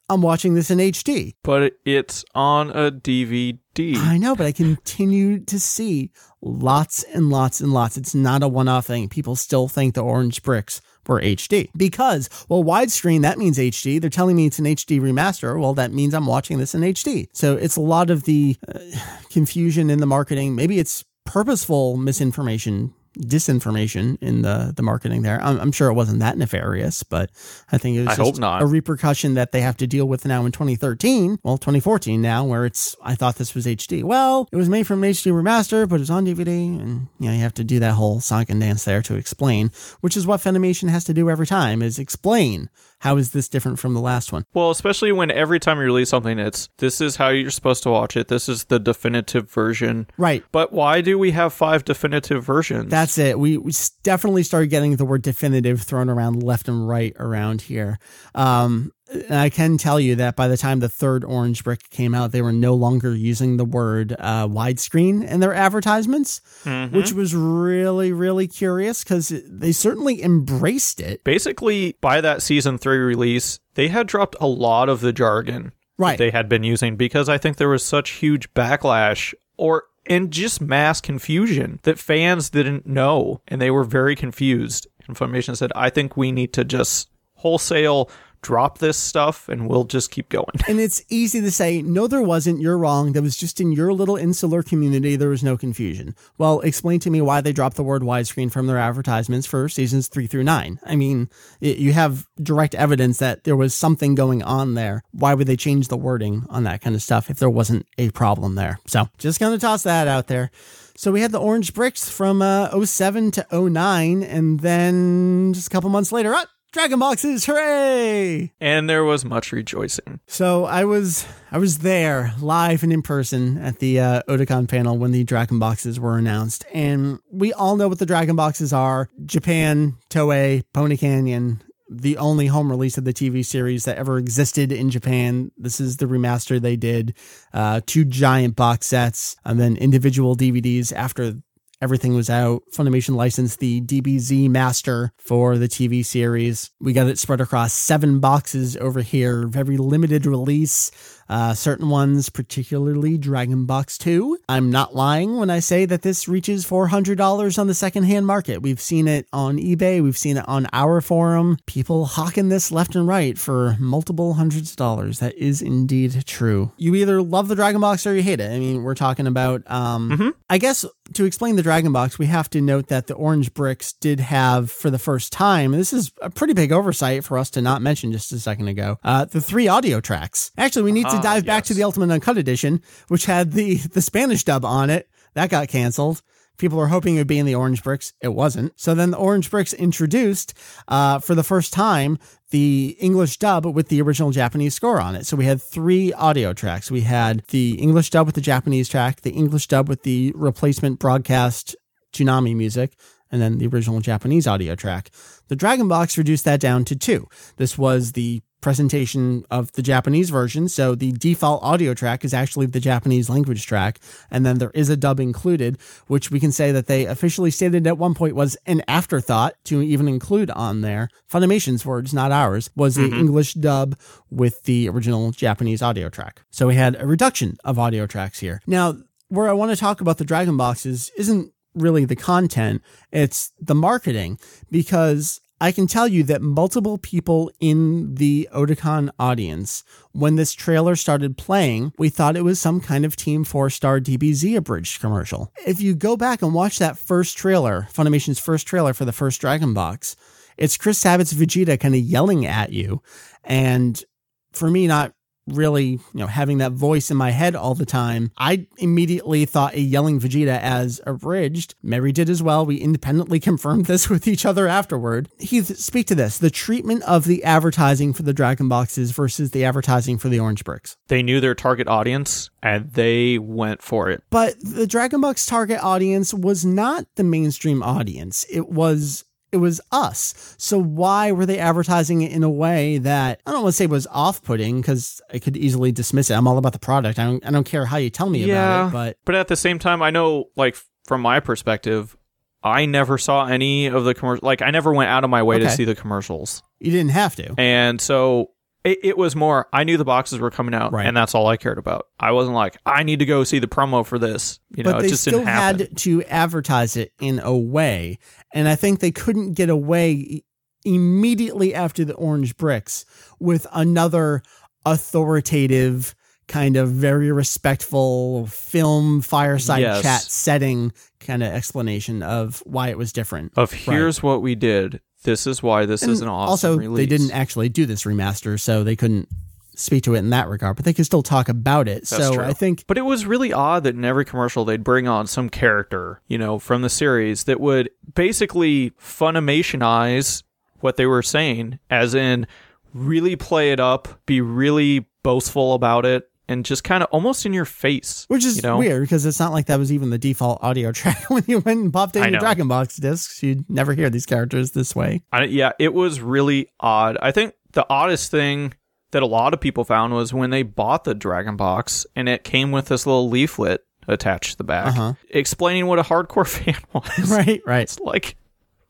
I'm 0.09 0.21
watching 0.21 0.53
this 0.53 0.71
in 0.71 0.77
HD. 0.77 1.35
but 1.43 1.73
it's 1.85 2.23
on 2.33 2.69
a 2.69 2.91
DVD. 2.91 3.57
I 3.97 4.17
know, 4.17 4.35
but 4.35 4.45
I 4.45 4.51
continue 4.51 5.43
to 5.45 5.59
see 5.59 6.11
lots 6.41 7.03
and 7.03 7.29
lots 7.29 7.59
and 7.59 7.73
lots. 7.73 7.97
It's 7.97 8.15
not 8.15 8.41
a 8.41 8.47
one 8.47 8.67
off 8.67 8.87
thing. 8.87 9.09
People 9.09 9.35
still 9.35 9.67
think 9.67 9.95
the 9.95 10.03
orange 10.03 10.41
bricks 10.43 10.81
were 11.07 11.21
HD 11.21 11.69
because, 11.75 12.29
well, 12.49 12.63
widescreen, 12.63 13.21
that 13.21 13.37
means 13.37 13.57
HD. 13.57 13.99
They're 13.99 14.09
telling 14.09 14.35
me 14.35 14.45
it's 14.45 14.59
an 14.59 14.65
HD 14.65 14.99
remaster. 14.99 15.59
Well, 15.59 15.73
that 15.75 15.91
means 15.91 16.13
I'm 16.13 16.25
watching 16.25 16.57
this 16.57 16.75
in 16.75 16.81
HD. 16.81 17.27
So 17.33 17.55
it's 17.55 17.75
a 17.75 17.81
lot 17.81 18.09
of 18.09 18.23
the 18.23 18.57
uh, 18.73 18.79
confusion 19.29 19.89
in 19.89 19.99
the 19.99 20.05
marketing. 20.05 20.55
Maybe 20.55 20.79
it's 20.79 21.03
purposeful 21.25 21.97
misinformation. 21.97 22.93
Disinformation 23.17 24.17
in 24.21 24.41
the 24.41 24.73
the 24.75 24.83
marketing 24.83 25.21
there. 25.21 25.41
I'm, 25.41 25.59
I'm 25.59 25.71
sure 25.71 25.89
it 25.89 25.93
wasn't 25.93 26.19
that 26.19 26.37
nefarious, 26.37 27.03
but 27.03 27.29
I 27.71 27.77
think 27.77 27.97
it 27.97 28.01
was 28.01 28.09
I 28.09 28.15
just 28.15 28.21
hope 28.21 28.39
not. 28.39 28.61
a 28.61 28.65
repercussion 28.65 29.33
that 29.35 29.51
they 29.51 29.61
have 29.61 29.77
to 29.77 29.87
deal 29.87 30.07
with 30.07 30.25
now 30.25 30.45
in 30.45 30.51
2013. 30.51 31.39
Well, 31.43 31.57
2014 31.57 32.21
now, 32.21 32.45
where 32.45 32.65
it's 32.65 32.95
I 33.03 33.15
thought 33.15 33.35
this 33.35 33.53
was 33.55 33.65
HD. 33.65 34.03
Well, 34.03 34.47
it 34.51 34.55
was 34.55 34.69
made 34.69 34.87
from 34.87 35.03
an 35.03 35.11
HD 35.11 35.31
remaster, 35.31 35.87
but 35.87 36.01
it's 36.01 36.09
on 36.09 36.25
DVD, 36.25 36.79
and 36.79 37.07
you 37.19 37.27
know 37.27 37.33
you 37.33 37.41
have 37.41 37.53
to 37.55 37.63
do 37.63 37.79
that 37.79 37.93
whole 37.93 38.19
song 38.19 38.45
and 38.49 38.61
dance 38.61 38.85
there 38.85 39.01
to 39.01 39.15
explain, 39.15 39.71
which 40.01 40.15
is 40.15 40.27
what 40.27 40.41
Funimation 40.41 40.89
has 40.89 41.03
to 41.05 41.13
do 41.13 41.29
every 41.29 41.47
time 41.47 41.81
is 41.81 41.99
explain 41.99 42.69
how 42.99 43.17
is 43.17 43.31
this 43.31 43.47
different 43.47 43.79
from 43.79 43.93
the 43.93 44.01
last 44.01 44.31
one. 44.31 44.43
Well, 44.53 44.71
especially 44.71 45.11
when 45.11 45.29
every 45.31 45.59
time 45.59 45.77
you 45.77 45.83
release 45.83 46.09
something, 46.09 46.39
it's 46.39 46.69
this 46.77 46.99
is 46.99 47.15
how 47.15 47.29
you're 47.29 47.51
supposed 47.51 47.83
to 47.83 47.89
watch 47.89 48.17
it. 48.17 48.27
This 48.27 48.49
is 48.49 48.65
the 48.65 48.79
definitive 48.79 49.51
version. 49.51 50.07
Right. 50.17 50.43
But 50.51 50.73
why 50.73 51.01
do 51.01 51.19
we 51.19 51.31
have 51.31 51.53
five 51.53 51.85
definitive 51.85 52.43
versions? 52.43 52.89
That's 52.89 53.17
it. 53.17 53.37
We, 53.39 53.57
we 53.57 53.71
definitely 54.03 54.43
started 54.43 54.67
getting 54.67 54.95
the 54.95 55.05
word 55.05 55.21
definitive 55.21 55.81
thrown 55.81 56.09
around 56.09 56.41
left 56.41 56.67
and 56.67 56.87
right 56.87 57.15
around 57.19 57.61
here. 57.61 57.99
Um, 58.33 58.91
I 59.29 59.49
can 59.49 59.77
tell 59.77 59.99
you 59.99 60.15
that 60.15 60.35
by 60.35 60.47
the 60.47 60.57
time 60.57 60.79
the 60.79 60.89
third 60.89 61.23
Orange 61.23 61.63
Brick 61.63 61.89
came 61.89 62.13
out, 62.13 62.31
they 62.31 62.41
were 62.41 62.51
no 62.51 62.73
longer 62.73 63.15
using 63.15 63.57
the 63.57 63.65
word 63.65 64.15
uh, 64.19 64.47
widescreen 64.47 65.27
in 65.27 65.39
their 65.39 65.53
advertisements, 65.53 66.41
Mhm. 66.65 66.91
which 66.91 67.13
was 67.13 67.33
really, 67.35 68.11
really 68.11 68.47
curious 68.47 69.03
because 69.03 69.31
they 69.47 69.71
certainly 69.71 70.21
embraced 70.23 70.99
it. 70.99 71.23
basically 71.23 71.95
by 72.01 72.19
that 72.21 72.41
season 72.41 72.77
three 72.77 72.97
release, 72.97 73.59
they 73.75 73.87
had 73.87 74.07
dropped 74.07 74.35
a 74.41 74.47
lot 74.47 74.89
of 74.89 75.01
the 75.01 75.13
jargon 75.13 75.71
Right. 75.97 76.17
they 76.17 76.31
had 76.31 76.49
been 76.49 76.63
using 76.63 76.95
because 76.95 77.29
I 77.29 77.37
think 77.37 77.57
there 77.57 77.69
was 77.69 77.83
such 77.83 78.11
huge 78.11 78.53
backlash 78.53 79.33
or 79.57 79.83
and 80.09 80.31
just 80.31 80.61
mass 80.61 81.01
confusion 81.01 81.79
that 81.83 81.99
fans 81.99 82.49
didn't 82.49 82.87
know 82.87 83.41
and 83.47 83.61
they 83.61 83.69
were 83.71 83.83
very 83.83 84.15
confused. 84.15 84.87
And 85.07 85.17
Funimation 85.17 85.57
said, 85.57 85.71
I 85.75 85.89
think 85.89 86.15
we 86.15 86.31
need 86.31 86.53
to 86.53 86.63
just 86.63 87.09
wholesale 87.35 88.09
drop 88.47 88.77
this 88.77 88.97
stuff 88.97 89.49
and 89.49 89.67
we'll 89.67 89.83
just 89.83 90.09
keep 90.09 90.29
going. 90.29 90.45
And 90.69 90.79
it's 90.79 91.03
easy 91.09 91.41
to 91.41 91.51
say, 91.51 91.81
no, 91.81 92.07
there 92.07 92.21
wasn't. 92.21 92.61
You're 92.61 92.77
wrong. 92.77 93.11
That 93.11 93.21
was 93.21 93.35
just 93.35 93.59
in 93.59 93.73
your 93.73 93.91
little 93.91 94.15
insular 94.15 94.63
community. 94.63 95.17
There 95.17 95.27
was 95.27 95.43
no 95.43 95.57
confusion. 95.57 96.15
Well, 96.37 96.61
explain 96.61 97.01
to 97.01 97.09
me 97.09 97.19
why 97.19 97.41
they 97.41 97.51
dropped 97.51 97.75
the 97.75 97.83
word 97.83 98.03
widescreen 98.03 98.49
from 98.49 98.67
their 98.67 98.77
advertisements 98.77 99.45
for 99.45 99.67
seasons 99.67 100.07
three 100.07 100.27
through 100.27 100.45
nine. 100.45 100.79
I 100.85 100.95
mean, 100.95 101.29
it, 101.59 101.77
you 101.77 101.91
have 101.91 102.25
direct 102.41 102.73
evidence 102.75 103.17
that 103.17 103.43
there 103.43 103.57
was 103.57 103.73
something 103.73 104.15
going 104.15 104.43
on 104.43 104.75
there. 104.75 105.03
Why 105.11 105.33
would 105.33 105.47
they 105.47 105.57
change 105.57 105.89
the 105.89 105.97
wording 105.97 106.45
on 106.49 106.63
that 106.63 106.79
kind 106.79 106.95
of 106.95 107.01
stuff 107.01 107.29
if 107.29 107.39
there 107.39 107.49
wasn't 107.49 107.85
a 107.97 108.11
problem 108.11 108.55
there? 108.55 108.79
So 108.87 109.09
just 109.17 109.41
going 109.41 109.51
to 109.51 109.59
toss 109.59 109.83
that 109.83 110.07
out 110.07 110.27
there. 110.27 110.51
So 110.95 111.11
we 111.11 111.21
had 111.21 111.31
the 111.31 111.39
orange 111.39 111.75
bricks 111.75 112.09
from 112.09 112.41
uh, 112.41 112.83
07 112.83 113.31
to 113.31 113.45
09, 113.51 114.23
and 114.23 114.61
then 114.61 115.53
just 115.53 115.67
a 115.67 115.69
couple 115.69 115.91
months 115.91 116.11
later, 116.11 116.33
oh, 116.35 116.45
Dragon 116.73 116.99
Boxes, 116.99 117.45
hooray! 117.45 118.51
And 118.59 118.89
there 118.89 119.03
was 119.05 119.23
much 119.23 119.51
rejoicing. 119.51 120.19
So 120.27 120.65
I 120.65 120.83
was 120.83 121.25
I 121.49 121.57
was 121.57 121.79
there 121.79 122.33
live 122.39 122.83
and 122.83 122.91
in 122.91 123.01
person 123.01 123.57
at 123.57 123.79
the 123.79 123.99
uh, 123.99 124.21
Otakon 124.27 124.67
panel 124.67 124.97
when 124.97 125.11
the 125.11 125.23
Dragon 125.23 125.59
Boxes 125.59 125.99
were 125.99 126.17
announced, 126.17 126.65
and 126.73 127.19
we 127.31 127.53
all 127.53 127.77
know 127.77 127.87
what 127.87 127.99
the 127.99 128.05
Dragon 128.05 128.35
Boxes 128.35 128.73
are: 128.73 129.09
Japan, 129.25 129.95
Toei, 130.09 130.63
Pony 130.73 130.97
Canyon. 130.97 131.61
The 131.89 132.17
only 132.17 132.47
home 132.47 132.69
release 132.69 132.97
of 132.97 133.05
the 133.05 133.13
TV 133.13 133.45
series 133.45 133.85
that 133.85 133.97
ever 133.97 134.17
existed 134.17 134.73
in 134.73 134.89
Japan. 134.89 135.51
This 135.57 135.79
is 135.79 135.95
the 135.97 136.05
remaster 136.05 136.59
they 136.61 136.75
did. 136.75 137.15
Uh, 137.53 137.79
two 137.85 138.03
giant 138.03 138.57
box 138.57 138.87
sets, 138.87 139.37
and 139.45 139.57
then 139.57 139.77
individual 139.77 140.35
DVDs 140.35 140.91
after 140.91 141.35
everything 141.81 142.13
was 142.15 142.29
out. 142.29 142.63
Funimation 142.71 143.15
licensed 143.15 143.59
the 143.59 143.81
DBZ 143.81 144.49
Master 144.49 145.11
for 145.17 145.57
the 145.57 145.67
TV 145.67 146.05
series. 146.05 146.71
We 146.79 146.93
got 146.93 147.07
it 147.07 147.19
spread 147.19 147.41
across 147.41 147.73
seven 147.73 148.19
boxes 148.19 148.77
over 148.77 149.01
here, 149.01 149.47
very 149.47 149.77
limited 149.77 150.25
release. 150.25 150.91
Uh, 151.29 151.53
certain 151.53 151.89
ones, 151.89 152.29
particularly 152.29 153.17
Dragon 153.17 153.65
Box 153.65 153.97
2. 153.97 154.37
I'm 154.49 154.71
not 154.71 154.95
lying 154.95 155.37
when 155.37 155.49
I 155.49 155.59
say 155.59 155.85
that 155.85 156.01
this 156.01 156.27
reaches 156.27 156.65
$400 156.65 157.59
on 157.59 157.67
the 157.67 157.73
secondhand 157.73 158.25
market. 158.25 158.61
We've 158.61 158.81
seen 158.81 159.07
it 159.07 159.27
on 159.33 159.57
eBay, 159.57 160.01
we've 160.01 160.17
seen 160.17 160.37
it 160.37 160.47
on 160.47 160.67
our 160.73 161.01
forum. 161.01 161.57
People 161.65 162.05
hawking 162.05 162.49
this 162.49 162.71
left 162.71 162.95
and 162.95 163.07
right 163.07 163.37
for 163.37 163.75
multiple 163.79 164.35
hundreds 164.35 164.71
of 164.71 164.77
dollars. 164.77 165.19
That 165.19 165.35
is 165.35 165.61
indeed 165.61 166.25
true. 166.25 166.71
You 166.77 166.95
either 166.95 167.21
love 167.21 167.47
the 167.47 167.55
Dragon 167.55 167.81
Box 167.81 168.05
or 168.05 168.15
you 168.15 168.23
hate 168.23 168.39
it. 168.39 168.51
I 168.51 168.59
mean, 168.59 168.83
we're 168.83 168.95
talking 168.95 169.27
about, 169.27 169.69
um, 169.69 170.33
I 170.49 170.57
guess 170.57 170.85
to 171.13 171.25
explain 171.25 171.55
the 171.55 171.63
Dragon 171.63 171.91
Box, 171.91 172.19
we 172.19 172.25
have 172.27 172.49
to 172.51 172.61
note 172.61 172.87
that 172.87 173.07
the 173.07 173.13
Orange 173.13 173.53
Bricks 173.53 173.93
did 173.93 174.19
have, 174.19 174.69
for 174.71 174.89
the 174.89 174.99
first 174.99 175.31
time, 175.31 175.71
this 175.71 175.93
is 175.93 176.11
a 176.21 176.29
pretty 176.29 176.53
big 176.53 176.71
oversight 176.71 177.23
for 177.23 177.37
us 177.37 177.49
to 177.51 177.61
not 177.61 177.81
mention 177.81 178.11
just 178.11 178.31
a 178.31 178.39
second 178.39 178.67
ago, 178.67 178.97
uh, 179.03 179.25
the 179.25 179.41
three 179.41 179.67
audio 179.67 179.99
tracks. 179.99 180.51
Actually, 180.57 180.83
we 180.83 180.91
need 180.91 181.07
to 181.09 181.16
Ah, 181.17 181.21
dive 181.21 181.45
back 181.45 181.63
to 181.65 181.73
the 181.73 181.83
Ultimate 181.83 182.11
Uncut 182.11 182.37
Edition, 182.37 182.81
which 183.07 183.25
had 183.25 183.53
the, 183.53 183.75
the 183.75 184.01
Spanish 184.01 184.43
dub 184.43 184.63
on 184.65 184.89
it. 184.89 185.09
That 185.33 185.49
got 185.49 185.67
canceled. 185.67 186.21
People 186.57 186.79
were 186.79 186.87
hoping 186.87 187.15
it 187.15 187.19
would 187.19 187.27
be 187.27 187.37
in 187.37 187.45
the 187.45 187.53
Orange 187.53 187.83
Bricks. 187.83 188.13
It 188.19 188.29
wasn't. 188.29 188.79
So 188.79 188.95
then 188.95 189.11
the 189.11 189.17
Orange 189.17 189.51
Bricks 189.51 189.73
introduced, 189.73 190.55
uh, 190.87 191.19
for 191.19 191.35
the 191.35 191.43
first 191.43 191.71
time, 191.71 192.17
the 192.49 192.97
English 192.99 193.37
dub 193.37 193.65
with 193.65 193.89
the 193.89 194.01
original 194.01 194.31
Japanese 194.31 194.73
score 194.73 194.99
on 194.99 195.15
it. 195.15 195.27
So 195.27 195.37
we 195.37 195.45
had 195.45 195.61
three 195.61 196.11
audio 196.13 196.53
tracks. 196.53 196.89
We 196.89 197.01
had 197.01 197.43
the 197.49 197.73
English 197.73 198.09
dub 198.09 198.25
with 198.25 198.33
the 198.33 198.41
Japanese 198.41 198.89
track, 198.89 199.21
the 199.21 199.31
English 199.31 199.67
dub 199.67 199.87
with 199.87 200.01
the 200.01 200.31
replacement 200.35 200.97
broadcast 200.97 201.75
Tsunami 202.11 202.55
music, 202.55 202.95
and 203.31 203.39
then 203.39 203.59
the 203.59 203.67
original 203.67 203.99
Japanese 203.99 204.47
audio 204.47 204.73
track. 204.75 205.11
The 205.49 205.55
Dragon 205.55 205.87
Box 205.87 206.17
reduced 206.17 206.45
that 206.45 206.59
down 206.59 206.85
to 206.85 206.95
two. 206.95 207.27
This 207.57 207.77
was 207.77 208.13
the 208.13 208.41
presentation 208.61 209.45
of 209.51 209.71
the 209.73 209.81
Japanese 209.81 210.29
version. 210.29 210.67
So 210.67 210.95
the 210.95 211.11
default 211.11 211.63
audio 211.63 211.93
track 211.93 212.25
is 212.25 212.33
actually 212.33 212.65
the 212.65 212.79
Japanese 212.79 213.29
language 213.29 213.65
track. 213.65 213.99
And 214.31 214.45
then 214.45 214.57
there 214.57 214.71
is 214.73 214.89
a 214.89 214.97
dub 214.97 215.19
included, 215.19 215.77
which 216.07 216.31
we 216.31 216.39
can 216.39 216.51
say 216.51 216.71
that 216.71 216.87
they 216.87 217.05
officially 217.05 217.51
stated 217.51 217.85
at 217.85 217.97
one 217.97 218.13
point 218.13 218.35
was 218.35 218.57
an 218.65 218.81
afterthought 218.87 219.53
to 219.65 219.81
even 219.81 220.07
include 220.07 220.49
on 220.51 220.81
there. 220.81 221.09
Funimation's 221.31 221.85
words, 221.85 222.13
not 222.13 222.31
ours, 222.31 222.69
was 222.75 222.95
the 222.95 223.03
mm-hmm. 223.03 223.19
English 223.19 223.53
dub 223.53 223.97
with 224.29 224.63
the 224.63 224.89
original 224.89 225.31
Japanese 225.31 225.81
audio 225.81 226.09
track. 226.09 226.41
So 226.49 226.67
we 226.67 226.75
had 226.75 226.99
a 226.99 227.05
reduction 227.05 227.57
of 227.63 227.77
audio 227.77 228.07
tracks 228.07 228.39
here. 228.39 228.61
Now, 228.65 228.97
where 229.29 229.49
I 229.49 229.53
want 229.53 229.71
to 229.71 229.77
talk 229.77 230.01
about 230.01 230.17
the 230.17 230.25
Dragon 230.25 230.57
Boxes 230.57 231.11
isn't 231.17 231.51
really 231.75 232.05
the 232.05 232.15
content, 232.15 232.81
it's 233.11 233.51
the 233.59 233.75
marketing 233.75 234.39
because 234.71 235.39
I 235.59 235.71
can 235.71 235.87
tell 235.87 236.07
you 236.07 236.23
that 236.23 236.41
multiple 236.41 236.97
people 236.99 237.51
in 237.59 238.15
the 238.15 238.47
Otakon 238.53 239.09
audience, 239.17 239.83
when 240.11 240.35
this 240.35 240.53
trailer 240.53 240.95
started 240.95 241.37
playing, 241.37 241.93
we 241.97 242.09
thought 242.09 242.35
it 242.35 242.43
was 242.43 242.59
some 242.59 242.79
kind 242.79 243.05
of 243.05 243.15
Team 243.15 243.43
4 243.43 243.69
Star 243.71 243.99
DBZ 243.99 244.55
abridged 244.55 245.01
commercial. 245.01 245.51
If 245.65 245.81
you 245.81 245.95
go 245.95 246.15
back 246.15 246.43
and 246.43 246.53
watch 246.53 246.77
that 246.77 246.97
first 246.97 247.37
trailer, 247.37 247.87
Funimation's 247.91 248.39
first 248.39 248.67
trailer 248.67 248.93
for 248.93 249.05
the 249.05 249.11
first 249.11 249.41
Dragon 249.41 249.73
Box, 249.73 250.15
it's 250.57 250.77
Chris 250.77 250.99
Sabat's 250.99 251.33
Vegeta 251.33 251.79
kind 251.79 251.95
of 251.95 252.01
yelling 252.01 252.45
at 252.45 252.71
you. 252.71 253.01
And 253.43 254.03
for 254.51 254.69
me, 254.69 254.85
not 254.85 255.13
really, 255.47 255.85
you 255.85 256.01
know, 256.13 256.27
having 256.27 256.59
that 256.59 256.73
voice 256.73 257.09
in 257.09 257.17
my 257.17 257.31
head 257.31 257.55
all 257.55 257.75
the 257.75 257.85
time, 257.85 258.31
I 258.37 258.67
immediately 258.77 259.45
thought 259.45 259.73
a 259.73 259.81
yelling 259.81 260.19
Vegeta 260.19 260.59
as 260.59 261.01
abridged. 261.05 261.75
Mary 261.81 262.11
did 262.11 262.29
as 262.29 262.43
well. 262.43 262.65
We 262.65 262.77
independently 262.77 263.39
confirmed 263.47 263.85
this 263.85 264.09
with 264.09 264.27
each 264.27 264.45
other 264.45 264.67
afterward. 264.67 265.29
Heath, 265.39 265.77
speak 265.77 266.07
to 266.07 266.15
this 266.15 266.37
the 266.37 266.49
treatment 266.49 267.03
of 267.03 267.25
the 267.25 267.43
advertising 267.43 268.13
for 268.13 268.23
the 268.23 268.33
Dragon 268.33 268.67
Boxes 268.67 269.11
versus 269.11 269.51
the 269.51 269.65
advertising 269.65 270.17
for 270.17 270.29
the 270.29 270.39
Orange 270.39 270.63
Bricks. 270.63 270.97
They 271.07 271.23
knew 271.23 271.39
their 271.39 271.55
target 271.55 271.87
audience 271.87 272.49
and 272.61 272.91
they 272.91 273.37
went 273.37 273.81
for 273.81 274.09
it. 274.09 274.23
But 274.29 274.55
the 274.61 274.87
Dragon 274.87 275.21
Box 275.21 275.45
target 275.45 275.83
audience 275.83 276.33
was 276.33 276.65
not 276.65 277.05
the 277.15 277.23
mainstream 277.23 277.81
audience. 277.81 278.45
It 278.51 278.69
was 278.69 279.23
it 279.57 279.61
was 279.61 279.81
us. 279.91 280.55
So 280.57 280.81
why 280.81 281.31
were 281.31 281.45
they 281.45 281.59
advertising 281.59 282.21
it 282.21 282.31
in 282.31 282.43
a 282.43 282.49
way 282.49 282.99
that 282.99 283.41
I 283.45 283.51
don't 283.51 283.63
want 283.63 283.73
to 283.73 283.77
say 283.77 283.87
was 283.87 284.07
off-putting 284.07 284.81
because 284.81 285.21
I 285.33 285.39
could 285.39 285.57
easily 285.57 285.91
dismiss 285.91 286.29
it. 286.29 286.35
I'm 286.35 286.47
all 286.47 286.57
about 286.57 286.73
the 286.73 286.79
product. 286.79 287.19
I 287.19 287.25
don't 287.25 287.45
I 287.45 287.51
don't 287.51 287.65
care 287.65 287.85
how 287.85 287.97
you 287.97 288.09
tell 288.09 288.29
me 288.29 288.43
yeah, 288.43 288.87
about 288.87 288.87
it. 288.87 288.93
But 288.93 289.17
but 289.25 289.35
at 289.35 289.47
the 289.47 289.55
same 289.55 289.79
time, 289.79 290.01
I 290.01 290.11
know 290.11 290.45
like 290.55 290.77
from 291.05 291.21
my 291.21 291.39
perspective, 291.39 292.15
I 292.63 292.85
never 292.85 293.17
saw 293.17 293.45
any 293.45 293.87
of 293.87 294.03
the 294.03 294.13
commercial. 294.13 294.45
Like 294.45 294.61
I 294.61 294.71
never 294.71 294.93
went 294.93 295.09
out 295.09 295.23
of 295.23 295.29
my 295.29 295.43
way 295.43 295.57
okay. 295.57 295.65
to 295.65 295.71
see 295.71 295.85
the 295.85 295.95
commercials. 295.95 296.63
You 296.79 296.91
didn't 296.91 297.11
have 297.11 297.35
to. 297.37 297.55
And 297.57 297.99
so 297.99 298.51
it, 298.83 298.99
it, 299.03 299.17
was 299.17 299.35
more 299.35 299.67
I 299.73 299.83
knew 299.83 299.97
the 299.97 300.05
boxes 300.05 300.39
were 300.39 300.51
coming 300.51 300.73
out, 300.73 300.93
right. 300.93 301.05
and 301.05 301.15
that's 301.15 301.35
all 301.35 301.47
I 301.47 301.57
cared 301.57 301.77
about. 301.77 302.07
I 302.19 302.31
wasn't 302.31 302.55
like 302.55 302.77
I 302.85 303.03
need 303.03 303.19
to 303.19 303.25
go 303.25 303.43
see 303.43 303.59
the 303.59 303.67
promo 303.67 304.05
for 304.05 304.17
this. 304.17 304.59
You 304.75 304.83
know, 304.83 304.93
but 304.93 304.99
they 304.99 305.07
it 305.07 305.09
just 305.09 305.21
still 305.21 305.39
didn't 305.39 305.47
happen. 305.47 305.79
had 305.79 305.97
to 305.97 306.23
advertise 306.23 306.95
it 306.95 307.11
in 307.19 307.39
a 307.39 307.55
way, 307.55 308.19
and 308.53 308.67
I 308.67 308.75
think 308.75 308.99
they 308.99 309.11
couldn't 309.11 309.53
get 309.53 309.69
away 309.69 310.43
immediately 310.85 311.73
after 311.73 312.05
the 312.05 312.13
orange 312.13 312.55
bricks 312.55 313.05
with 313.39 313.67
another 313.73 314.41
authoritative 314.85 316.15
kind 316.47 316.77
of 316.77 316.89
very 316.89 317.29
respectful 317.31 318.47
film 318.47 319.21
fireside 319.21 319.81
yes. 319.81 320.01
chat 320.01 320.21
setting 320.21 320.93
kind 321.19 321.43
of 321.43 321.51
explanation 321.51 322.23
of 322.23 322.63
why 322.65 322.87
it 322.87 322.97
was 322.97 323.11
different. 323.11 323.51
Of 323.57 323.73
here's 323.73 324.23
right. 324.23 324.29
what 324.29 324.41
we 324.41 324.55
did 324.55 325.01
this 325.23 325.47
is 325.47 325.61
why 325.63 325.85
this 325.85 326.03
and 326.03 326.11
is 326.11 326.21
an 326.21 326.27
awesome 326.27 326.49
also 326.51 326.77
release. 326.77 326.97
they 326.97 327.05
didn't 327.05 327.31
actually 327.31 327.69
do 327.69 327.85
this 327.85 328.03
remaster 328.03 328.59
so 328.59 328.83
they 328.83 328.95
couldn't 328.95 329.27
speak 329.75 330.03
to 330.03 330.15
it 330.15 330.19
in 330.19 330.29
that 330.31 330.47
regard 330.47 330.75
but 330.75 330.85
they 330.85 330.93
could 330.93 331.05
still 331.05 331.21
talk 331.21 331.49
about 331.49 331.87
it 331.87 332.05
That's 332.07 332.09
so 332.09 332.33
true. 332.35 332.43
i 332.43 332.53
think 332.53 332.85
but 332.87 332.97
it 332.97 333.01
was 333.03 333.25
really 333.25 333.53
odd 333.53 333.83
that 333.83 333.93
in 333.95 334.03
every 334.05 334.25
commercial 334.25 334.65
they'd 334.65 334.83
bring 334.83 335.07
on 335.07 335.27
some 335.27 335.49
character 335.49 336.21
you 336.27 336.37
know 336.37 336.57
from 336.59 336.81
the 336.81 336.89
series 336.89 337.43
that 337.43 337.59
would 337.59 337.89
basically 338.15 338.91
funimationize 338.91 340.43
what 340.79 340.97
they 340.97 341.05
were 341.05 341.21
saying 341.23 341.79
as 341.89 342.15
in 342.15 342.47
really 342.93 343.35
play 343.35 343.71
it 343.71 343.79
up 343.79 344.07
be 344.25 344.41
really 344.41 345.05
boastful 345.23 345.73
about 345.73 346.05
it 346.05 346.29
and 346.47 346.65
just 346.65 346.83
kind 346.83 347.03
of 347.03 347.09
almost 347.11 347.45
in 347.45 347.53
your 347.53 347.65
face. 347.65 348.25
Which 348.27 348.45
is 348.45 348.57
you 348.57 348.61
know? 348.63 348.77
weird 348.77 349.03
because 349.03 349.25
it's 349.25 349.39
not 349.39 349.51
like 349.51 349.67
that 349.67 349.79
was 349.79 349.91
even 349.91 350.09
the 350.09 350.17
default 350.17 350.63
audio 350.63 350.91
track 350.93 351.29
when 351.29 351.43
you 351.47 351.59
went 351.59 351.81
and 351.81 351.93
popped 351.93 352.15
in 352.15 352.31
your 352.31 352.39
Dragon 352.39 352.67
Box 352.67 352.97
discs. 352.97 353.41
You'd 353.43 353.69
never 353.69 353.93
hear 353.93 354.09
these 354.09 354.25
characters 354.25 354.71
this 354.71 354.95
way. 354.95 355.23
I, 355.31 355.45
yeah, 355.45 355.71
it 355.79 355.93
was 355.93 356.21
really 356.21 356.69
odd. 356.79 357.17
I 357.21 357.31
think 357.31 357.53
the 357.73 357.85
oddest 357.89 358.31
thing 358.31 358.73
that 359.11 359.23
a 359.23 359.27
lot 359.27 359.53
of 359.53 359.61
people 359.61 359.83
found 359.83 360.13
was 360.13 360.33
when 360.33 360.49
they 360.49 360.63
bought 360.63 361.03
the 361.03 361.15
Dragon 361.15 361.55
Box 361.55 362.05
and 362.15 362.27
it 362.27 362.43
came 362.43 362.71
with 362.71 362.87
this 362.87 363.05
little 363.05 363.29
leaflet 363.29 363.85
attached 364.07 364.51
to 364.51 364.57
the 364.57 364.63
back 364.63 364.87
uh-huh. 364.87 365.13
explaining 365.29 365.85
what 365.85 365.99
a 365.99 366.03
hardcore 366.03 366.47
fan 366.65 366.77
was. 366.93 367.29
Right, 367.29 367.61
right. 367.65 367.81
It's 367.81 367.99
like, 367.99 368.35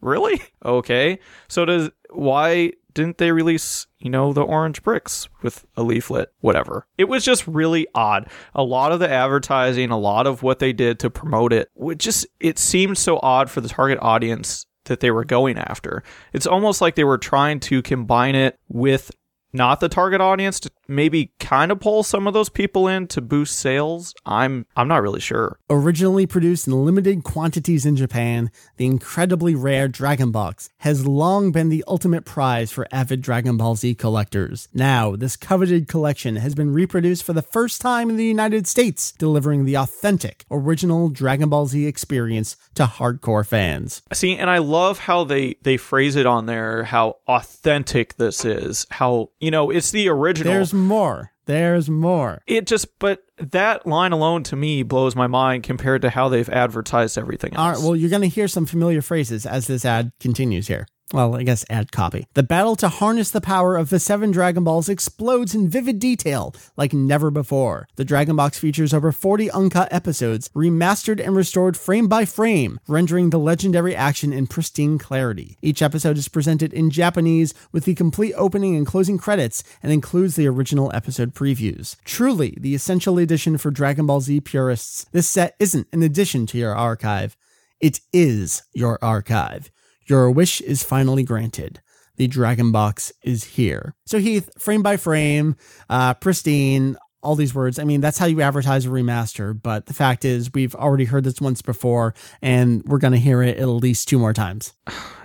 really? 0.02 0.42
Okay. 0.64 1.20
So 1.48 1.66
does 1.66 1.90
why 2.10 2.74
didn't 2.98 3.20
they 3.20 3.32
release, 3.32 3.86
you 4.00 4.10
know, 4.10 4.34
the 4.34 4.42
orange 4.42 4.82
bricks 4.82 5.30
with 5.44 5.66
a 5.76 5.84
leaflet, 5.84 6.30
whatever? 6.40 6.88
It 6.98 7.08
was 7.08 7.24
just 7.24 7.48
really 7.48 7.86
odd. 7.94 8.28
A 8.56 8.64
lot 8.64 8.92
of 8.92 9.00
the 9.00 9.08
advertising, 9.08 9.92
a 9.92 10.00
lot 10.00 10.26
of 10.26 10.42
what 10.42 10.58
they 10.58 10.74
did 10.74 11.00
to 11.02 11.12
promote 11.12 11.54
it, 11.54 11.70
would 11.76 12.00
just 12.00 12.26
it 12.40 12.58
seemed 12.58 12.98
so 12.98 13.20
odd 13.22 13.52
for 13.52 13.62
the 13.62 13.70
target 13.70 14.00
audience 14.02 14.66
that 14.86 15.00
they 15.00 15.12
were 15.12 15.26
going 15.26 15.60
after. 15.60 16.02
It's 16.34 16.48
almost 16.48 16.82
like 16.82 16.96
they 16.96 17.04
were 17.04 17.20
trying 17.20 17.60
to 17.62 17.84
combine 17.84 18.34
it 18.34 18.58
with 18.68 19.12
not 19.54 19.80
the 19.80 19.90
target 19.90 20.22
audience 20.22 20.60
to 20.62 20.72
maybe 20.88 21.34
kind 21.40 21.72
of 21.72 21.80
pull 21.80 22.04
some 22.04 22.28
of 22.28 22.34
those 22.34 22.50
people 22.50 22.88
in 22.88 23.08
to 23.08 23.22
boost 23.22 23.58
sales. 23.58 24.14
I'm 24.26 24.66
I'm 24.76 24.88
not 24.88 25.02
really 25.02 25.20
sure. 25.20 25.60
Originally 25.70 26.26
produced 26.26 26.68
in 26.68 26.86
limited 26.86 27.24
quantities 27.24 27.86
in 27.86 27.96
Japan, 27.96 28.52
the 28.78 28.86
incredibly 28.86 29.56
rare 29.56 29.88
Dragon 29.88 30.32
Box 30.32 30.70
has 30.80 31.06
long 31.06 31.52
been 31.52 31.70
the 31.70 31.84
ultimate 31.88 32.26
prize 32.26 32.72
for 32.72 32.88
avid 32.92 33.22
Dragon 33.22 33.58
Ball 33.58 33.76
Z 33.76 33.96
collectors. 33.96 34.68
Now, 34.74 35.16
this 35.16 35.36
coveted 35.36 35.88
collection 35.88 36.38
has 36.38 36.56
been 36.56 36.74
reproduced 36.74 37.24
for 37.24 37.34
the 37.34 37.42
first 37.42 37.82
time 37.82 38.10
in 38.10 38.18
the 38.18 38.26
United 38.26 38.68
States, 38.68 39.12
delivering 39.14 39.66
the 39.66 39.76
authentic 39.76 40.46
original 40.50 41.10
Dragon 41.10 41.50
Ball 41.50 41.68
Z 41.68 41.86
experience 41.86 42.56
to 42.76 42.86
hardcore 42.86 43.46
fans. 43.46 44.02
See, 44.14 44.38
and 44.38 44.50
I 44.50 44.60
love 44.60 45.00
how 45.00 45.24
they 45.24 45.56
they 45.64 45.78
phrase 45.78 46.16
it 46.16 46.26
on 46.26 46.46
there 46.46 46.84
how 46.84 47.18
authentic 47.28 48.16
this 48.18 48.46
is. 48.46 48.86
How 48.90 49.30
you 49.48 49.52
know, 49.52 49.70
it's 49.70 49.92
the 49.92 50.10
original. 50.10 50.52
There's 50.52 50.74
more. 50.74 51.32
There's 51.46 51.90
more. 51.90 52.42
It 52.48 52.68
just, 52.68 53.00
but 53.00 53.24
that 53.38 53.88
line 53.88 54.12
alone 54.12 54.44
to 54.44 54.58
me 54.58 54.84
blows 54.84 55.16
my 55.16 55.28
mind 55.28 55.64
compared 55.64 56.02
to 56.02 56.10
how 56.10 56.28
they've 56.28 56.50
advertised 56.50 57.18
everything 57.18 57.54
else. 57.54 57.62
All 57.62 57.72
right, 57.72 57.82
well, 57.82 57.96
you're 57.96 58.10
going 58.10 58.24
to 58.24 58.28
hear 58.28 58.50
some 58.50 58.66
familiar 58.66 59.02
phrases 59.02 59.46
as 59.46 59.68
this 59.68 59.86
ad 59.86 60.12
continues 60.20 60.68
here 60.68 60.86
well, 61.14 61.36
I 61.36 61.44
guess 61.44 61.64
add 61.70 61.94
copy. 61.94 62.28
The 62.34 62.44
battle 62.44 62.76
to 62.78 62.90
harness 62.90 63.32
the 63.32 63.40
power 63.40 63.78
of 63.78 63.90
the 63.90 64.00
seven 64.00 64.32
Dragon 64.32 64.66
Balls 64.66 64.90
explodes 64.90 65.56
in 65.56 65.70
vivid 65.70 66.00
detail 66.00 66.54
like 66.76 66.92
never 66.92 67.32
before. 67.32 67.88
The 67.96 68.04
Dragon 68.04 68.36
Box 68.36 68.60
features 68.60 68.94
over 68.94 69.14
40 69.14 69.50
uncut 69.52 69.88
episodes, 69.92 70.50
remastered 70.50 71.26
and 71.26 71.34
restored 71.34 71.78
frame 71.78 72.10
by 72.10 72.26
frame, 72.26 72.80
rendering 72.88 73.30
the 73.30 73.40
legendary 73.40 73.96
action 73.96 74.34
in 74.34 74.48
pristine 74.48 74.98
clarity. 74.98 75.58
Each 75.62 75.82
episode 75.82 76.18
is 76.18 76.28
presented 76.28 76.74
in 76.74 76.90
Japanese 76.90 77.54
with 77.72 77.86
the 77.86 77.96
complete 77.96 78.34
opening 78.36 78.76
and 78.76 78.86
closing 78.86 79.18
credits 79.18 79.64
and 79.82 79.94
includes 79.94 80.36
the 80.36 80.48
original 80.48 80.92
episode 80.94 81.34
previews. 81.34 81.96
Truly, 82.04 82.58
the 82.60 82.76
essential 82.76 83.18
edition 83.18 83.58
for 83.58 83.72
Dragon 83.72 84.08
Ball 84.08 84.20
Z 84.20 84.42
purists, 84.42 85.06
this 85.14 85.30
set 85.30 85.56
isn't 85.58 85.88
an 85.94 86.04
addition 86.04 86.46
to 86.48 86.58
your 86.58 86.76
archive. 86.76 87.38
It 87.80 88.02
is 88.12 88.64
your 88.74 89.00
archive. 89.02 89.72
Your 90.08 90.32
wish 90.32 90.62
is 90.62 90.84
finally 90.84 91.24
granted. 91.24 91.82
The 92.16 92.28
Dragon 92.28 92.72
Box 92.72 93.12
is 93.22 93.44
here. 93.44 93.94
So, 94.06 94.20
Heath, 94.20 94.50
frame 94.58 94.82
by 94.82 94.98
frame, 94.98 95.56
uh, 95.90 96.16
pristine, 96.16 96.98
all 97.22 97.36
these 97.36 97.54
words. 97.54 97.78
I 97.78 97.84
mean, 97.84 98.02
that's 98.02 98.18
how 98.18 98.26
you 98.26 98.42
advertise 98.42 98.86
a 98.86 98.90
remaster. 98.90 99.60
But 99.60 99.86
the 99.86 99.94
fact 99.94 100.26
is, 100.26 100.52
we've 100.54 100.74
already 100.76 101.06
heard 101.06 101.24
this 101.24 101.42
once 101.42 101.62
before, 101.62 102.16
and 102.42 102.84
we're 102.86 103.00
going 103.00 103.14
to 103.14 103.20
hear 103.20 103.44
it 103.44 103.58
at 103.58 103.66
least 103.68 104.08
two 104.08 104.18
more 104.18 104.34
times. 104.34 104.74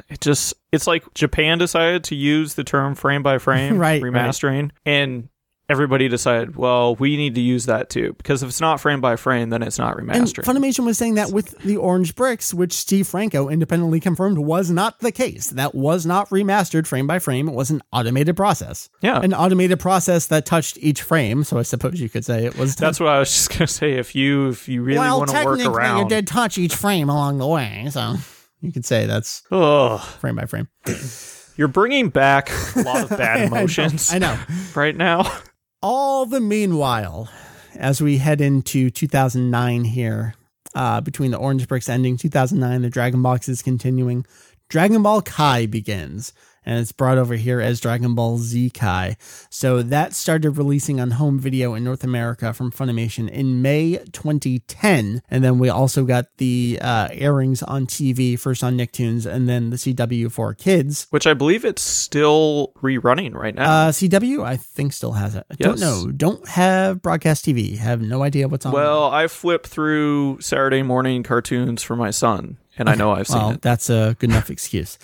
It 0.09 0.21
just, 0.21 0.55
it's 0.73 0.87
like 0.87 1.15
Japan 1.15 1.59
decided 1.59 2.05
to 2.05 2.15
use 2.15 2.55
the 2.55 2.65
term 2.65 2.95
frame 2.95 3.23
by 3.23 3.39
frame 3.39 3.79
right, 3.79 4.03
remastering. 4.03 4.63
Right. 4.63 4.73
And 4.85 5.29
everybody 5.69 6.09
decided, 6.09 6.57
well, 6.57 6.95
we 6.97 7.17
need 7.17 7.35
to 7.37 7.41
use 7.41 7.67
that 7.67 7.89
too 7.89 8.15
because 8.19 8.43
if 8.43 8.49
it's 8.51 8.61
not 8.61 8.81
frame 8.81 9.01
by 9.01 9.17
frame, 9.17 9.51
then 9.51 9.63
it's 9.63 9.79
not 9.79 9.97
remastered. 9.97 10.47
And 10.47 10.59
Funimation 10.59 10.85
was 10.85 10.99
saying 10.99 11.15
that 11.15 11.31
with 11.31 11.57
the 11.61 11.77
Orange 11.77 12.15
Bricks, 12.15 12.53
which 12.53 12.73
Steve 12.73 13.07
Franco 13.07 13.49
independently 13.49 14.01
confirmed 14.01 14.39
was 14.39 14.71
not 14.71 14.99
the 15.01 15.13
case. 15.13 15.49
That 15.49 15.75
was 15.75 16.05
not 16.05 16.29
remastered 16.31 16.87
frame 16.87 17.07
by 17.07 17.19
frame. 17.19 17.49
It 17.49 17.55
was 17.55 17.71
an 17.71 17.81
automated 17.93 18.37
process. 18.37 18.91
Yeah, 19.01 19.21
an 19.21 19.33
automated 19.35 19.81
process 19.81 20.27
that 20.27 20.45
touched 20.47 20.79
each 20.79 21.03
frame. 21.03 21.45
So 21.45 21.59
I 21.59 21.63
suppose 21.63 22.01
you 22.01 22.09
could 22.09 22.25
say 22.25 22.45
it 22.45 22.57
was. 22.59 22.77
That's 22.77 23.01
what 23.01 23.09
I 23.09 23.19
was 23.19 23.31
just 23.31 23.51
gonna 23.51 23.67
say. 23.67 23.93
If 23.93 24.15
you 24.15 24.49
if 24.49 24.69
you 24.69 24.83
really 24.83 24.99
well, 24.99 25.19
want 25.19 25.31
to 25.31 25.45
work 25.45 25.61
around, 25.65 25.99
you 26.03 26.09
did 26.09 26.27
touch 26.27 26.59
each 26.59 26.75
frame 26.75 27.09
along 27.09 27.39
the 27.39 27.47
way. 27.47 27.87
So 27.91 28.17
You 28.61 28.73
could 28.73 28.85
say 28.85 29.07
that's 29.07 29.43
Ugh. 29.51 30.01
frame 30.01 30.37
by 30.37 30.45
frame. 30.47 30.69
You're 31.57 31.69
bringing 31.69 32.09
back 32.09 32.51
a 32.77 32.81
lot 32.83 33.03
of 33.05 33.11
bad 33.11 33.43
emotions 33.47 34.13
I 34.13 34.19
know. 34.19 34.39
right 34.75 34.97
now. 34.97 35.31
All 35.85 36.27
the 36.27 36.39
meanwhile, 36.41 37.29
as 37.77 38.01
we 38.01 38.19
head 38.19 38.41
into 38.41 38.89
2009 38.89 39.83
here, 39.83 40.35
uh, 40.77 41.01
between 41.01 41.33
the 41.33 41.39
Orange 41.39 41.67
Bricks 41.67 41.89
ending 41.89 42.17
2009, 42.17 42.83
the 42.83 42.89
Dragon 42.89 43.21
Box 43.21 43.49
is 43.49 43.63
continuing. 43.63 44.25
Dragon 44.69 45.03
Ball 45.03 45.23
Kai 45.23 45.67
begins, 45.67 46.33
and 46.65 46.79
it's 46.79 46.93
brought 46.93 47.19
over 47.19 47.35
here 47.35 47.61
as 47.61 47.81
Dragon 47.81 48.15
Ball 48.15 48.39
Z 48.39 48.71
Kai. 48.71 49.17
So 49.51 49.83
that 49.83 50.15
started 50.15 50.53
releasing 50.53 51.01
on 51.01 51.13
home 51.13 51.39
video 51.39 51.75
in 51.75 51.85
North 51.85 52.05
America 52.05 52.53
from 52.53 52.71
Funimation 52.71 53.29
in 53.29 53.63
May 53.63 53.99
2010, 54.13 55.23
and 55.31 55.45
then 55.45 55.59
we 55.59 55.69
also 55.69 56.05
got 56.05 56.27
the 56.39 56.79
uh, 56.81 57.09
airings 57.13 57.63
on 57.63 57.87
TV 57.87 58.39
first 58.39 58.63
on 58.63 58.77
Nicktoons, 58.77 59.27
and 59.27 59.49
then 59.49 59.71
the 59.71 59.77
CW 59.77 60.31
for 60.31 60.55
kids. 60.55 61.07
Which 61.11 61.27
I 61.27 61.35
believe 61.35 61.65
it's 61.65 61.83
still 61.83 62.73
rerunning 62.83 63.35
right 63.35 63.55
now. 63.55 63.87
Uh, 63.87 63.91
CW, 63.91 64.45
I 64.45 64.57
think 64.57 64.93
still 64.93 65.13
has 65.13 65.35
it. 65.35 65.45
I 65.51 65.55
don't 65.55 65.81
know. 65.81 66.11
Don't 66.11 66.47
have 66.49 67.03
broadcast 67.03 67.45
TV. 67.45 67.77
Have 67.79 68.01
no 68.01 68.23
idea 68.23 68.49
what's 68.49 68.67
on. 68.67 68.73
well, 68.73 69.05
I 69.05 69.27
flip 69.27 69.67
through 69.67 70.41
Saturday 70.41 70.83
morning 70.83 71.23
cartoons 71.23 71.83
for 71.83 71.97
my 71.97 72.11
son, 72.11 72.59
and 72.79 72.89
I 72.89 72.95
know 72.95 73.13
I've 73.13 73.27
seen 73.27 73.39
well, 73.39 73.51
it. 73.53 73.63
that's 73.63 73.91
a 73.91 74.17
good 74.19 74.31
enough 74.31 74.51
excuse. 74.51 74.99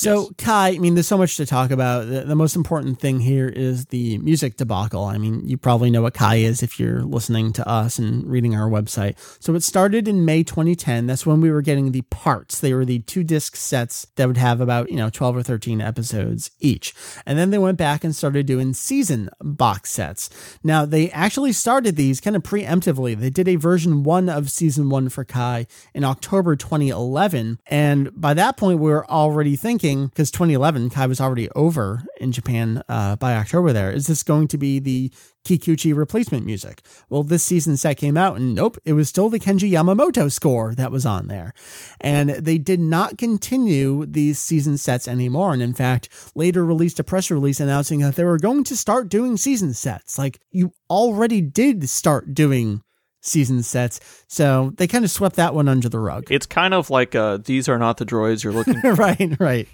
So, 0.00 0.30
Kai, 0.38 0.68
I 0.68 0.78
mean, 0.78 0.94
there's 0.94 1.08
so 1.08 1.18
much 1.18 1.36
to 1.36 1.44
talk 1.44 1.70
about. 1.70 2.08
The, 2.08 2.22
the 2.22 2.34
most 2.34 2.56
important 2.56 2.98
thing 2.98 3.20
here 3.20 3.50
is 3.50 3.84
the 3.84 4.16
music 4.16 4.56
debacle. 4.56 5.04
I 5.04 5.18
mean, 5.18 5.46
you 5.46 5.58
probably 5.58 5.90
know 5.90 6.00
what 6.00 6.14
Kai 6.14 6.36
is 6.36 6.62
if 6.62 6.80
you're 6.80 7.02
listening 7.02 7.52
to 7.52 7.68
us 7.68 7.98
and 7.98 8.24
reading 8.24 8.56
our 8.56 8.70
website. 8.70 9.16
So, 9.40 9.54
it 9.54 9.62
started 9.62 10.08
in 10.08 10.24
May 10.24 10.42
2010. 10.42 11.06
That's 11.06 11.26
when 11.26 11.42
we 11.42 11.50
were 11.50 11.60
getting 11.60 11.92
the 11.92 12.00
parts. 12.00 12.60
They 12.60 12.72
were 12.72 12.86
the 12.86 13.00
two 13.00 13.22
disc 13.22 13.56
sets 13.56 14.06
that 14.16 14.26
would 14.26 14.38
have 14.38 14.62
about, 14.62 14.88
you 14.88 14.96
know, 14.96 15.10
12 15.10 15.36
or 15.36 15.42
13 15.42 15.82
episodes 15.82 16.50
each. 16.60 16.94
And 17.26 17.38
then 17.38 17.50
they 17.50 17.58
went 17.58 17.76
back 17.76 18.02
and 18.02 18.16
started 18.16 18.46
doing 18.46 18.72
season 18.72 19.28
box 19.42 19.90
sets. 19.90 20.30
Now, 20.64 20.86
they 20.86 21.10
actually 21.10 21.52
started 21.52 21.96
these 21.96 22.22
kind 22.22 22.36
of 22.36 22.42
preemptively. 22.42 23.14
They 23.14 23.28
did 23.28 23.48
a 23.48 23.56
version 23.56 24.02
one 24.02 24.30
of 24.30 24.50
season 24.50 24.88
one 24.88 25.10
for 25.10 25.26
Kai 25.26 25.66
in 25.92 26.04
October 26.04 26.56
2011. 26.56 27.58
And 27.66 28.18
by 28.18 28.32
that 28.32 28.56
point, 28.56 28.78
we 28.78 28.88
were 28.88 29.06
already 29.10 29.56
thinking, 29.56 29.89
because 29.96 30.30
2011, 30.30 30.90
Kai 30.90 31.06
was 31.06 31.20
already 31.20 31.48
over 31.50 32.02
in 32.20 32.32
Japan 32.32 32.82
uh, 32.88 33.16
by 33.16 33.34
October 33.34 33.72
there, 33.72 33.90
is 33.90 34.06
this 34.06 34.22
going 34.22 34.48
to 34.48 34.58
be 34.58 34.78
the 34.78 35.12
Kikuchi 35.44 35.94
replacement 35.94 36.44
music? 36.44 36.82
Well, 37.08 37.22
this 37.22 37.42
season 37.42 37.76
set 37.76 37.96
came 37.96 38.16
out, 38.16 38.36
and 38.36 38.54
nope, 38.54 38.78
it 38.84 38.92
was 38.92 39.08
still 39.08 39.28
the 39.28 39.40
Kenji 39.40 39.70
Yamamoto 39.70 40.30
score 40.30 40.74
that 40.74 40.92
was 40.92 41.06
on 41.06 41.28
there. 41.28 41.52
And 42.00 42.30
they 42.30 42.58
did 42.58 42.80
not 42.80 43.18
continue 43.18 44.06
these 44.06 44.38
season 44.38 44.78
sets 44.78 45.08
anymore. 45.08 45.52
And 45.52 45.62
in 45.62 45.74
fact, 45.74 46.08
later 46.34 46.64
released 46.64 47.00
a 47.00 47.04
press 47.04 47.30
release 47.30 47.60
announcing 47.60 48.00
that 48.00 48.16
they 48.16 48.24
were 48.24 48.38
going 48.38 48.64
to 48.64 48.76
start 48.76 49.08
doing 49.08 49.36
season 49.36 49.74
sets. 49.74 50.18
Like, 50.18 50.40
you 50.50 50.72
already 50.88 51.40
did 51.40 51.88
start 51.88 52.34
doing 52.34 52.82
season 53.20 53.62
sets. 53.62 54.00
So 54.28 54.72
they 54.76 54.86
kind 54.86 55.04
of 55.04 55.10
swept 55.10 55.36
that 55.36 55.54
one 55.54 55.68
under 55.68 55.88
the 55.88 55.98
rug. 55.98 56.30
It's 56.30 56.46
kind 56.46 56.74
of 56.74 56.90
like 56.90 57.14
uh, 57.14 57.38
these 57.38 57.68
are 57.68 57.78
not 57.78 57.98
the 57.98 58.06
droids 58.06 58.42
you're 58.44 58.52
looking 58.52 58.80
for. 58.80 58.94
right, 58.94 59.36
right. 59.38 59.68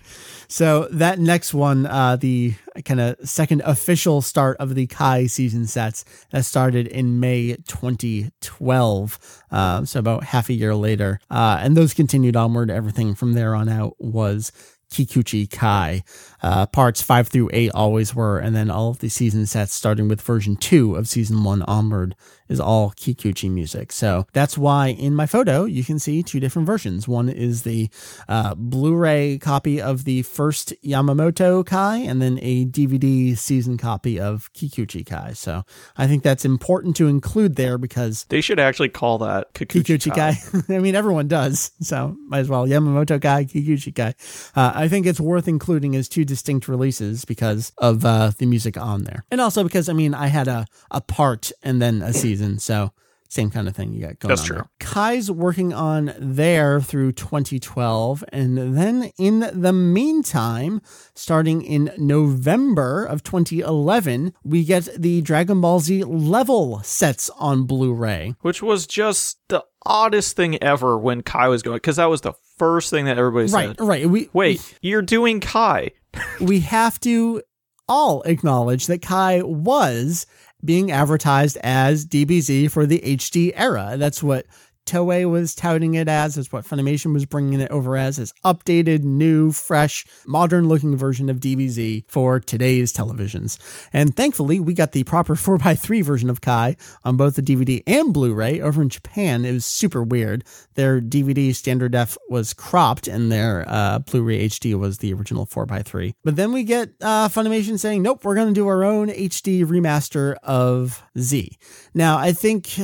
So 0.48 0.86
that 0.92 1.18
next 1.18 1.54
one, 1.54 1.86
uh, 1.86 2.16
the 2.16 2.54
kind 2.84 3.00
of 3.00 3.16
second 3.28 3.62
official 3.64 4.22
start 4.22 4.56
of 4.58 4.74
the 4.76 4.86
Kai 4.86 5.26
season 5.26 5.66
sets, 5.66 6.04
that 6.30 6.44
started 6.44 6.86
in 6.86 7.18
May 7.18 7.56
2012. 7.66 9.42
Uh, 9.50 9.84
so 9.84 9.98
about 9.98 10.24
half 10.24 10.48
a 10.48 10.52
year 10.52 10.74
later, 10.74 11.18
uh, 11.30 11.58
and 11.60 11.76
those 11.76 11.94
continued 11.94 12.36
onward. 12.36 12.70
Everything 12.70 13.14
from 13.14 13.32
there 13.32 13.54
on 13.56 13.68
out 13.68 13.96
was 13.98 14.52
Kikuchi 14.90 15.50
Kai. 15.50 16.04
Uh, 16.46 16.64
parts 16.64 17.02
five 17.02 17.26
through 17.26 17.50
eight 17.52 17.72
always 17.74 18.14
were, 18.14 18.38
and 18.38 18.54
then 18.54 18.70
all 18.70 18.88
of 18.90 19.00
the 19.00 19.08
season 19.08 19.46
sets, 19.46 19.74
starting 19.74 20.06
with 20.06 20.20
version 20.20 20.54
two 20.54 20.94
of 20.94 21.08
season 21.08 21.42
one 21.42 21.60
onward, 21.62 22.14
is 22.48 22.60
all 22.60 22.92
Kikuchi 22.92 23.50
music. 23.50 23.90
So 23.90 24.28
that's 24.32 24.56
why 24.56 24.90
in 24.90 25.12
my 25.16 25.26
photo 25.26 25.64
you 25.64 25.82
can 25.82 25.98
see 25.98 26.22
two 26.22 26.38
different 26.38 26.66
versions. 26.66 27.08
One 27.08 27.28
is 27.28 27.64
the 27.64 27.90
uh, 28.28 28.54
Blu-ray 28.54 29.38
copy 29.38 29.82
of 29.82 30.04
the 30.04 30.22
first 30.22 30.72
Yamamoto 30.84 31.66
Kai, 31.66 31.96
and 31.96 32.22
then 32.22 32.38
a 32.40 32.64
DVD 32.66 33.36
season 33.36 33.76
copy 33.76 34.20
of 34.20 34.52
Kikuchi 34.52 35.04
Kai. 35.04 35.32
So 35.32 35.64
I 35.96 36.06
think 36.06 36.22
that's 36.22 36.44
important 36.44 36.94
to 36.96 37.08
include 37.08 37.56
there 37.56 37.76
because 37.76 38.24
They 38.28 38.40
should 38.40 38.60
actually 38.60 38.90
call 38.90 39.18
that 39.18 39.52
Kikuchi, 39.52 39.82
Kikuchi 39.82 40.14
Kai. 40.14 40.74
I 40.76 40.78
mean, 40.78 40.94
everyone 40.94 41.26
does, 41.26 41.72
so 41.80 42.16
might 42.28 42.38
as 42.38 42.48
well. 42.48 42.68
Yamamoto 42.68 43.20
Kai, 43.20 43.46
Kikuchi 43.46 43.92
Kai. 43.92 44.14
Uh, 44.54 44.72
I 44.76 44.86
think 44.86 45.06
it's 45.06 45.18
worth 45.18 45.48
including 45.48 45.96
as 45.96 46.08
two 46.08 46.24
distinct 46.24 46.35
releases 46.68 47.24
because 47.24 47.72
of 47.78 48.04
uh, 48.04 48.30
the 48.38 48.46
music 48.46 48.76
on 48.76 49.04
there, 49.04 49.24
and 49.30 49.40
also 49.40 49.62
because 49.64 49.88
I 49.88 49.92
mean, 49.92 50.14
I 50.14 50.26
had 50.28 50.48
a 50.48 50.66
a 50.90 51.00
part 51.00 51.52
and 51.62 51.80
then 51.82 52.02
a 52.02 52.12
season, 52.12 52.58
so 52.58 52.92
same 53.28 53.50
kind 53.50 53.66
of 53.66 53.74
thing 53.74 53.92
you 53.92 54.00
got 54.02 54.20
going 54.20 54.28
That's 54.28 54.42
on. 54.42 54.46
true. 54.46 54.56
there. 54.56 54.68
Kai's 54.78 55.30
working 55.32 55.72
on 55.72 56.14
there 56.16 56.80
through 56.80 57.10
2012, 57.12 58.22
and 58.32 58.76
then 58.76 59.10
in 59.18 59.40
the 59.52 59.72
meantime, 59.72 60.80
starting 61.14 61.60
in 61.62 61.90
November 61.98 63.04
of 63.04 63.22
2011, 63.24 64.32
we 64.44 64.64
get 64.64 64.88
the 64.96 65.22
Dragon 65.22 65.60
Ball 65.60 65.80
Z 65.80 66.04
level 66.04 66.80
sets 66.84 67.28
on 67.38 67.64
Blu-ray. 67.64 68.36
Which 68.42 68.62
was 68.62 68.86
just 68.86 69.38
the 69.48 69.64
oddest 69.84 70.36
thing 70.36 70.62
ever 70.62 70.96
when 70.98 71.22
Kai 71.22 71.48
was 71.48 71.62
going, 71.62 71.76
because 71.76 71.96
that 71.96 72.06
was 72.06 72.20
the 72.20 72.34
first 72.58 72.90
thing 72.90 73.04
that 73.06 73.18
everybody 73.18 73.50
Right, 73.52 73.76
said. 73.76 73.80
right. 73.80 74.08
We 74.08 74.28
Wait, 74.32 74.78
you're 74.80 75.02
doing 75.02 75.40
Kai. 75.40 75.90
we 76.40 76.60
have 76.60 76.98
to 77.00 77.42
all 77.88 78.22
acknowledge 78.22 78.86
that 78.86 79.02
Kai 79.02 79.42
was 79.42 80.26
being 80.64 80.90
advertised 80.90 81.56
as 81.62 82.06
DBZ 82.06 82.70
for 82.70 82.86
the 82.86 83.00
HD 83.00 83.52
era. 83.54 83.94
That's 83.96 84.22
what 84.22 84.46
Toei 84.86 85.28
was 85.28 85.54
touting 85.54 85.94
it 85.94 86.08
as. 86.08 86.36
That's 86.36 86.52
what 86.52 86.64
Funimation 86.64 87.12
was 87.12 87.26
bringing 87.26 87.60
it 87.60 87.70
over 87.70 87.96
as. 87.96 88.16
This 88.16 88.32
updated, 88.44 89.02
new, 89.02 89.52
fresh, 89.52 90.06
modern 90.26 90.68
looking 90.68 90.96
version 90.96 91.28
of 91.28 91.40
DBZ 91.40 92.04
for 92.08 92.40
today's 92.40 92.92
televisions. 92.92 93.58
And 93.92 94.16
thankfully, 94.16 94.60
we 94.60 94.74
got 94.74 94.92
the 94.92 95.04
proper 95.04 95.34
4x3 95.34 96.04
version 96.04 96.30
of 96.30 96.40
Kai 96.40 96.76
on 97.04 97.16
both 97.16 97.36
the 97.36 97.42
DVD 97.42 97.82
and 97.86 98.14
Blu 98.14 98.32
ray 98.32 98.60
over 98.60 98.80
in 98.80 98.88
Japan. 98.88 99.44
It 99.44 99.52
was 99.52 99.66
super 99.66 100.02
weird. 100.02 100.44
Their 100.74 101.00
DVD 101.00 101.54
standard 101.54 101.92
def 101.92 102.16
was 102.28 102.54
cropped 102.54 103.08
and 103.08 103.30
their 103.30 103.64
uh, 103.68 103.98
Blu 103.98 104.22
ray 104.22 104.48
HD 104.48 104.78
was 104.78 104.98
the 104.98 105.12
original 105.12 105.46
4x3. 105.46 106.14
But 106.24 106.36
then 106.36 106.52
we 106.52 106.62
get 106.62 106.90
uh, 107.00 107.28
Funimation 107.28 107.78
saying, 107.78 108.02
nope, 108.02 108.24
we're 108.24 108.34
going 108.34 108.48
to 108.48 108.54
do 108.54 108.68
our 108.68 108.84
own 108.84 109.08
HD 109.08 109.64
remaster 109.64 110.36
of 110.42 111.02
Z. 111.18 111.56
Now, 111.94 112.18
I 112.18 112.32
think 112.32 112.78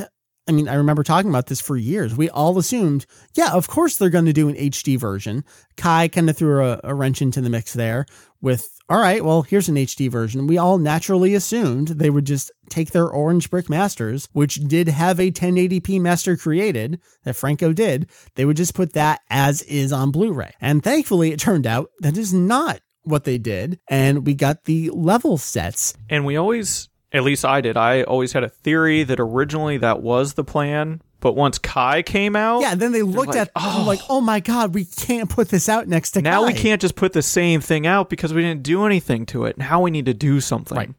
I 0.47 0.51
mean, 0.51 0.67
I 0.67 0.75
remember 0.75 1.03
talking 1.03 1.29
about 1.29 1.47
this 1.47 1.61
for 1.61 1.77
years. 1.77 2.15
We 2.15 2.29
all 2.29 2.57
assumed, 2.57 3.05
yeah, 3.33 3.53
of 3.53 3.67
course 3.67 3.97
they're 3.97 4.09
going 4.09 4.25
to 4.25 4.33
do 4.33 4.49
an 4.49 4.55
HD 4.55 4.99
version. 4.99 5.45
Kai 5.77 6.09
kind 6.09 6.29
of 6.29 6.37
threw 6.37 6.65
a, 6.65 6.81
a 6.83 6.93
wrench 6.93 7.21
into 7.21 7.39
the 7.39 7.49
mix 7.49 7.73
there 7.73 8.05
with, 8.41 8.67
all 8.89 8.99
right, 8.99 9.23
well, 9.23 9.43
here's 9.43 9.69
an 9.69 9.75
HD 9.75 10.11
version. 10.11 10.45
We 10.45 10.57
all 10.57 10.77
naturally 10.77 11.33
assumed 11.33 11.87
they 11.87 12.09
would 12.09 12.25
just 12.25 12.51
take 12.69 12.91
their 12.91 13.07
Orange 13.07 13.49
Brick 13.49 13.69
Masters, 13.69 14.27
which 14.33 14.55
did 14.55 14.89
have 14.89 15.17
a 15.19 15.31
1080p 15.31 16.01
master 16.01 16.35
created 16.35 16.99
that 17.23 17.37
Franco 17.37 17.71
did. 17.71 18.09
They 18.35 18.43
would 18.43 18.57
just 18.57 18.73
put 18.73 18.93
that 18.93 19.21
as 19.29 19.61
is 19.61 19.93
on 19.93 20.11
Blu 20.11 20.33
ray. 20.33 20.51
And 20.59 20.83
thankfully, 20.83 21.31
it 21.31 21.39
turned 21.39 21.65
out 21.65 21.89
that 21.99 22.17
is 22.17 22.33
not 22.33 22.81
what 23.03 23.23
they 23.23 23.37
did. 23.37 23.79
And 23.89 24.25
we 24.25 24.33
got 24.33 24.65
the 24.65 24.89
level 24.89 25.37
sets 25.37 25.93
And 26.09 26.25
we 26.25 26.35
always, 26.35 26.89
at 27.13 27.23
least 27.23 27.45
I 27.45 27.61
did, 27.61 27.77
I 27.77 28.03
always 28.03 28.33
had 28.33 28.43
a 28.43 28.49
theory 28.49 29.03
that 29.03 29.19
originally 29.19 29.77
that 29.77 30.01
was 30.01 30.33
the 30.33 30.43
plan. 30.43 31.01
But 31.19 31.37
once 31.37 31.57
Kai 31.57 32.01
came 32.01 32.35
out, 32.35 32.59
Yeah, 32.61 32.75
then 32.75 32.91
they 32.91 33.01
looked 33.01 33.29
like, 33.29 33.37
at 33.37 33.51
oh. 33.55 33.85
like, 33.87 34.01
oh 34.09 34.19
my 34.19 34.41
god, 34.41 34.73
we 34.73 34.83
can't 34.83 35.29
put 35.29 35.47
this 35.47 35.69
out 35.69 35.87
next 35.87 36.11
to 36.11 36.21
now 36.21 36.45
we 36.45 36.51
can't 36.51 36.81
just 36.81 36.95
put 36.95 37.13
the 37.13 37.21
same 37.21 37.61
thing 37.61 37.87
out 37.87 38.09
because 38.09 38.33
we 38.33 38.41
didn't 38.41 38.63
do 38.63 38.85
anything 38.85 39.25
to 39.27 39.45
it. 39.45 39.57
Now 39.57 39.79
we 39.79 39.89
need 39.89 40.05
to 40.07 40.13
do 40.13 40.41
something. 40.41 40.77
Right. 40.77 40.89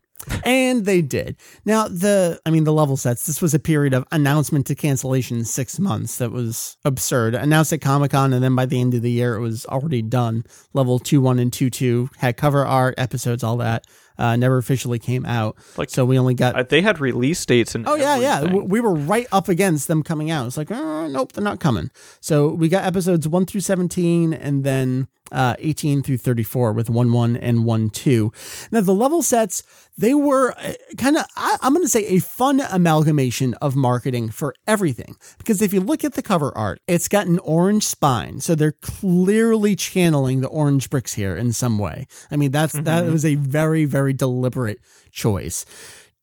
and 0.47 0.87
they 0.87 1.03
did. 1.03 1.37
Now 1.67 1.89
the 1.89 2.41
I 2.47 2.51
mean 2.51 2.65
the 2.65 2.73
level 2.73 2.97
sets, 2.97 3.27
this 3.27 3.43
was 3.43 3.53
a 3.53 3.59
period 3.59 3.93
of 3.93 4.07
announcement 4.11 4.67
to 4.69 4.75
cancellation 4.75 5.45
six 5.45 5.79
months 5.79 6.17
that 6.17 6.33
was 6.33 6.79
absurd. 6.87 7.35
Announced 7.35 7.75
at 7.75 7.83
Comic 7.83 8.13
Con 8.13 8.33
and 8.33 8.43
then 8.43 8.55
by 8.55 8.65
the 8.65 8.81
end 8.81 8.95
of 8.95 9.03
the 9.03 9.11
year 9.11 9.35
it 9.35 9.41
was 9.41 9.67
already 9.67 10.01
done. 10.01 10.45
Level 10.73 10.99
two 10.99 11.21
one 11.21 11.39
and 11.39 11.53
two 11.53 11.69
two 11.69 12.09
had 12.17 12.39
cover 12.39 12.65
art, 12.65 12.95
episodes, 12.97 13.45
all 13.45 13.59
that. 13.59 13.87
Uh, 14.19 14.37
never 14.37 14.59
officially 14.59 14.99
came 14.99 15.27
out. 15.27 15.57
Like- 15.77 15.91
so 15.91 16.05
we 16.05 16.19
only 16.19 16.35
got 16.35 16.57
Uh, 16.57 16.63
They 16.63 16.83
had 16.83 17.01
release 17.01 17.45
dates 17.45 17.75
and 17.75 17.87
Oh 17.89 17.95
yeah, 17.95 18.17
yeah. 18.17 18.39
everything. 18.39 18.69
We 18.69 18.81
were 18.81 18.95
right 18.95 19.27
up 19.33 19.49
against 19.49 19.89
them 19.89 20.03
coming 20.03 20.31
out. 20.31 20.47
It's 20.47 20.57
like, 20.57 20.71
oh, 20.71 21.09
nope, 21.09 21.33
they're 21.33 21.45
not 21.45 21.61
coming. 21.61 21.91
So 22.21 22.49
we 22.49 22.69
got 22.69 22.85
episodes 22.85 23.27
one 23.29 23.47
through 23.47 23.63
seventeen, 23.63 24.33
and 24.33 24.65
then 24.65 25.09
uh, 25.33 25.57
18 25.59 26.03
through 26.03 26.19
34 26.19 26.73
with 26.73 26.91
1 26.91 27.13
1 27.13 27.37
and 27.37 27.65
1 27.65 27.91
2. 27.91 28.33
Now, 28.71 28.81
the 28.81 28.95
level 28.95 29.23
sets, 29.23 29.63
they 29.97 30.15
were 30.15 30.55
kind 30.99 31.17
of, 31.17 31.25
I'm 31.37 31.73
going 31.73 31.85
to 31.85 31.89
say, 31.89 32.05
a 32.07 32.19
fun 32.19 32.61
amalgamation 32.61 33.55
of 33.55 33.75
marketing 33.75 34.31
for 34.31 34.55
everything. 34.67 35.17
Because 35.39 35.63
if 35.63 35.73
you 35.73 35.81
look 35.81 36.05
at 36.05 36.15
the 36.15 36.23
cover 36.23 36.57
art, 36.57 36.81
it's 36.87 37.09
got 37.09 37.27
an 37.27 37.39
orange 37.41 37.87
spine. 37.87 38.41
So 38.41 38.55
they're 38.55 38.73
clearly 38.73 39.77
channeling 39.77 40.41
the 40.41 40.49
orange 40.49 40.91
bricks 40.91 41.15
here 41.15 41.37
in 41.37 41.53
some 41.53 41.79
way. 41.79 42.07
I 42.31 42.37
mean, 42.37 42.51
that's 42.51 42.75
mm-hmm. 42.75 42.85
that 42.85 43.07
was 43.07 43.25
a 43.25 43.35
very, 43.37 43.85
very 43.85 44.04
deliberate 44.13 44.81
choice 45.11 45.65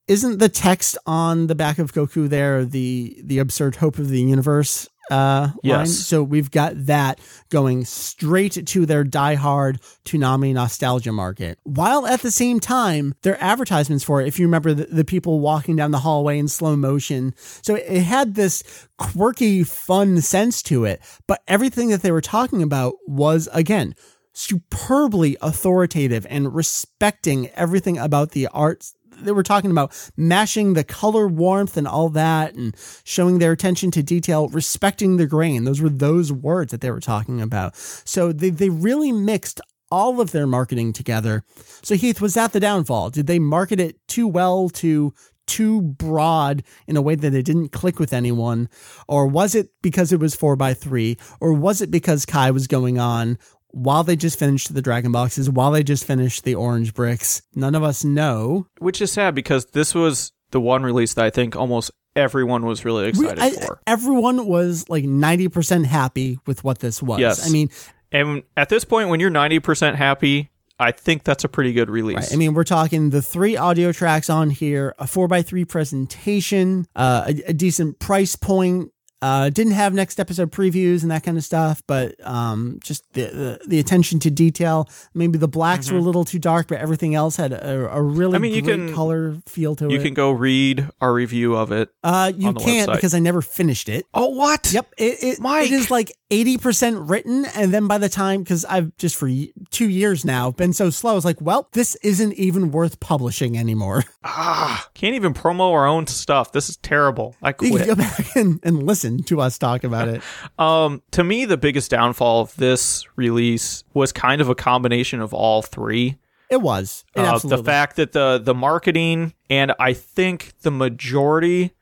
isn't 0.08 0.38
the 0.38 0.48
text 0.48 0.98
on 1.06 1.46
the 1.46 1.54
back 1.54 1.78
of 1.78 1.92
Goku 1.92 2.28
there 2.28 2.64
the 2.64 3.20
the 3.24 3.38
absurd 3.38 3.76
hope 3.76 3.98
of 3.98 4.08
the 4.08 4.20
universe 4.20 4.88
uh, 5.10 5.50
yes. 5.62 5.76
line. 5.76 5.86
So 5.86 6.22
we've 6.22 6.50
got 6.50 6.86
that 6.86 7.20
going 7.50 7.84
straight 7.84 8.66
to 8.66 8.86
their 8.86 9.04
diehard 9.04 9.78
Toonami 10.04 10.54
nostalgia 10.54 11.12
market. 11.12 11.58
While 11.64 12.06
at 12.06 12.22
the 12.22 12.30
same 12.30 12.60
time, 12.60 13.14
their 13.22 13.42
advertisements 13.42 14.04
for 14.04 14.20
it, 14.20 14.28
if 14.28 14.38
you 14.38 14.46
remember 14.46 14.74
the, 14.74 14.84
the 14.84 15.04
people 15.04 15.40
walking 15.40 15.76
down 15.76 15.90
the 15.90 15.98
hallway 15.98 16.38
in 16.38 16.48
slow 16.48 16.76
motion. 16.76 17.34
So 17.62 17.74
it 17.74 18.02
had 18.02 18.34
this 18.34 18.62
quirky, 18.96 19.64
fun 19.64 20.20
sense 20.20 20.62
to 20.64 20.84
it. 20.84 21.02
But 21.26 21.42
everything 21.48 21.88
that 21.88 22.02
they 22.02 22.12
were 22.12 22.20
talking 22.20 22.62
about 22.62 22.94
was, 23.06 23.48
again, 23.52 23.94
superbly 24.32 25.36
authoritative 25.40 26.26
and 26.28 26.54
respecting 26.54 27.48
everything 27.50 27.98
about 27.98 28.30
the 28.30 28.46
art 28.48 28.84
they 29.20 29.32
were 29.32 29.42
talking 29.42 29.70
about 29.70 29.92
mashing 30.16 30.72
the 30.72 30.84
color 30.84 31.28
warmth 31.28 31.76
and 31.76 31.86
all 31.86 32.08
that 32.08 32.54
and 32.54 32.74
showing 33.04 33.38
their 33.38 33.52
attention 33.52 33.90
to 33.92 34.02
detail, 34.02 34.48
respecting 34.48 35.16
the 35.16 35.26
grain. 35.26 35.64
Those 35.64 35.80
were 35.80 35.88
those 35.88 36.32
words 36.32 36.72
that 36.72 36.80
they 36.80 36.90
were 36.90 37.00
talking 37.00 37.40
about. 37.40 37.76
So 37.76 38.32
they, 38.32 38.50
they 38.50 38.70
really 38.70 39.12
mixed 39.12 39.60
all 39.90 40.20
of 40.20 40.32
their 40.32 40.46
marketing 40.46 40.92
together. 40.92 41.44
So 41.82 41.94
Heath, 41.94 42.20
was 42.20 42.34
that 42.34 42.52
the 42.52 42.60
downfall? 42.60 43.10
Did 43.10 43.26
they 43.26 43.38
market 43.38 43.78
it 43.78 43.96
too 44.08 44.26
well 44.26 44.70
to 44.70 45.12
too 45.46 45.82
broad 45.82 46.62
in 46.86 46.96
a 46.96 47.02
way 47.02 47.14
that 47.14 47.34
it 47.34 47.44
didn't 47.44 47.72
click 47.72 47.98
with 47.98 48.12
anyone? 48.12 48.68
Or 49.06 49.26
was 49.26 49.54
it 49.54 49.70
because 49.82 50.12
it 50.12 50.20
was 50.20 50.34
four 50.34 50.56
by 50.56 50.72
three? 50.72 51.18
Or 51.40 51.52
was 51.52 51.82
it 51.82 51.90
because 51.90 52.24
Kai 52.24 52.50
was 52.50 52.66
going 52.66 52.98
on? 52.98 53.38
While 53.72 54.04
they 54.04 54.16
just 54.16 54.38
finished 54.38 54.72
the 54.72 54.82
dragon 54.82 55.12
boxes, 55.12 55.50
while 55.50 55.70
they 55.70 55.82
just 55.82 56.04
finished 56.04 56.44
the 56.44 56.54
orange 56.54 56.94
bricks. 56.94 57.42
None 57.54 57.74
of 57.74 57.82
us 57.82 58.04
know. 58.04 58.66
Which 58.78 59.02
is 59.02 59.12
sad 59.12 59.34
because 59.34 59.66
this 59.66 59.94
was 59.94 60.32
the 60.50 60.60
one 60.60 60.82
release 60.82 61.14
that 61.14 61.24
I 61.24 61.30
think 61.30 61.56
almost 61.56 61.90
everyone 62.14 62.64
was 62.66 62.84
really 62.84 63.08
excited 63.08 63.38
we, 63.38 63.44
I, 63.44 63.50
for. 63.50 63.80
Everyone 63.86 64.46
was 64.46 64.88
like 64.88 65.04
90% 65.04 65.86
happy 65.86 66.38
with 66.46 66.62
what 66.62 66.78
this 66.78 67.02
was. 67.02 67.18
Yes. 67.18 67.46
I 67.46 67.50
mean, 67.50 67.70
and 68.12 68.42
at 68.56 68.68
this 68.68 68.84
point, 68.84 69.08
when 69.08 69.20
you're 69.20 69.30
90% 69.30 69.94
happy, 69.94 70.50
I 70.78 70.90
think 70.90 71.24
that's 71.24 71.44
a 71.44 71.48
pretty 71.48 71.72
good 71.72 71.88
release. 71.88 72.16
Right. 72.16 72.32
I 72.32 72.36
mean, 72.36 72.54
we're 72.54 72.64
talking 72.64 73.10
the 73.10 73.22
three 73.22 73.56
audio 73.56 73.92
tracks 73.92 74.28
on 74.28 74.50
here, 74.50 74.94
a 74.98 75.04
4x3 75.04 75.68
presentation, 75.68 76.86
uh, 76.96 77.24
a, 77.28 77.50
a 77.50 77.52
decent 77.52 77.98
price 77.98 78.36
point, 78.36 78.91
uh, 79.22 79.50
didn't 79.50 79.74
have 79.74 79.94
next 79.94 80.18
episode 80.18 80.50
previews 80.50 81.02
and 81.02 81.10
that 81.12 81.22
kind 81.22 81.38
of 81.38 81.44
stuff, 81.44 81.80
but 81.86 82.14
um, 82.26 82.80
just 82.82 83.10
the, 83.12 83.26
the, 83.26 83.60
the 83.68 83.78
attention 83.78 84.18
to 84.18 84.32
detail. 84.32 84.88
Maybe 85.14 85.38
the 85.38 85.46
blacks 85.46 85.86
mm-hmm. 85.86 85.94
were 85.94 86.00
a 86.00 86.04
little 86.04 86.24
too 86.24 86.40
dark, 86.40 86.66
but 86.66 86.78
everything 86.78 87.14
else 87.14 87.36
had 87.36 87.52
a, 87.52 87.88
a 87.94 88.02
really 88.02 88.34
I 88.34 88.38
mean, 88.38 88.52
you 88.52 88.62
can, 88.62 88.92
color 88.92 89.36
feel 89.46 89.76
to 89.76 89.84
you 89.84 89.90
it. 89.90 89.94
You 89.94 90.00
can 90.00 90.14
go 90.14 90.32
read 90.32 90.88
our 91.00 91.14
review 91.14 91.54
of 91.54 91.70
it. 91.70 91.90
Uh, 92.02 92.32
you 92.34 92.52
can't 92.52 92.90
website. 92.90 92.94
because 92.96 93.14
I 93.14 93.20
never 93.20 93.42
finished 93.42 93.88
it. 93.88 94.06
Oh, 94.12 94.30
what? 94.30 94.72
Yep. 94.72 94.92
It, 94.98 95.22
it, 95.22 95.40
Mike. 95.40 95.66
it 95.66 95.72
is 95.72 95.88
like 95.88 96.12
80% 96.30 97.08
written. 97.08 97.44
And 97.54 97.72
then 97.72 97.86
by 97.86 97.98
the 97.98 98.08
time, 98.08 98.42
because 98.42 98.64
I've 98.64 98.96
just 98.96 99.14
for 99.14 99.30
two 99.70 99.88
years 99.88 100.24
now 100.24 100.50
been 100.50 100.72
so 100.72 100.90
slow, 100.90 101.16
it's 101.16 101.24
like, 101.24 101.40
well, 101.40 101.68
this 101.74 101.94
isn't 102.02 102.32
even 102.32 102.72
worth 102.72 102.98
publishing 102.98 103.56
anymore. 103.56 104.02
Ah, 104.24 104.88
can't 104.94 105.16
even 105.16 105.34
promo 105.34 105.72
our 105.72 105.84
own 105.84 106.06
stuff. 106.06 106.52
This 106.52 106.68
is 106.68 106.76
terrible. 106.76 107.34
I 107.42 107.52
quit. 107.52 107.72
You 107.72 107.78
can 107.78 107.86
go 107.88 107.94
back 107.96 108.36
and, 108.36 108.60
and 108.62 108.82
listen 108.84 109.11
to 109.20 109.40
us 109.40 109.58
talk 109.58 109.84
about 109.84 110.08
it. 110.08 110.22
um, 110.58 111.02
to 111.12 111.24
me, 111.24 111.44
the 111.44 111.56
biggest 111.56 111.90
downfall 111.90 112.42
of 112.42 112.56
this 112.56 113.06
release 113.16 113.84
was 113.94 114.12
kind 114.12 114.40
of 114.40 114.48
a 114.48 114.54
combination 114.54 115.20
of 115.20 115.32
all 115.32 115.62
three. 115.62 116.16
It 116.50 116.60
was. 116.60 117.04
It 117.14 117.20
uh, 117.20 117.38
the 117.38 117.62
fact 117.62 117.96
that 117.96 118.12
the 118.12 118.38
the 118.38 118.54
marketing 118.54 119.32
and 119.48 119.72
I 119.78 119.94
think 119.94 120.52
the 120.60 120.70
majority 120.70 121.72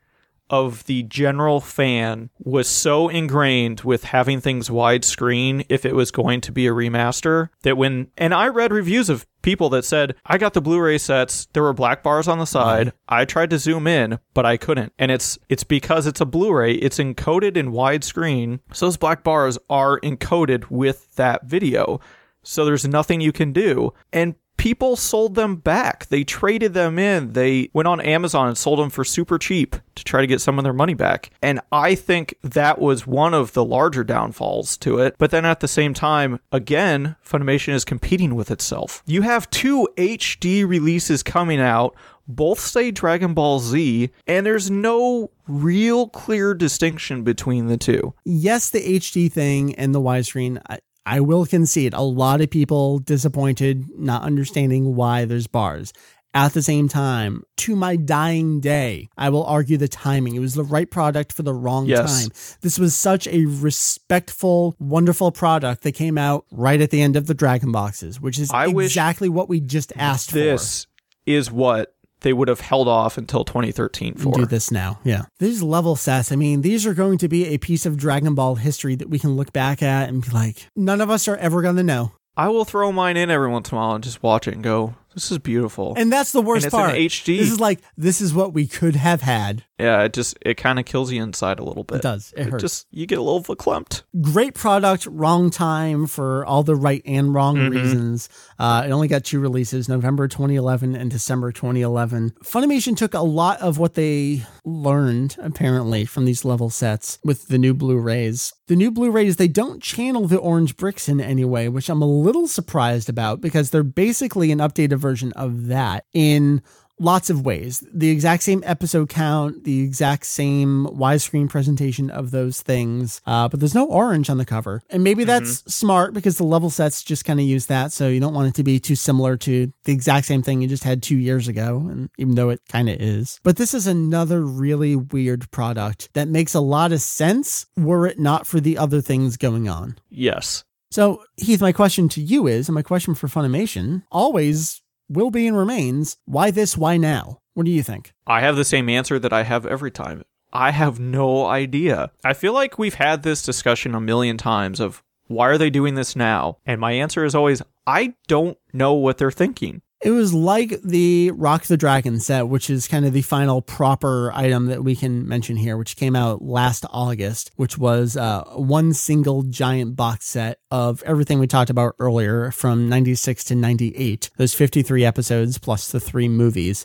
of 0.51 0.83
the 0.83 1.01
general 1.03 1.61
fan 1.61 2.29
was 2.37 2.67
so 2.67 3.07
ingrained 3.07 3.81
with 3.81 4.03
having 4.03 4.41
things 4.41 4.69
widescreen 4.69 5.65
if 5.69 5.85
it 5.85 5.95
was 5.95 6.11
going 6.11 6.41
to 6.41 6.51
be 6.51 6.67
a 6.67 6.71
remaster 6.71 7.49
that 7.63 7.77
when 7.77 8.07
and 8.17 8.33
I 8.33 8.49
read 8.49 8.73
reviews 8.73 9.09
of 9.09 9.25
people 9.41 9.69
that 9.69 9.85
said 9.85 10.13
I 10.25 10.37
got 10.37 10.53
the 10.53 10.61
Blu-ray 10.61 10.97
sets 10.97 11.47
there 11.53 11.63
were 11.63 11.73
black 11.73 12.03
bars 12.03 12.27
on 12.27 12.37
the 12.37 12.43
uh-huh. 12.43 12.45
side. 12.45 12.93
I 13.07 13.23
tried 13.25 13.49
to 13.51 13.57
zoom 13.57 13.87
in 13.87 14.19
but 14.33 14.45
I 14.45 14.57
couldn't. 14.57 14.91
And 14.99 15.09
it's 15.09 15.39
it's 15.47 15.63
because 15.63 16.05
it's 16.05 16.21
a 16.21 16.25
Blu-ray 16.25 16.73
it's 16.73 16.99
encoded 16.99 17.55
in 17.55 17.71
widescreen 17.71 18.59
so 18.73 18.87
those 18.87 18.97
black 18.97 19.23
bars 19.23 19.57
are 19.69 19.99
encoded 20.01 20.69
with 20.69 21.15
that 21.15 21.45
video. 21.45 22.01
So 22.43 22.65
there's 22.65 22.87
nothing 22.87 23.21
you 23.21 23.31
can 23.31 23.53
do. 23.53 23.93
And 24.11 24.35
people 24.61 24.95
sold 24.95 25.33
them 25.33 25.55
back. 25.55 26.05
They 26.09 26.23
traded 26.23 26.75
them 26.75 26.99
in. 26.99 27.33
They 27.33 27.71
went 27.73 27.87
on 27.87 27.99
Amazon 27.99 28.47
and 28.47 28.55
sold 28.55 28.77
them 28.77 28.91
for 28.91 29.03
super 29.03 29.39
cheap 29.39 29.75
to 29.95 30.03
try 30.03 30.21
to 30.21 30.27
get 30.27 30.39
some 30.39 30.59
of 30.59 30.63
their 30.63 30.71
money 30.71 30.93
back. 30.93 31.31
And 31.41 31.61
I 31.71 31.95
think 31.95 32.35
that 32.43 32.77
was 32.79 33.07
one 33.07 33.33
of 33.33 33.53
the 33.53 33.65
larger 33.65 34.03
downfalls 34.03 34.77
to 34.77 34.99
it. 34.99 35.15
But 35.17 35.31
then 35.31 35.45
at 35.45 35.61
the 35.61 35.67
same 35.67 35.95
time, 35.95 36.39
again, 36.51 37.15
Funimation 37.27 37.73
is 37.73 37.83
competing 37.83 38.35
with 38.35 38.51
itself. 38.51 39.01
You 39.07 39.23
have 39.23 39.49
two 39.49 39.89
HD 39.97 40.63
releases 40.67 41.23
coming 41.23 41.59
out 41.59 41.95
both 42.27 42.59
say 42.59 42.91
Dragon 42.91 43.33
Ball 43.33 43.59
Z, 43.59 44.09
and 44.27 44.45
there's 44.45 44.71
no 44.71 45.31
real 45.47 46.07
clear 46.07 46.53
distinction 46.53 47.23
between 47.23 47.67
the 47.67 47.77
two. 47.77 48.13
Yes, 48.23 48.69
the 48.69 48.99
HD 48.99 49.29
thing 49.29 49.75
and 49.75 49.93
the 49.93 49.99
widescreen, 49.99 50.61
I 51.05 51.19
will 51.19 51.45
concede 51.45 51.93
a 51.93 52.01
lot 52.01 52.41
of 52.41 52.49
people 52.49 52.99
disappointed, 52.99 53.85
not 53.97 54.23
understanding 54.23 54.95
why 54.95 55.25
there's 55.25 55.47
bars. 55.47 55.93
At 56.33 56.53
the 56.53 56.61
same 56.61 56.87
time, 56.87 57.43
to 57.57 57.75
my 57.75 57.97
dying 57.97 58.61
day, 58.61 59.09
I 59.17 59.29
will 59.29 59.43
argue 59.43 59.75
the 59.75 59.89
timing. 59.89 60.33
It 60.35 60.39
was 60.39 60.53
the 60.53 60.63
right 60.63 60.89
product 60.89 61.33
for 61.33 61.43
the 61.43 61.53
wrong 61.53 61.87
yes. 61.87 62.21
time. 62.21 62.57
This 62.61 62.79
was 62.79 62.95
such 62.95 63.27
a 63.27 63.45
respectful, 63.45 64.77
wonderful 64.79 65.33
product 65.33 65.83
that 65.83 65.91
came 65.91 66.17
out 66.17 66.45
right 66.49 66.79
at 66.79 66.89
the 66.89 67.01
end 67.01 67.17
of 67.17 67.27
the 67.27 67.33
Dragon 67.33 67.73
boxes, 67.73 68.21
which 68.21 68.39
is 68.39 68.49
I 68.49 68.67
exactly 68.67 69.27
what 69.27 69.49
we 69.49 69.59
just 69.59 69.91
asked 69.97 70.31
this 70.31 70.43
for. 70.43 70.53
This 70.53 70.87
is 71.25 71.51
what 71.51 71.93
they 72.21 72.33
would 72.33 72.47
have 72.47 72.61
held 72.61 72.87
off 72.87 73.17
until 73.17 73.43
2013 73.43 74.15
for. 74.15 74.33
Do 74.33 74.45
this 74.45 74.71
now. 74.71 74.99
Yeah. 75.03 75.23
These 75.39 75.61
level 75.61 75.95
sets, 75.95 76.31
I 76.31 76.35
mean, 76.35 76.61
these 76.61 76.85
are 76.85 76.93
going 76.93 77.17
to 77.19 77.27
be 77.27 77.47
a 77.47 77.57
piece 77.57 77.85
of 77.85 77.97
Dragon 77.97 78.33
Ball 78.35 78.55
history 78.55 78.95
that 78.95 79.09
we 79.09 79.19
can 79.19 79.35
look 79.35 79.51
back 79.53 79.83
at 79.83 80.09
and 80.09 80.21
be 80.23 80.29
like, 80.29 80.67
none 80.75 81.01
of 81.01 81.09
us 81.09 81.27
are 81.27 81.37
ever 81.37 81.61
going 81.61 81.75
to 81.75 81.83
know. 81.83 82.13
I 82.37 82.47
will 82.47 82.65
throw 82.65 82.91
mine 82.91 83.17
in 83.17 83.29
every 83.29 83.49
once 83.49 83.71
in 83.71 83.77
a 83.77 83.81
while 83.81 83.95
and 83.95 84.03
just 84.03 84.23
watch 84.23 84.47
it 84.47 84.53
and 84.53 84.63
go, 84.63 84.95
this 85.13 85.31
is 85.31 85.37
beautiful. 85.39 85.93
And 85.97 86.11
that's 86.11 86.31
the 86.31 86.41
worst 86.41 86.65
and 86.65 86.73
it's 86.73 86.75
part. 86.75 86.95
In 86.95 87.07
HD. 87.07 87.37
This 87.37 87.51
is 87.51 87.59
like 87.59 87.79
this 87.97 88.21
is 88.21 88.33
what 88.33 88.53
we 88.53 88.67
could 88.67 88.95
have 88.95 89.21
had. 89.21 89.65
Yeah, 89.77 90.03
it 90.03 90.13
just 90.13 90.37
it 90.41 90.57
kind 90.57 90.79
of 90.79 90.85
kills 90.85 91.11
you 91.11 91.21
inside 91.21 91.59
a 91.59 91.63
little 91.63 91.83
bit. 91.83 91.97
It 91.97 92.01
does. 92.03 92.33
It, 92.37 92.47
it 92.47 92.51
hurts. 92.51 92.61
Just 92.61 92.87
you 92.91 93.05
get 93.05 93.17
a 93.17 93.21
little 93.21 93.43
verklempt. 93.43 94.03
Great 94.21 94.53
product, 94.53 95.07
wrong 95.07 95.49
time 95.49 96.07
for 96.07 96.45
all 96.45 96.63
the 96.63 96.75
right 96.75 97.01
and 97.05 97.33
wrong 97.33 97.57
mm-hmm. 97.57 97.73
reasons. 97.73 98.29
Uh, 98.59 98.83
it 98.85 98.91
only 98.91 99.07
got 99.07 99.23
two 99.23 99.39
releases: 99.39 99.89
November 99.89 100.27
2011 100.27 100.95
and 100.95 101.09
December 101.09 101.51
2011. 101.51 102.31
Funimation 102.43 102.95
took 102.95 103.13
a 103.13 103.21
lot 103.21 103.59
of 103.59 103.77
what 103.77 103.95
they 103.95 104.45
learned 104.63 105.35
apparently 105.39 106.05
from 106.05 106.25
these 106.25 106.45
level 106.45 106.69
sets 106.69 107.19
with 107.23 107.47
the 107.47 107.57
new 107.57 107.73
Blu-rays. 107.73 108.53
The 108.67 108.75
new 108.75 108.91
Blu-rays 108.91 109.37
they 109.37 109.47
don't 109.47 109.81
channel 109.81 110.27
the 110.27 110.37
orange 110.37 110.77
bricks 110.77 111.09
in 111.09 111.19
any 111.19 111.43
way, 111.43 111.67
which 111.67 111.89
I'm 111.89 112.01
a 112.01 112.05
little 112.05 112.47
surprised 112.47 113.09
about 113.09 113.41
because 113.41 113.71
they're 113.71 113.83
basically 113.83 114.51
an 114.51 114.59
updated 114.59 115.00
version 115.01 115.33
of 115.33 115.67
that 115.67 116.05
in 116.13 116.61
lots 117.01 117.29
of 117.29 117.45
ways. 117.45 117.83
The 117.91 118.09
exact 118.09 118.43
same 118.43 118.63
episode 118.65 119.09
count, 119.09 119.63
the 119.63 119.81
exact 119.81 120.25
same 120.25 120.85
widescreen 120.85 121.49
presentation 121.49 122.09
of 122.09 122.31
those 122.31 122.61
things, 122.61 123.21
uh, 123.25 123.49
but 123.49 123.59
there's 123.59 123.75
no 123.75 123.87
orange 123.87 124.29
on 124.29 124.37
the 124.37 124.45
cover. 124.45 124.83
And 124.89 125.03
maybe 125.03 125.23
that's 125.23 125.61
mm-hmm. 125.61 125.69
smart 125.69 126.13
because 126.13 126.37
the 126.37 126.43
level 126.43 126.69
sets 126.69 127.03
just 127.03 127.25
kind 127.25 127.39
of 127.39 127.45
use 127.45 127.65
that. 127.65 127.91
So 127.91 128.07
you 128.07 128.19
don't 128.19 128.33
want 128.33 128.49
it 128.49 128.55
to 128.55 128.63
be 128.63 128.79
too 128.79 128.95
similar 128.95 129.35
to 129.37 129.73
the 129.83 129.93
exact 129.93 130.27
same 130.27 130.43
thing 130.43 130.61
you 130.61 130.67
just 130.67 130.83
had 130.83 131.01
two 131.01 131.17
years 131.17 131.47
ago. 131.47 131.77
And 131.89 132.09
even 132.17 132.35
though 132.35 132.49
it 132.49 132.61
kind 132.69 132.87
of 132.87 133.01
is. 133.01 133.39
But 133.43 133.57
this 133.57 133.73
is 133.73 133.87
another 133.87 134.41
really 134.41 134.95
weird 134.95 135.49
product 135.51 136.09
that 136.13 136.27
makes 136.27 136.53
a 136.53 136.61
lot 136.61 136.91
of 136.91 137.01
sense 137.01 137.65
were 137.75 138.05
it 138.05 138.19
not 138.19 138.45
for 138.45 138.59
the 138.59 138.77
other 138.77 139.01
things 139.01 139.37
going 139.37 139.67
on. 139.67 139.97
Yes. 140.09 140.63
So, 140.91 141.23
Heath, 141.37 141.61
my 141.61 141.71
question 141.71 142.09
to 142.09 142.21
you 142.21 142.47
is, 142.47 142.67
and 142.67 142.75
my 142.75 142.81
question 142.81 143.15
for 143.15 143.27
Funimation 143.27 144.03
always 144.11 144.81
will 145.11 145.31
be 145.31 145.47
and 145.47 145.57
remains 145.57 146.17
why 146.25 146.51
this, 146.51 146.77
why 146.77 146.97
now? 146.97 147.39
What 147.53 147.65
do 147.65 147.71
you 147.71 147.83
think? 147.83 148.13
I 148.25 148.41
have 148.41 148.55
the 148.55 148.63
same 148.63 148.87
answer 148.89 149.19
that 149.19 149.33
I 149.33 149.43
have 149.43 149.65
every 149.65 149.91
time. 149.91 150.23
I 150.53 150.71
have 150.71 150.99
no 150.99 151.45
idea. 151.45 152.11
I 152.23 152.33
feel 152.33 152.53
like 152.53 152.79
we've 152.79 152.95
had 152.95 153.23
this 153.23 153.43
discussion 153.43 153.95
a 153.95 154.01
million 154.01 154.37
times 154.37 154.79
of 154.79 155.03
why 155.27 155.47
are 155.47 155.57
they 155.57 155.69
doing 155.69 155.95
this 155.95 156.15
now? 156.15 156.57
And 156.65 156.79
my 156.79 156.91
answer 156.91 157.23
is 157.23 157.35
always, 157.35 157.61
I 157.87 158.15
don't 158.27 158.57
know 158.73 158.93
what 158.93 159.17
they're 159.17 159.31
thinking. 159.31 159.81
It 160.03 160.09
was 160.09 160.33
like 160.33 160.81
the 160.81 161.29
Rock 161.31 161.65
the 161.65 161.77
Dragon 161.77 162.19
set, 162.19 162.47
which 162.47 162.71
is 162.71 162.87
kind 162.87 163.05
of 163.05 163.13
the 163.13 163.21
final 163.21 163.61
proper 163.61 164.31
item 164.33 164.65
that 164.65 164.83
we 164.83 164.95
can 164.95 165.27
mention 165.27 165.55
here, 165.55 165.77
which 165.77 165.95
came 165.95 166.15
out 166.15 166.41
last 166.41 166.85
August, 166.89 167.51
which 167.55 167.77
was 167.77 168.17
uh, 168.17 168.43
one 168.55 168.93
single 168.93 169.43
giant 169.43 169.95
box 169.95 170.25
set 170.25 170.57
of 170.71 171.03
everything 171.03 171.37
we 171.37 171.45
talked 171.45 171.69
about 171.69 171.93
earlier 171.99 172.49
from 172.49 172.89
96 172.89 173.43
to 173.45 173.55
98. 173.55 174.31
Those 174.37 174.55
53 174.55 175.05
episodes 175.05 175.59
plus 175.59 175.91
the 175.91 175.99
three 175.99 176.27
movies. 176.27 176.83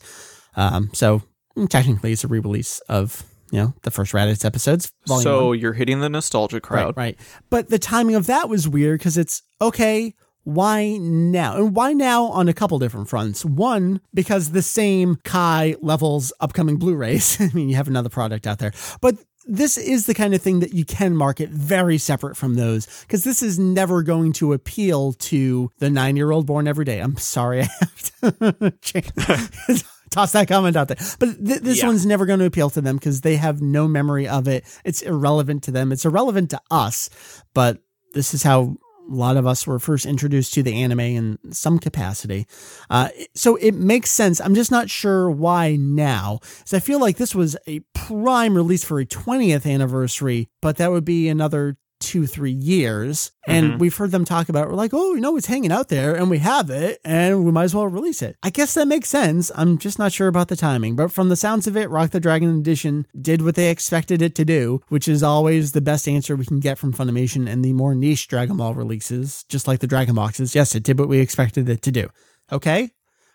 Um, 0.54 0.90
so 0.92 1.22
technically, 1.70 2.12
it's 2.12 2.24
a 2.24 2.28
re 2.28 2.40
release 2.40 2.80
of 2.80 3.24
you 3.50 3.60
know 3.60 3.74
the 3.82 3.90
first 3.90 4.12
Raditz 4.12 4.44
episodes. 4.44 4.92
So 5.06 5.48
one. 5.48 5.58
you're 5.58 5.72
hitting 5.72 6.00
the 6.00 6.10
nostalgia 6.10 6.60
crowd, 6.60 6.96
right, 6.98 7.16
right? 7.16 7.20
But 7.48 7.70
the 7.70 7.78
timing 7.78 8.14
of 8.14 8.26
that 8.26 8.50
was 8.50 8.68
weird 8.68 9.00
because 9.00 9.16
it's 9.16 9.42
okay 9.62 10.14
why 10.46 10.96
now? 10.98 11.56
And 11.56 11.74
why 11.74 11.92
now 11.92 12.26
on 12.26 12.48
a 12.48 12.52
couple 12.52 12.78
different 12.78 13.08
fronts? 13.08 13.44
One, 13.44 14.00
because 14.14 14.52
the 14.52 14.62
same 14.62 15.16
Kai 15.24 15.74
levels 15.80 16.32
upcoming 16.38 16.76
Blu 16.76 16.94
rays. 16.94 17.36
I 17.40 17.50
mean, 17.52 17.68
you 17.68 17.74
have 17.74 17.88
another 17.88 18.08
product 18.08 18.46
out 18.46 18.60
there. 18.60 18.72
But 19.00 19.16
this 19.44 19.76
is 19.76 20.06
the 20.06 20.14
kind 20.14 20.34
of 20.34 20.42
thing 20.42 20.60
that 20.60 20.72
you 20.72 20.84
can 20.84 21.16
market 21.16 21.48
very 21.50 21.98
separate 21.98 22.36
from 22.36 22.54
those 22.54 22.86
because 23.02 23.24
this 23.24 23.42
is 23.42 23.58
never 23.58 24.04
going 24.04 24.32
to 24.34 24.52
appeal 24.52 25.14
to 25.14 25.68
the 25.78 25.90
nine 25.90 26.14
year 26.14 26.30
old 26.30 26.46
born 26.46 26.68
every 26.68 26.84
day. 26.84 27.00
I'm 27.00 27.16
sorry, 27.16 27.62
I 27.62 27.68
have 27.80 28.80
to 28.82 29.84
toss 30.10 30.30
that 30.30 30.46
comment 30.46 30.76
out 30.76 30.86
there. 30.86 30.98
But 31.18 31.44
th- 31.44 31.60
this 31.60 31.78
yeah. 31.78 31.88
one's 31.88 32.06
never 32.06 32.24
going 32.24 32.38
to 32.38 32.46
appeal 32.46 32.70
to 32.70 32.80
them 32.80 32.98
because 32.98 33.22
they 33.22 33.34
have 33.34 33.60
no 33.60 33.88
memory 33.88 34.28
of 34.28 34.46
it. 34.46 34.64
It's 34.84 35.02
irrelevant 35.02 35.64
to 35.64 35.72
them. 35.72 35.90
It's 35.90 36.04
irrelevant 36.04 36.50
to 36.50 36.60
us. 36.70 37.10
But 37.52 37.78
this 38.14 38.32
is 38.32 38.44
how 38.44 38.76
a 39.08 39.14
lot 39.14 39.36
of 39.36 39.46
us 39.46 39.66
were 39.66 39.78
first 39.78 40.06
introduced 40.06 40.54
to 40.54 40.62
the 40.62 40.82
anime 40.82 41.00
in 41.00 41.38
some 41.52 41.78
capacity. 41.78 42.46
Uh, 42.90 43.08
so 43.34 43.56
it 43.56 43.74
makes 43.74 44.10
sense. 44.10 44.40
I'm 44.40 44.54
just 44.54 44.70
not 44.70 44.90
sure 44.90 45.30
why 45.30 45.76
now. 45.76 46.40
So 46.64 46.76
I 46.76 46.80
feel 46.80 47.00
like 47.00 47.16
this 47.16 47.34
was 47.34 47.56
a 47.66 47.80
prime 47.94 48.54
release 48.54 48.84
for 48.84 48.98
a 49.00 49.06
20th 49.06 49.70
anniversary, 49.70 50.48
but 50.60 50.76
that 50.76 50.90
would 50.90 51.04
be 51.04 51.28
another 51.28 51.76
two, 52.00 52.26
three 52.26 52.52
years. 52.52 53.32
And 53.46 53.66
mm-hmm. 53.66 53.78
we've 53.78 53.96
heard 53.96 54.10
them 54.10 54.24
talk 54.24 54.48
about, 54.48 54.68
we're 54.68 54.74
like, 54.74 54.92
oh, 54.92 55.14
you 55.14 55.20
know, 55.20 55.36
it's 55.36 55.46
hanging 55.46 55.72
out 55.72 55.88
there 55.88 56.14
and 56.14 56.30
we 56.30 56.38
have 56.38 56.70
it 56.70 57.00
and 57.04 57.44
we 57.44 57.52
might 57.52 57.64
as 57.64 57.74
well 57.74 57.86
release 57.86 58.22
it. 58.22 58.36
I 58.42 58.50
guess 58.50 58.74
that 58.74 58.88
makes 58.88 59.08
sense. 59.08 59.50
I'm 59.54 59.78
just 59.78 59.98
not 59.98 60.12
sure 60.12 60.28
about 60.28 60.48
the 60.48 60.56
timing. 60.56 60.96
But 60.96 61.12
from 61.12 61.28
the 61.28 61.36
sounds 61.36 61.66
of 61.66 61.76
it, 61.76 61.90
Rock 61.90 62.10
the 62.10 62.20
Dragon 62.20 62.58
Edition 62.58 63.06
did 63.20 63.42
what 63.42 63.54
they 63.54 63.70
expected 63.70 64.22
it 64.22 64.34
to 64.36 64.44
do, 64.44 64.80
which 64.88 65.08
is 65.08 65.22
always 65.22 65.72
the 65.72 65.80
best 65.80 66.08
answer 66.08 66.36
we 66.36 66.46
can 66.46 66.60
get 66.60 66.78
from 66.78 66.92
Funimation 66.92 67.48
and 67.48 67.64
the 67.64 67.72
more 67.72 67.94
niche 67.94 68.28
Dragon 68.28 68.56
Ball 68.56 68.74
releases, 68.74 69.44
just 69.48 69.66
like 69.68 69.80
the 69.80 69.86
Dragon 69.86 70.14
Boxes. 70.14 70.54
Yes, 70.54 70.74
it 70.74 70.82
did 70.82 70.98
what 70.98 71.08
we 71.08 71.18
expected 71.18 71.68
it 71.68 71.82
to 71.82 71.92
do. 71.92 72.08
Okay. 72.52 72.90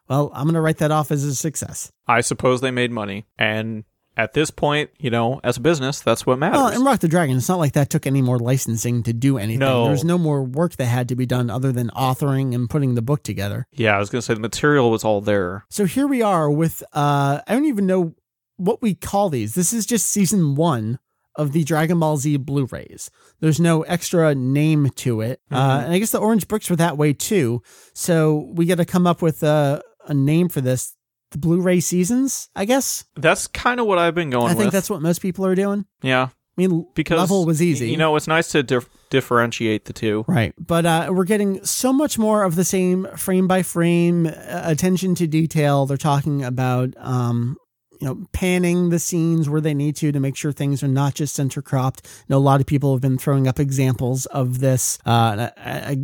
Well, 0.08 0.30
I'm 0.34 0.44
going 0.44 0.56
to 0.56 0.62
write 0.62 0.80
that 0.80 0.92
off 0.92 1.12
as 1.12 1.24
a 1.24 1.34
success. 1.34 1.92
I 2.06 2.20
suppose 2.22 2.60
they 2.60 2.72
made 2.72 2.92
money 2.92 3.28
and 3.38 3.86
at 4.22 4.34
this 4.34 4.52
point, 4.52 4.92
you 5.00 5.10
know, 5.10 5.42
as 5.44 5.58
a 5.58 5.62
business, 5.62 6.00
that's 6.00 6.26
what 6.26 6.38
matters. 6.38 6.58
Well, 6.58 6.68
and 6.68 6.86
Rock 6.86 7.00
the 7.00 7.08
Dragon, 7.08 7.38
it's 7.38 7.50
not 7.50 7.58
like 7.58 7.74
that 7.74 7.90
took 7.90 8.06
any 8.06 8.22
more 8.22 8.38
licensing 8.38 9.02
to 9.04 9.14
do 9.14 9.40
anything. 9.40 9.60
No. 9.60 9.86
There's 9.86 10.04
no 10.04 10.20
more 10.20 10.44
work 10.44 10.76
that 10.76 10.86
had 10.86 11.10
to 11.10 11.16
be 11.16 11.26
done 11.26 11.50
other 11.50 11.72
than 11.72 11.90
authoring 11.90 12.54
and 12.54 12.70
putting 12.70 12.94
the 12.94 13.02
book 13.02 13.24
together. 13.24 13.66
Yeah, 13.72 13.96
I 13.96 14.00
was 14.00 14.12
going 14.12 14.20
to 14.20 14.26
say 14.26 14.36
the 14.36 14.40
material 14.40 14.92
was 14.92 15.04
all 15.04 15.22
there. 15.22 15.66
So 15.70 15.86
here 15.86 16.06
we 16.06 16.22
are 16.22 16.52
with, 16.52 16.84
uh, 16.94 17.42
I 17.48 17.54
don't 17.54 17.66
even 17.66 17.88
know 17.88 18.14
what 18.58 18.82
we 18.82 18.94
call 18.94 19.30
these. 19.30 19.56
This 19.56 19.74
is 19.74 19.88
just 19.88 20.08
season 20.08 20.54
one 20.54 21.00
of 21.36 21.52
the 21.52 21.64
Dragon 21.64 22.00
Ball 22.00 22.18
Z 22.18 22.38
Blu 22.38 22.68
rays. 22.72 23.10
There's 23.40 23.60
no 23.60 23.82
extra 23.84 24.36
name 24.36 24.90
to 24.98 25.22
it. 25.22 25.42
Uh, 25.50 25.56
mm-hmm. 25.56 25.80
Uh, 25.80 25.84
and 25.86 25.94
I 25.94 25.98
guess 25.98 26.12
the 26.12 26.20
Orange 26.20 26.48
Bricks 26.48 26.70
were 26.70 26.76
that 26.76 26.98
way 26.98 27.14
too. 27.14 27.64
So 27.96 28.52
we 28.54 28.68
got 28.68 28.78
to 28.78 28.86
come 28.86 29.08
up 29.08 29.24
with 29.24 29.42
a, 29.42 29.82
a 30.06 30.14
name 30.14 30.48
for 30.48 30.62
this 30.62 30.96
the 31.32 31.38
Blu-ray 31.38 31.80
seasons, 31.80 32.50
I 32.56 32.66
guess. 32.66 33.06
That's 33.16 33.48
kind 33.48 33.80
of 33.80 33.88
what 33.88 33.98
I've 33.98 34.16
been 34.16 34.30
going 34.30 34.48
I 34.52 34.54
think 34.54 34.66
with. 34.66 34.74
that's 34.74 34.90
what 34.90 35.02
most 35.02 35.22
people 35.22 35.46
are 35.46 35.56
doing. 35.56 35.86
Yeah. 36.02 36.30
I 36.58 36.62
mean, 36.68 36.86
because 36.96 37.18
level 37.18 37.46
was 37.46 37.62
easy. 37.62 37.90
You 37.90 37.98
know, 37.98 38.16
it's 38.18 38.28
nice 38.28 38.52
to 38.52 38.62
dif- 38.62 38.90
differentiate 39.10 39.86
the 39.86 39.94
two. 39.94 40.26
Right. 40.28 40.54
But 40.60 40.86
uh, 40.86 41.08
we're 41.10 41.24
getting 41.24 41.64
so 41.66 41.94
much 41.94 42.20
more 42.20 42.44
of 42.44 42.56
the 42.56 42.66
same 42.66 43.08
frame 43.16 43.48
by 43.48 43.64
frame 43.64 44.28
uh, 44.28 44.32
attention 44.66 45.16
to 45.16 45.28
detail. 45.28 45.86
They're 45.86 45.96
talking 45.96 46.44
about, 46.44 46.94
um, 46.98 47.56
you 48.02 48.08
know, 48.08 48.26
panning 48.34 48.90
the 48.90 49.00
scenes 49.00 49.48
where 49.48 49.62
they 49.62 49.74
need 49.74 49.96
to 49.98 50.12
to 50.12 50.20
make 50.20 50.36
sure 50.36 50.52
things 50.52 50.84
are 50.84 50.90
not 50.90 51.14
just 51.16 51.36
center 51.36 51.62
cropped. 51.62 52.06
You 52.06 52.34
know, 52.34 52.38
a 52.38 52.40
lot 52.40 52.60
of 52.60 52.68
people 52.68 52.94
have 52.94 53.02
been 53.02 53.18
throwing 53.18 53.48
up 53.48 53.58
examples 53.58 54.26
of 54.26 54.60
this. 54.60 55.00
Uh, 55.06 55.50
I, 55.56 55.72
I 55.72 55.98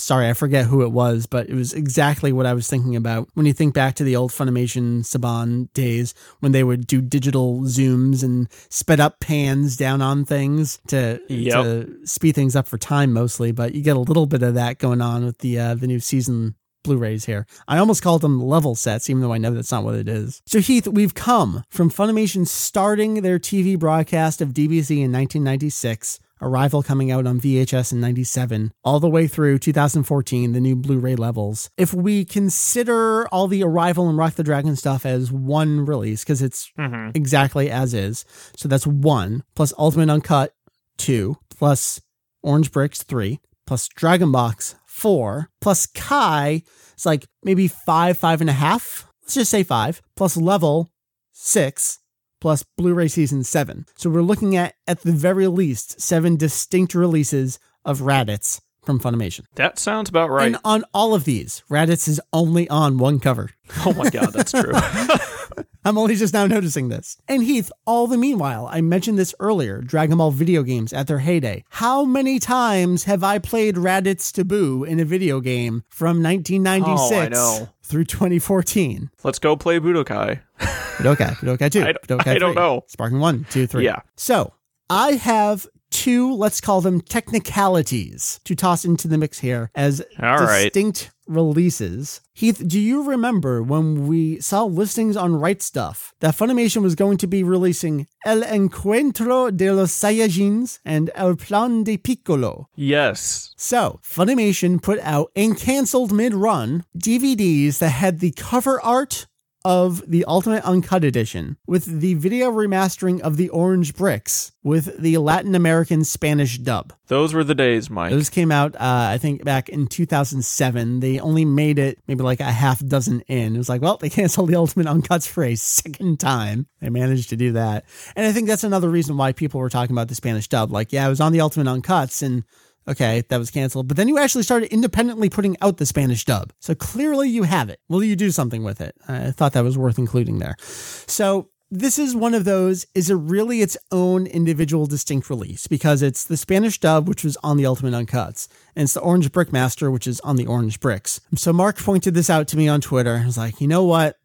sorry, 0.00 0.28
I 0.28 0.32
forget 0.32 0.66
who 0.66 0.82
it 0.82 0.92
was, 0.92 1.26
but 1.26 1.48
it 1.48 1.54
was 1.54 1.72
exactly 1.72 2.32
what 2.32 2.46
I 2.46 2.54
was 2.54 2.68
thinking 2.68 2.96
about 2.96 3.28
when 3.34 3.46
you 3.46 3.52
think 3.52 3.74
back 3.74 3.94
to 3.96 4.04
the 4.04 4.16
old 4.16 4.30
Funimation 4.30 5.00
Saban 5.00 5.72
days 5.72 6.14
when 6.40 6.52
they 6.52 6.64
would 6.64 6.86
do 6.86 7.00
digital 7.00 7.60
zooms 7.62 8.22
and 8.22 8.48
sped 8.68 9.00
up 9.00 9.20
pans 9.20 9.76
down 9.76 10.02
on 10.02 10.24
things 10.24 10.80
to, 10.88 11.20
yep. 11.28 11.62
to 11.62 12.06
speed 12.06 12.34
things 12.34 12.56
up 12.56 12.66
for 12.66 12.78
time 12.78 13.12
mostly. 13.12 13.52
But 13.52 13.74
you 13.74 13.82
get 13.82 13.96
a 13.96 14.00
little 14.00 14.26
bit 14.26 14.42
of 14.42 14.54
that 14.54 14.78
going 14.78 15.00
on 15.00 15.24
with 15.24 15.38
the 15.38 15.58
uh, 15.58 15.74
the 15.74 15.86
new 15.86 16.00
season 16.00 16.54
Blu-rays 16.82 17.26
here. 17.26 17.46
I 17.68 17.78
almost 17.78 18.02
called 18.02 18.22
them 18.22 18.42
level 18.42 18.74
sets, 18.74 19.10
even 19.10 19.20
though 19.20 19.32
I 19.32 19.38
know 19.38 19.52
that's 19.52 19.72
not 19.72 19.84
what 19.84 19.96
it 19.96 20.08
is. 20.08 20.42
So 20.46 20.60
Heath, 20.60 20.88
we've 20.88 21.14
come 21.14 21.64
from 21.68 21.90
Funimation 21.90 22.46
starting 22.46 23.22
their 23.22 23.38
TV 23.38 23.78
broadcast 23.78 24.40
of 24.40 24.50
DBZ 24.50 24.90
in 24.90 25.12
1996 25.12 26.20
Arrival 26.42 26.82
coming 26.82 27.10
out 27.10 27.26
on 27.26 27.40
VHS 27.40 27.92
in 27.92 28.00
97, 28.00 28.72
all 28.82 29.00
the 29.00 29.08
way 29.08 29.26
through 29.26 29.58
2014, 29.58 30.52
the 30.52 30.60
new 30.60 30.76
Blu 30.76 30.98
ray 30.98 31.14
levels. 31.14 31.70
If 31.76 31.92
we 31.92 32.24
consider 32.24 33.28
all 33.28 33.48
the 33.48 33.62
Arrival 33.62 34.08
and 34.08 34.16
Rock 34.16 34.34
the 34.34 34.42
Dragon 34.42 34.76
stuff 34.76 35.04
as 35.04 35.30
one 35.30 35.84
release, 35.84 36.24
because 36.24 36.42
it's 36.42 36.72
mm-hmm. 36.78 37.10
exactly 37.14 37.70
as 37.70 37.94
is, 37.94 38.24
so 38.56 38.68
that's 38.68 38.86
one, 38.86 39.44
plus 39.54 39.72
Ultimate 39.78 40.10
Uncut, 40.10 40.54
two, 40.96 41.36
plus 41.50 42.00
Orange 42.42 42.72
Bricks, 42.72 43.02
three, 43.02 43.40
plus 43.66 43.88
Dragon 43.88 44.32
Box, 44.32 44.74
four, 44.86 45.50
plus 45.60 45.86
Kai, 45.86 46.62
it's 46.92 47.06
like 47.06 47.26
maybe 47.44 47.68
five, 47.68 48.18
five 48.18 48.40
and 48.40 48.50
a 48.50 48.54
half. 48.54 49.06
Let's 49.22 49.34
just 49.34 49.50
say 49.50 49.62
five, 49.62 50.02
plus 50.16 50.36
Level, 50.36 50.90
six, 51.32 51.99
plus 52.40 52.64
Blu-ray 52.76 53.08
season 53.08 53.44
7. 53.44 53.86
So 53.96 54.10
we're 54.10 54.22
looking 54.22 54.56
at 54.56 54.74
at 54.86 55.02
the 55.02 55.12
very 55.12 55.46
least 55.46 56.00
7 56.00 56.36
distinct 56.36 56.94
releases 56.94 57.58
of 57.84 58.00
Raditz 58.00 58.60
from 58.82 58.98
Funimation. 59.00 59.44
That 59.54 59.78
sounds 59.78 60.08
about 60.08 60.30
right. 60.30 60.46
And 60.46 60.58
on 60.64 60.84
all 60.94 61.14
of 61.14 61.24
these, 61.24 61.62
Raditz 61.70 62.08
is 62.08 62.20
only 62.32 62.68
on 62.68 62.98
one 62.98 63.20
cover. 63.20 63.50
Oh 63.86 63.94
my 63.94 64.10
god, 64.10 64.32
that's 64.32 64.50
true. 64.50 64.72
I'm 65.84 65.96
only 65.96 66.14
just 66.14 66.34
now 66.34 66.46
noticing 66.46 66.88
this. 66.88 67.16
And 67.28 67.42
Heath, 67.42 67.72
all 67.86 68.06
the 68.06 68.18
meanwhile, 68.18 68.68
I 68.70 68.80
mentioned 68.80 69.18
this 69.18 69.34
earlier 69.40 69.80
Dragon 69.80 70.18
Ball 70.18 70.30
video 70.30 70.62
games 70.62 70.92
at 70.92 71.06
their 71.06 71.20
heyday. 71.20 71.64
How 71.70 72.04
many 72.04 72.38
times 72.38 73.04
have 73.04 73.24
I 73.24 73.38
played 73.38 73.76
Raditz 73.76 74.32
to 74.32 74.44
Buu 74.44 74.86
in 74.86 75.00
a 75.00 75.04
video 75.04 75.40
game 75.40 75.84
from 75.88 76.22
1996 76.22 77.36
oh, 77.38 77.68
through 77.82 78.04
2014? 78.04 79.10
Let's 79.22 79.38
go 79.38 79.56
play 79.56 79.80
Budokai. 79.80 80.40
Budokai, 80.58 81.36
Budokai 81.36 81.70
2, 81.70 81.82
I, 81.86 81.92
Budokai 81.94 82.26
I 82.26 82.38
don't 82.38 82.54
know. 82.54 82.84
Sparking 82.88 83.20
1, 83.20 83.46
2, 83.50 83.66
3. 83.66 83.84
Yeah. 83.84 84.00
So 84.16 84.52
I 84.90 85.12
have 85.12 85.66
two, 85.90 86.32
let's 86.34 86.60
call 86.60 86.80
them 86.80 87.00
technicalities 87.00 88.40
to 88.44 88.54
toss 88.54 88.84
into 88.84 89.08
the 89.08 89.18
mix 89.18 89.38
here 89.40 89.70
as 89.74 90.02
All 90.22 90.38
distinct 90.38 91.02
right. 91.02 91.36
releases. 91.36 92.20
Heath, 92.32 92.62
do 92.66 92.80
you 92.80 93.02
remember 93.02 93.62
when 93.62 94.06
we 94.06 94.40
saw 94.40 94.64
listings 94.64 95.16
on 95.16 95.36
Right 95.36 95.58
Stuf 95.58 96.12
that 96.20 96.34
Funimation 96.36 96.82
was 96.82 96.94
going 96.94 97.18
to 97.18 97.26
be 97.26 97.42
releasing 97.42 98.06
El 98.24 98.40
Encuentro 98.42 99.54
de 99.54 99.70
los 99.72 99.92
Saiyajins 99.92 100.78
and 100.84 101.10
El 101.14 101.36
Plan 101.36 101.84
de 101.84 101.98
Piccolo? 101.98 102.68
Yes. 102.74 103.52
So, 103.56 104.00
Funimation 104.02 104.80
put 104.82 104.98
out 105.00 105.30
and 105.36 105.56
canceled 105.58 106.12
mid 106.12 106.32
run 106.34 106.84
DVDs 106.98 107.78
that 107.78 107.90
had 107.90 108.20
the 108.20 108.32
cover 108.32 108.80
art 108.80 109.26
of 109.64 110.02
the 110.10 110.24
Ultimate 110.24 110.64
Uncut 110.64 111.04
Edition 111.04 111.56
with 111.66 111.84
the 111.84 112.14
video 112.14 112.50
remastering 112.50 113.20
of 113.20 113.36
the 113.36 113.48
Orange 113.50 113.94
Bricks 113.94 114.52
with 114.62 114.98
the 115.00 115.18
Latin 115.18 115.54
American 115.54 116.04
Spanish 116.04 116.58
dub. 116.58 116.92
Those 117.08 117.34
were 117.34 117.44
the 117.44 117.54
days, 117.54 117.90
Mike. 117.90 118.10
Those 118.10 118.30
came 118.30 118.52
out, 118.52 118.74
uh, 118.76 118.78
I 118.80 119.18
think, 119.18 119.44
back 119.44 119.68
in 119.68 119.86
2007. 119.86 121.00
They 121.00 121.18
only 121.18 121.44
made 121.44 121.78
it 121.78 121.98
maybe 122.06 122.22
like 122.22 122.40
a 122.40 122.44
half 122.44 122.84
dozen 122.84 123.20
in. 123.22 123.54
It 123.54 123.58
was 123.58 123.68
like, 123.68 123.82
well, 123.82 123.96
they 123.96 124.10
canceled 124.10 124.48
the 124.48 124.56
Ultimate 124.56 124.86
Uncuts 124.86 125.28
for 125.28 125.44
a 125.44 125.56
second 125.56 126.20
time. 126.20 126.66
They 126.80 126.88
managed 126.88 127.30
to 127.30 127.36
do 127.36 127.52
that. 127.52 127.84
And 128.16 128.26
I 128.26 128.32
think 128.32 128.48
that's 128.48 128.64
another 128.64 128.88
reason 128.88 129.16
why 129.16 129.32
people 129.32 129.60
were 129.60 129.70
talking 129.70 129.94
about 129.94 130.08
the 130.08 130.14
Spanish 130.14 130.48
dub. 130.48 130.72
Like, 130.72 130.92
yeah, 130.92 131.06
it 131.06 131.10
was 131.10 131.20
on 131.20 131.32
the 131.32 131.40
Ultimate 131.40 131.66
Uncuts 131.66 132.22
and 132.22 132.44
Okay, 132.88 133.22
that 133.28 133.38
was 133.38 133.50
canceled. 133.50 133.88
But 133.88 133.96
then 133.96 134.08
you 134.08 134.18
actually 134.18 134.42
started 134.42 134.72
independently 134.72 135.28
putting 135.30 135.56
out 135.60 135.76
the 135.76 135.86
Spanish 135.86 136.24
dub. 136.24 136.52
So 136.60 136.74
clearly 136.74 137.28
you 137.28 137.44
have 137.44 137.68
it. 137.68 137.80
Will 137.88 138.02
you 138.02 138.16
do 138.16 138.30
something 138.30 138.62
with 138.64 138.80
it? 138.80 138.96
I 139.06 139.30
thought 139.30 139.52
that 139.52 139.64
was 139.64 139.78
worth 139.78 139.98
including 139.98 140.38
there. 140.38 140.56
So 140.60 141.50
this 141.70 142.00
is 142.00 142.16
one 142.16 142.34
of 142.34 142.44
those, 142.44 142.86
is 142.96 143.10
it 143.10 143.14
really 143.14 143.60
its 143.60 143.76
own 143.92 144.26
individual 144.26 144.86
distinct 144.86 145.30
release? 145.30 145.68
Because 145.68 146.02
it's 146.02 146.24
the 146.24 146.36
Spanish 146.36 146.80
dub, 146.80 147.06
which 147.06 147.22
was 147.22 147.36
on 147.44 147.58
the 147.58 147.66
Ultimate 147.66 147.92
Uncuts, 147.94 148.48
and 148.74 148.84
it's 148.84 148.94
the 148.94 149.00
Orange 149.00 149.30
Brick 149.30 149.52
Master, 149.52 149.88
which 149.88 150.08
is 150.08 150.18
on 150.20 150.34
the 150.34 150.46
Orange 150.46 150.80
Bricks. 150.80 151.20
So 151.36 151.52
Mark 151.52 151.78
pointed 151.78 152.14
this 152.14 152.28
out 152.28 152.48
to 152.48 152.56
me 152.56 152.66
on 152.66 152.80
Twitter. 152.80 153.20
I 153.22 153.26
was 153.26 153.38
like, 153.38 153.60
you 153.60 153.68
know 153.68 153.84
what? 153.84 154.16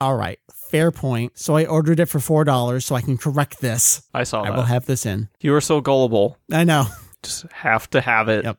All 0.00 0.16
right, 0.16 0.40
fair 0.70 0.90
point. 0.90 1.38
So 1.38 1.56
I 1.56 1.66
ordered 1.66 2.00
it 2.00 2.06
for 2.06 2.18
$4 2.18 2.82
so 2.82 2.96
I 2.96 3.00
can 3.00 3.16
correct 3.16 3.60
this. 3.60 4.02
I 4.12 4.24
saw 4.24 4.42
I 4.42 4.50
that. 4.50 4.56
will 4.56 4.62
have 4.64 4.86
this 4.86 5.06
in. 5.06 5.28
you 5.40 5.52
were 5.52 5.60
so 5.60 5.80
gullible. 5.80 6.36
I 6.52 6.64
know. 6.64 6.86
Just 7.22 7.50
have 7.52 7.88
to 7.90 8.00
have 8.00 8.28
it. 8.28 8.44
Yep. 8.44 8.58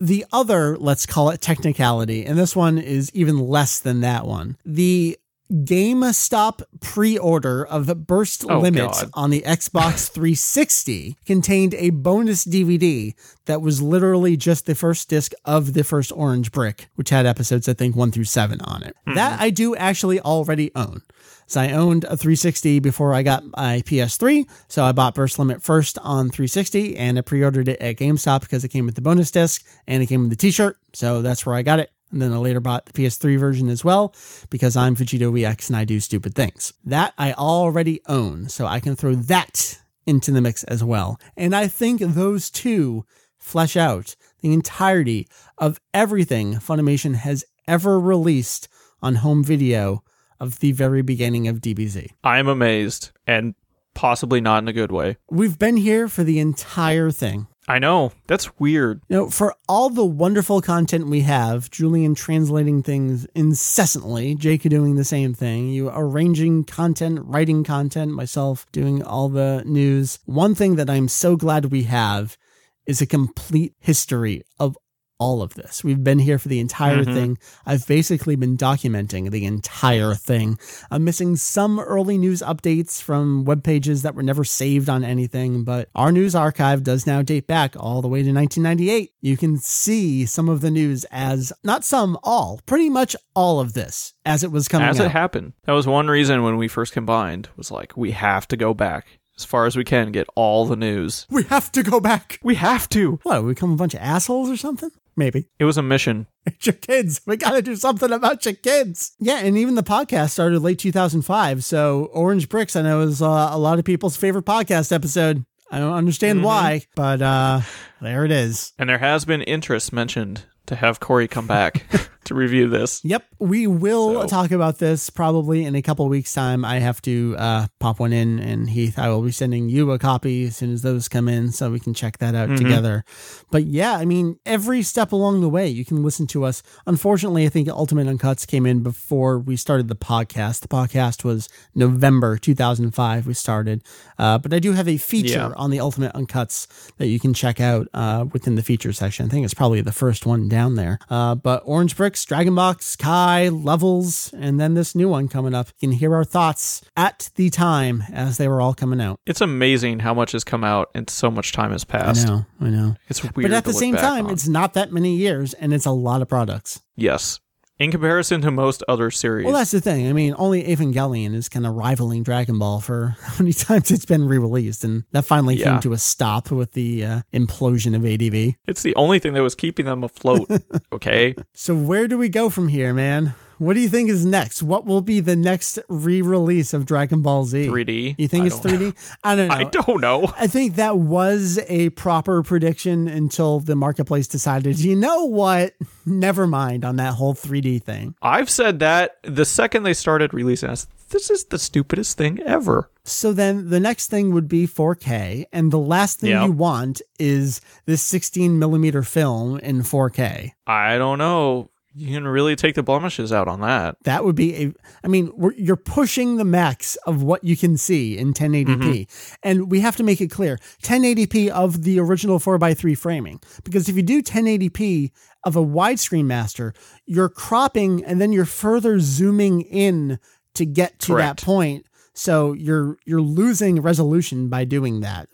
The 0.00 0.24
other, 0.32 0.76
let's 0.78 1.06
call 1.06 1.30
it 1.30 1.40
technicality, 1.40 2.24
and 2.24 2.38
this 2.38 2.54
one 2.54 2.78
is 2.78 3.10
even 3.14 3.38
less 3.38 3.80
than 3.80 4.00
that 4.02 4.26
one. 4.26 4.56
The 4.64 5.18
GameStop 5.50 6.62
pre-order 6.80 7.66
of 7.66 8.06
Burst 8.06 8.44
Oh, 8.48 8.60
Limit 8.60 8.82
God. 8.92 9.10
on 9.14 9.30
the 9.30 9.40
Xbox 9.46 10.08
360 10.12 11.16
contained 11.24 11.74
a 11.74 11.90
bonus 11.90 12.44
DVD 12.44 13.14
that 13.46 13.62
was 13.62 13.80
literally 13.80 14.36
just 14.36 14.66
the 14.66 14.74
first 14.74 15.08
disc 15.08 15.32
of 15.46 15.72
the 15.72 15.82
first 15.84 16.12
Orange 16.14 16.52
Brick, 16.52 16.88
which 16.96 17.08
had 17.10 17.24
episodes 17.24 17.68
I 17.68 17.72
think 17.72 17.96
1 17.96 18.12
through 18.12 18.24
7 18.24 18.60
on 18.60 18.82
it. 18.82 18.94
Hmm. 19.06 19.14
That 19.14 19.40
I 19.40 19.50
do 19.50 19.74
actually 19.74 20.20
already 20.20 20.70
own. 20.74 21.00
So 21.48 21.62
I 21.62 21.72
owned 21.72 22.04
a 22.04 22.16
360 22.16 22.78
before 22.78 23.14
I 23.14 23.22
got 23.22 23.42
my 23.56 23.82
PS3. 23.86 24.48
So 24.68 24.84
I 24.84 24.92
bought 24.92 25.14
Burst 25.14 25.38
Limit 25.38 25.62
first 25.62 25.98
on 25.98 26.28
360 26.28 26.96
and 26.96 27.18
I 27.18 27.22
pre-ordered 27.22 27.68
it 27.68 27.80
at 27.80 27.96
GameStop 27.96 28.42
because 28.42 28.64
it 28.64 28.68
came 28.68 28.84
with 28.84 28.94
the 28.94 29.00
bonus 29.00 29.30
disc 29.30 29.66
and 29.86 30.02
it 30.02 30.06
came 30.06 30.20
with 30.20 30.30
the 30.30 30.36
t-shirt. 30.36 30.76
So 30.92 31.22
that's 31.22 31.46
where 31.46 31.56
I 31.56 31.62
got 31.62 31.80
it. 31.80 31.90
And 32.10 32.20
then 32.20 32.34
I 32.34 32.36
later 32.36 32.60
bought 32.60 32.84
the 32.84 32.92
PS3 32.92 33.38
version 33.38 33.70
as 33.70 33.82
well 33.82 34.14
because 34.50 34.76
I'm 34.76 34.94
VegettoEX 34.94 35.68
and 35.68 35.76
I 35.76 35.84
do 35.84 36.00
stupid 36.00 36.34
things. 36.34 36.74
That 36.84 37.14
I 37.16 37.32
already 37.32 38.02
own. 38.06 38.50
So 38.50 38.66
I 38.66 38.78
can 38.78 38.94
throw 38.94 39.14
that 39.14 39.80
into 40.06 40.30
the 40.30 40.42
mix 40.42 40.64
as 40.64 40.84
well. 40.84 41.18
And 41.34 41.56
I 41.56 41.66
think 41.66 42.00
those 42.00 42.50
two 42.50 43.06
flesh 43.38 43.74
out 43.74 44.16
the 44.40 44.52
entirety 44.52 45.26
of 45.56 45.80
everything 45.94 46.54
Funimation 46.54 47.14
has 47.14 47.44
ever 47.66 47.98
released 47.98 48.68
on 49.00 49.16
home 49.16 49.42
video 49.42 50.02
of 50.40 50.60
the 50.60 50.72
very 50.72 51.02
beginning 51.02 51.48
of 51.48 51.60
DBZ. 51.60 52.10
I'm 52.24 52.48
amazed 52.48 53.10
and 53.26 53.54
possibly 53.94 54.40
not 54.40 54.62
in 54.62 54.68
a 54.68 54.72
good 54.72 54.92
way. 54.92 55.16
We've 55.30 55.58
been 55.58 55.76
here 55.76 56.08
for 56.08 56.22
the 56.22 56.38
entire 56.38 57.10
thing. 57.10 57.48
I 57.66 57.78
know. 57.78 58.12
That's 58.26 58.58
weird. 58.58 59.02
You 59.08 59.16
know, 59.16 59.30
for 59.30 59.54
all 59.68 59.90
the 59.90 60.04
wonderful 60.04 60.62
content 60.62 61.08
we 61.08 61.20
have, 61.20 61.70
Julian 61.70 62.14
translating 62.14 62.82
things 62.82 63.26
incessantly, 63.34 64.34
Jake 64.34 64.62
doing 64.62 64.94
the 64.94 65.04
same 65.04 65.34
thing, 65.34 65.68
you 65.68 65.90
arranging 65.92 66.64
content, 66.64 67.20
writing 67.22 67.64
content, 67.64 68.12
myself 68.12 68.64
doing 68.72 69.02
all 69.02 69.28
the 69.28 69.62
news. 69.66 70.18
One 70.24 70.54
thing 70.54 70.76
that 70.76 70.88
I'm 70.88 71.08
so 71.08 71.36
glad 71.36 71.66
we 71.66 71.82
have 71.82 72.38
is 72.86 73.02
a 73.02 73.06
complete 73.06 73.74
history 73.78 74.44
of 74.58 74.78
all 75.18 75.42
of 75.42 75.54
this. 75.54 75.82
We've 75.82 76.02
been 76.02 76.20
here 76.20 76.38
for 76.38 76.48
the 76.48 76.60
entire 76.60 77.04
Mhm. 77.04 77.14
thing. 77.14 77.38
I've 77.66 77.86
basically 77.86 78.36
been 78.36 78.56
documenting 78.56 79.30
the 79.30 79.44
entire 79.46 80.14
thing. 80.14 80.58
I'm 80.90 81.04
missing 81.04 81.34
some 81.36 81.80
early 81.80 82.16
news 82.18 82.40
updates 82.40 83.02
from 83.02 83.44
web 83.44 83.64
pages 83.64 84.02
that 84.02 84.14
were 84.14 84.22
never 84.22 84.44
saved 84.44 84.88
on 84.88 85.02
anything, 85.02 85.64
but 85.64 85.88
our 85.94 86.12
news 86.12 86.34
archive 86.34 86.84
does 86.84 87.06
now 87.06 87.22
date 87.22 87.46
back 87.48 87.74
all 87.76 88.00
the 88.00 88.08
way 88.08 88.22
to 88.22 88.32
1998. 88.32 89.10
You 89.20 89.36
can 89.36 89.58
see 89.58 90.24
some 90.24 90.48
of 90.48 90.60
the 90.60 90.70
news 90.70 91.04
as 91.10 91.52
not 91.64 91.84
some, 91.84 92.16
all, 92.22 92.60
pretty 92.66 92.88
much 92.88 93.16
all 93.34 93.58
of 93.60 93.72
this 93.72 94.14
as 94.24 94.44
it 94.44 94.52
was 94.52 94.68
coming 94.68 94.88
As 94.88 95.00
out. 95.00 95.06
it 95.06 95.10
happened. 95.12 95.52
That 95.64 95.72
was 95.72 95.86
one 95.86 96.06
reason 96.08 96.42
when 96.44 96.56
we 96.56 96.68
first 96.68 96.92
combined 96.92 97.48
was 97.56 97.70
like 97.72 97.96
we 97.96 98.12
have 98.12 98.46
to 98.48 98.56
go 98.56 98.72
back 98.72 99.06
as 99.36 99.44
far 99.44 99.66
as 99.66 99.76
we 99.76 99.84
can 99.84 100.10
get 100.12 100.26
all 100.36 100.64
the 100.66 100.76
news. 100.76 101.26
we 101.30 101.42
have 101.44 101.70
to 101.72 101.82
go 101.82 102.00
back. 102.00 102.38
We 102.42 102.54
have 102.56 102.88
to. 102.90 103.18
What, 103.24 103.44
we 103.44 103.52
become 103.54 103.72
a 103.72 103.76
bunch 103.76 103.94
of 103.94 104.00
assholes 104.00 104.50
or 104.50 104.56
something? 104.56 104.90
Maybe. 105.18 105.48
It 105.58 105.64
was 105.64 105.76
a 105.76 105.82
mission. 105.82 106.26
It's 106.46 106.64
your 106.66 106.72
kids. 106.74 107.20
We 107.26 107.36
got 107.36 107.50
to 107.50 107.60
do 107.60 107.76
something 107.76 108.10
about 108.10 108.44
your 108.46 108.54
kids. 108.54 109.12
Yeah, 109.18 109.40
and 109.40 109.58
even 109.58 109.74
the 109.74 109.82
podcast 109.82 110.30
started 110.30 110.60
late 110.60 110.78
2005. 110.78 111.62
So 111.62 112.08
Orange 112.14 112.48
Bricks, 112.48 112.74
I 112.74 112.80
know, 112.80 113.02
is 113.02 113.20
uh, 113.20 113.26
a 113.50 113.58
lot 113.58 113.78
of 113.78 113.84
people's 113.84 114.16
favorite 114.16 114.46
podcast 114.46 114.90
episode. 114.90 115.44
I 115.70 115.78
don't 115.78 115.92
understand 115.92 116.38
Mhm. 116.38 116.44
why, 116.44 116.82
but 116.94 117.20
uh, 117.20 117.60
there 118.00 118.24
it 118.24 118.30
is. 118.30 118.72
And 118.78 118.88
there 118.88 118.96
has 118.98 119.26
been 119.26 119.42
interest 119.42 119.92
mentioned 119.92 120.44
to 120.66 120.76
have 120.76 121.00
Corey 121.00 121.28
come 121.28 121.46
back 121.46 121.84
to 122.28 122.34
review 122.34 122.68
this. 122.68 123.00
Yep, 123.04 123.24
we 123.38 123.66
will 123.66 124.22
So- 124.22 124.26
talk 124.26 124.50
about 124.50 124.78
this 124.78 125.10
probably 125.10 125.64
in 125.64 125.74
a 125.74 125.82
couple 125.82 126.08
weeks' 126.08 126.32
time. 126.32 126.64
I 126.64 126.78
have 126.78 127.02
to 127.02 127.34
uh, 127.38 127.66
pop 127.80 128.00
one 128.00 128.12
in, 128.12 128.38
and 128.38 128.70
Heath, 128.70 128.98
I 128.98 129.08
will 129.08 129.22
be 129.22 129.30
sending 129.32 129.68
you 129.68 129.90
a 129.90 129.98
copy 129.98 130.44
as 130.46 130.56
soon 130.56 130.72
as 130.72 130.82
those 130.82 131.08
come 131.08 131.28
in, 131.28 131.52
so 131.52 131.70
we 131.70 131.80
can 131.80 131.92
check 131.94 132.18
that 132.18 132.34
out 132.34 132.48
Mhm. 132.48 132.56
together. 132.58 133.04
But 133.50 133.64
yeah, 133.64 133.96
I 133.96 134.04
mean, 134.04 134.36
every 134.46 134.82
step 134.82 135.12
along 135.12 135.40
the 135.40 135.48
way, 135.48 135.68
you 135.68 135.84
can 135.84 136.02
listen 136.02 136.26
to 136.28 136.44
us. 136.44 136.62
Unfortunately, 136.86 137.44
I 137.44 137.48
think 137.48 137.68
Ultimate 137.68 138.06
Uncuts 138.06 138.46
came 138.46 138.64
in 138.66 138.82
before 138.82 139.38
we 139.38 139.56
started 139.56 139.88
the 139.88 139.96
podcast. 139.96 140.60
The 140.60 140.68
podcast 140.68 141.24
was 141.24 141.48
November 141.74 142.36
2005. 142.38 143.26
We 143.26 143.34
started, 143.34 143.82
uh, 144.18 144.38
but 144.38 144.52
I 144.52 144.58
do 144.58 144.72
have 144.72 144.88
a 144.88 144.96
feature 144.96 145.48
Yeah. 145.48 145.52
on 145.56 145.70
the 145.70 145.80
Ultimate 145.80 146.12
Uncuts 146.14 146.66
that 146.98 147.06
you 147.08 147.18
can 147.18 147.34
check 147.34 147.60
out 147.60 147.88
uh, 147.94 148.26
within 148.32 148.54
the 148.54 148.62
feature 148.62 148.92
section. 148.92 149.26
I 149.26 149.28
think 149.28 149.44
it's 149.44 149.54
probably 149.54 149.80
the 149.80 149.92
first 149.92 150.26
one 150.26 150.48
down 150.48 150.74
there. 150.74 150.98
Uh, 151.10 151.34
but 151.34 151.62
Orange 151.64 151.96
Bricks, 151.96 152.17
Dragon 152.24 152.54
Box, 152.54 152.96
Kai, 152.96 153.48
Levels, 153.48 154.32
and 154.36 154.58
then 154.60 154.74
this 154.74 154.94
new 154.94 155.08
one 155.08 155.28
coming 155.28 155.54
up. 155.54 155.68
You 155.78 155.88
can 155.88 155.92
hear 155.96 156.14
our 156.14 156.24
thoughts 156.24 156.82
at 156.96 157.30
the 157.34 157.50
time 157.50 158.04
as 158.12 158.36
they 158.38 158.48
were 158.48 158.60
all 158.60 158.74
coming 158.74 159.00
out. 159.00 159.20
It's 159.26 159.40
amazing 159.40 160.00
how 160.00 160.14
much 160.14 160.32
has 160.32 160.44
come 160.44 160.64
out 160.64 160.90
and 160.94 161.08
so 161.08 161.30
much 161.30 161.52
time 161.52 161.72
has 161.72 161.84
passed. 161.84 162.26
I 162.26 162.30
know, 162.30 162.46
I 162.60 162.70
know. 162.70 162.96
It's 163.08 163.22
weird. 163.22 163.34
But 163.34 163.52
at 163.52 163.64
the 163.64 163.72
same 163.72 163.96
time, 163.96 164.26
on. 164.26 164.32
it's 164.32 164.48
not 164.48 164.74
that 164.74 164.92
many 164.92 165.16
years 165.16 165.54
and 165.54 165.72
it's 165.74 165.86
a 165.86 165.90
lot 165.90 166.22
of 166.22 166.28
products. 166.28 166.80
yes. 166.96 167.40
In 167.78 167.92
comparison 167.92 168.40
to 168.40 168.50
most 168.50 168.82
other 168.88 169.08
series, 169.12 169.44
Well, 169.44 169.54
that's 169.54 169.70
the 169.70 169.80
thing. 169.80 170.08
I 170.08 170.12
mean, 170.12 170.34
only 170.36 170.64
Evangelion 170.64 171.32
is 171.32 171.48
kind 171.48 171.64
of 171.64 171.74
rivaling 171.74 172.24
Dragon 172.24 172.58
Ball 172.58 172.80
for 172.80 173.16
how 173.22 173.34
many 173.38 173.52
times 173.52 173.92
it's 173.92 174.04
been 174.04 174.26
re 174.26 174.36
released. 174.38 174.82
And 174.82 175.04
that 175.12 175.24
finally 175.24 175.54
Yeah. 175.56 175.72
came 175.74 175.80
to 175.82 175.92
a 175.92 175.98
stop 175.98 176.50
with 176.50 176.72
the 176.72 177.04
uh, 177.04 177.20
implosion 177.32 177.94
of 177.94 178.04
ADV. 178.04 178.56
it's 178.66 178.82
the 178.82 178.96
only 178.96 179.20
thing 179.20 179.32
that 179.34 179.42
was 179.44 179.54
keeping 179.54 179.86
them 179.86 180.02
afloat. 180.02 180.50
okay. 180.92 181.36
So, 181.54 181.76
where 181.76 182.08
do 182.08 182.18
we 182.18 182.28
go 182.28 182.50
from 182.50 182.66
here, 182.66 182.92
man? 182.92 183.34
What 183.58 183.74
do 183.74 183.80
you 183.80 183.88
think 183.88 184.08
is 184.08 184.24
next? 184.24 184.62
What 184.62 184.86
will 184.86 185.00
be 185.00 185.20
the 185.20 185.36
next 185.36 185.78
re 185.88 186.22
release 186.22 186.72
of 186.72 186.86
Dragon 186.86 187.22
Ball 187.22 187.44
Z? 187.44 187.66
3D. 187.66 188.14
You 188.18 188.28
think 188.28 188.44
I 188.44 188.46
it's 188.46 188.60
don't 188.60 188.72
3D? 188.72 189.16
I 189.24 189.36
don't 189.36 189.48
know. 189.48 189.54
I 189.54 189.64
don't 189.64 190.00
know. 190.00 190.32
I 190.38 190.46
think 190.46 190.76
that 190.76 190.96
was 190.98 191.58
a 191.68 191.90
proper 191.90 192.42
prediction 192.42 193.08
until 193.08 193.60
the 193.60 193.74
marketplace 193.76 194.28
decided, 194.28 194.78
you 194.78 194.94
know 194.96 195.24
what? 195.24 195.74
Never 196.06 196.46
mind 196.46 196.84
on 196.84 196.96
that 196.96 197.14
whole 197.14 197.34
3D 197.34 197.82
thing. 197.82 198.14
I've 198.22 198.48
said 198.50 198.78
that 198.78 199.18
the 199.22 199.44
second 199.44 199.82
they 199.82 199.94
started 199.94 200.32
releasing 200.32 200.70
us. 200.70 200.86
This 201.10 201.30
is 201.30 201.44
the 201.44 201.58
stupidest 201.58 202.18
thing 202.18 202.38
ever. 202.42 202.90
So 203.04 203.32
then 203.32 203.70
the 203.70 203.80
next 203.80 204.08
thing 204.08 204.34
would 204.34 204.46
be 204.46 204.66
4K, 204.66 205.46
and 205.54 205.70
the 205.72 205.78
last 205.78 206.20
thing 206.20 206.30
Yeah. 206.30 206.44
you 206.44 206.52
want 206.52 207.00
is 207.18 207.62
this 207.86 208.02
16 208.02 208.58
millimeter 208.58 209.02
film 209.02 209.58
in 209.60 209.80
4K. 209.82 210.52
I 210.66 210.98
don't 210.98 211.16
know. 211.16 211.70
You 211.98 212.14
can 212.14 212.26
really 212.28 212.54
take 212.54 212.74
the 212.74 212.82
blemishes 212.82 213.32
out 213.32 213.48
on 213.48 213.60
that. 213.60 213.96
That 214.04 214.24
would 214.24 214.36
be 214.36 214.54
a. 214.54 214.72
I 215.02 215.08
mean, 215.08 215.32
we're, 215.34 215.52
you're 215.54 215.76
pushing 215.76 216.36
the 216.36 216.44
max 216.44 216.96
of 217.06 217.22
what 217.22 217.42
you 217.42 217.56
can 217.56 217.76
see 217.76 218.16
in 218.16 218.32
1080p, 218.32 218.66
mm-hmm. 218.66 219.34
and 219.42 219.70
we 219.70 219.80
have 219.80 219.96
to 219.96 220.04
make 220.04 220.20
it 220.20 220.28
clear 220.28 220.58
1080p 220.82 221.48
of 221.48 221.82
the 221.82 221.98
original 221.98 222.38
4x3 222.38 222.96
framing. 222.96 223.40
Because 223.64 223.88
if 223.88 223.96
you 223.96 224.02
do 224.02 224.22
1080p 224.22 225.10
of 225.44 225.56
a 225.56 225.64
widescreen 225.64 226.26
master, 226.26 226.72
you're 227.06 227.28
cropping 227.28 228.04
and 228.04 228.20
then 228.20 228.32
you're 228.32 228.44
further 228.44 229.00
zooming 229.00 229.62
in 229.62 230.18
to 230.54 230.64
get 230.64 230.98
to 231.00 231.14
Correct. 231.14 231.40
that 231.40 231.44
point. 231.44 231.86
So 232.14 232.52
you're 232.52 232.96
you're 233.06 233.20
losing 233.20 233.80
resolution 233.80 234.48
by 234.48 234.64
doing 234.64 235.00
that. 235.00 235.28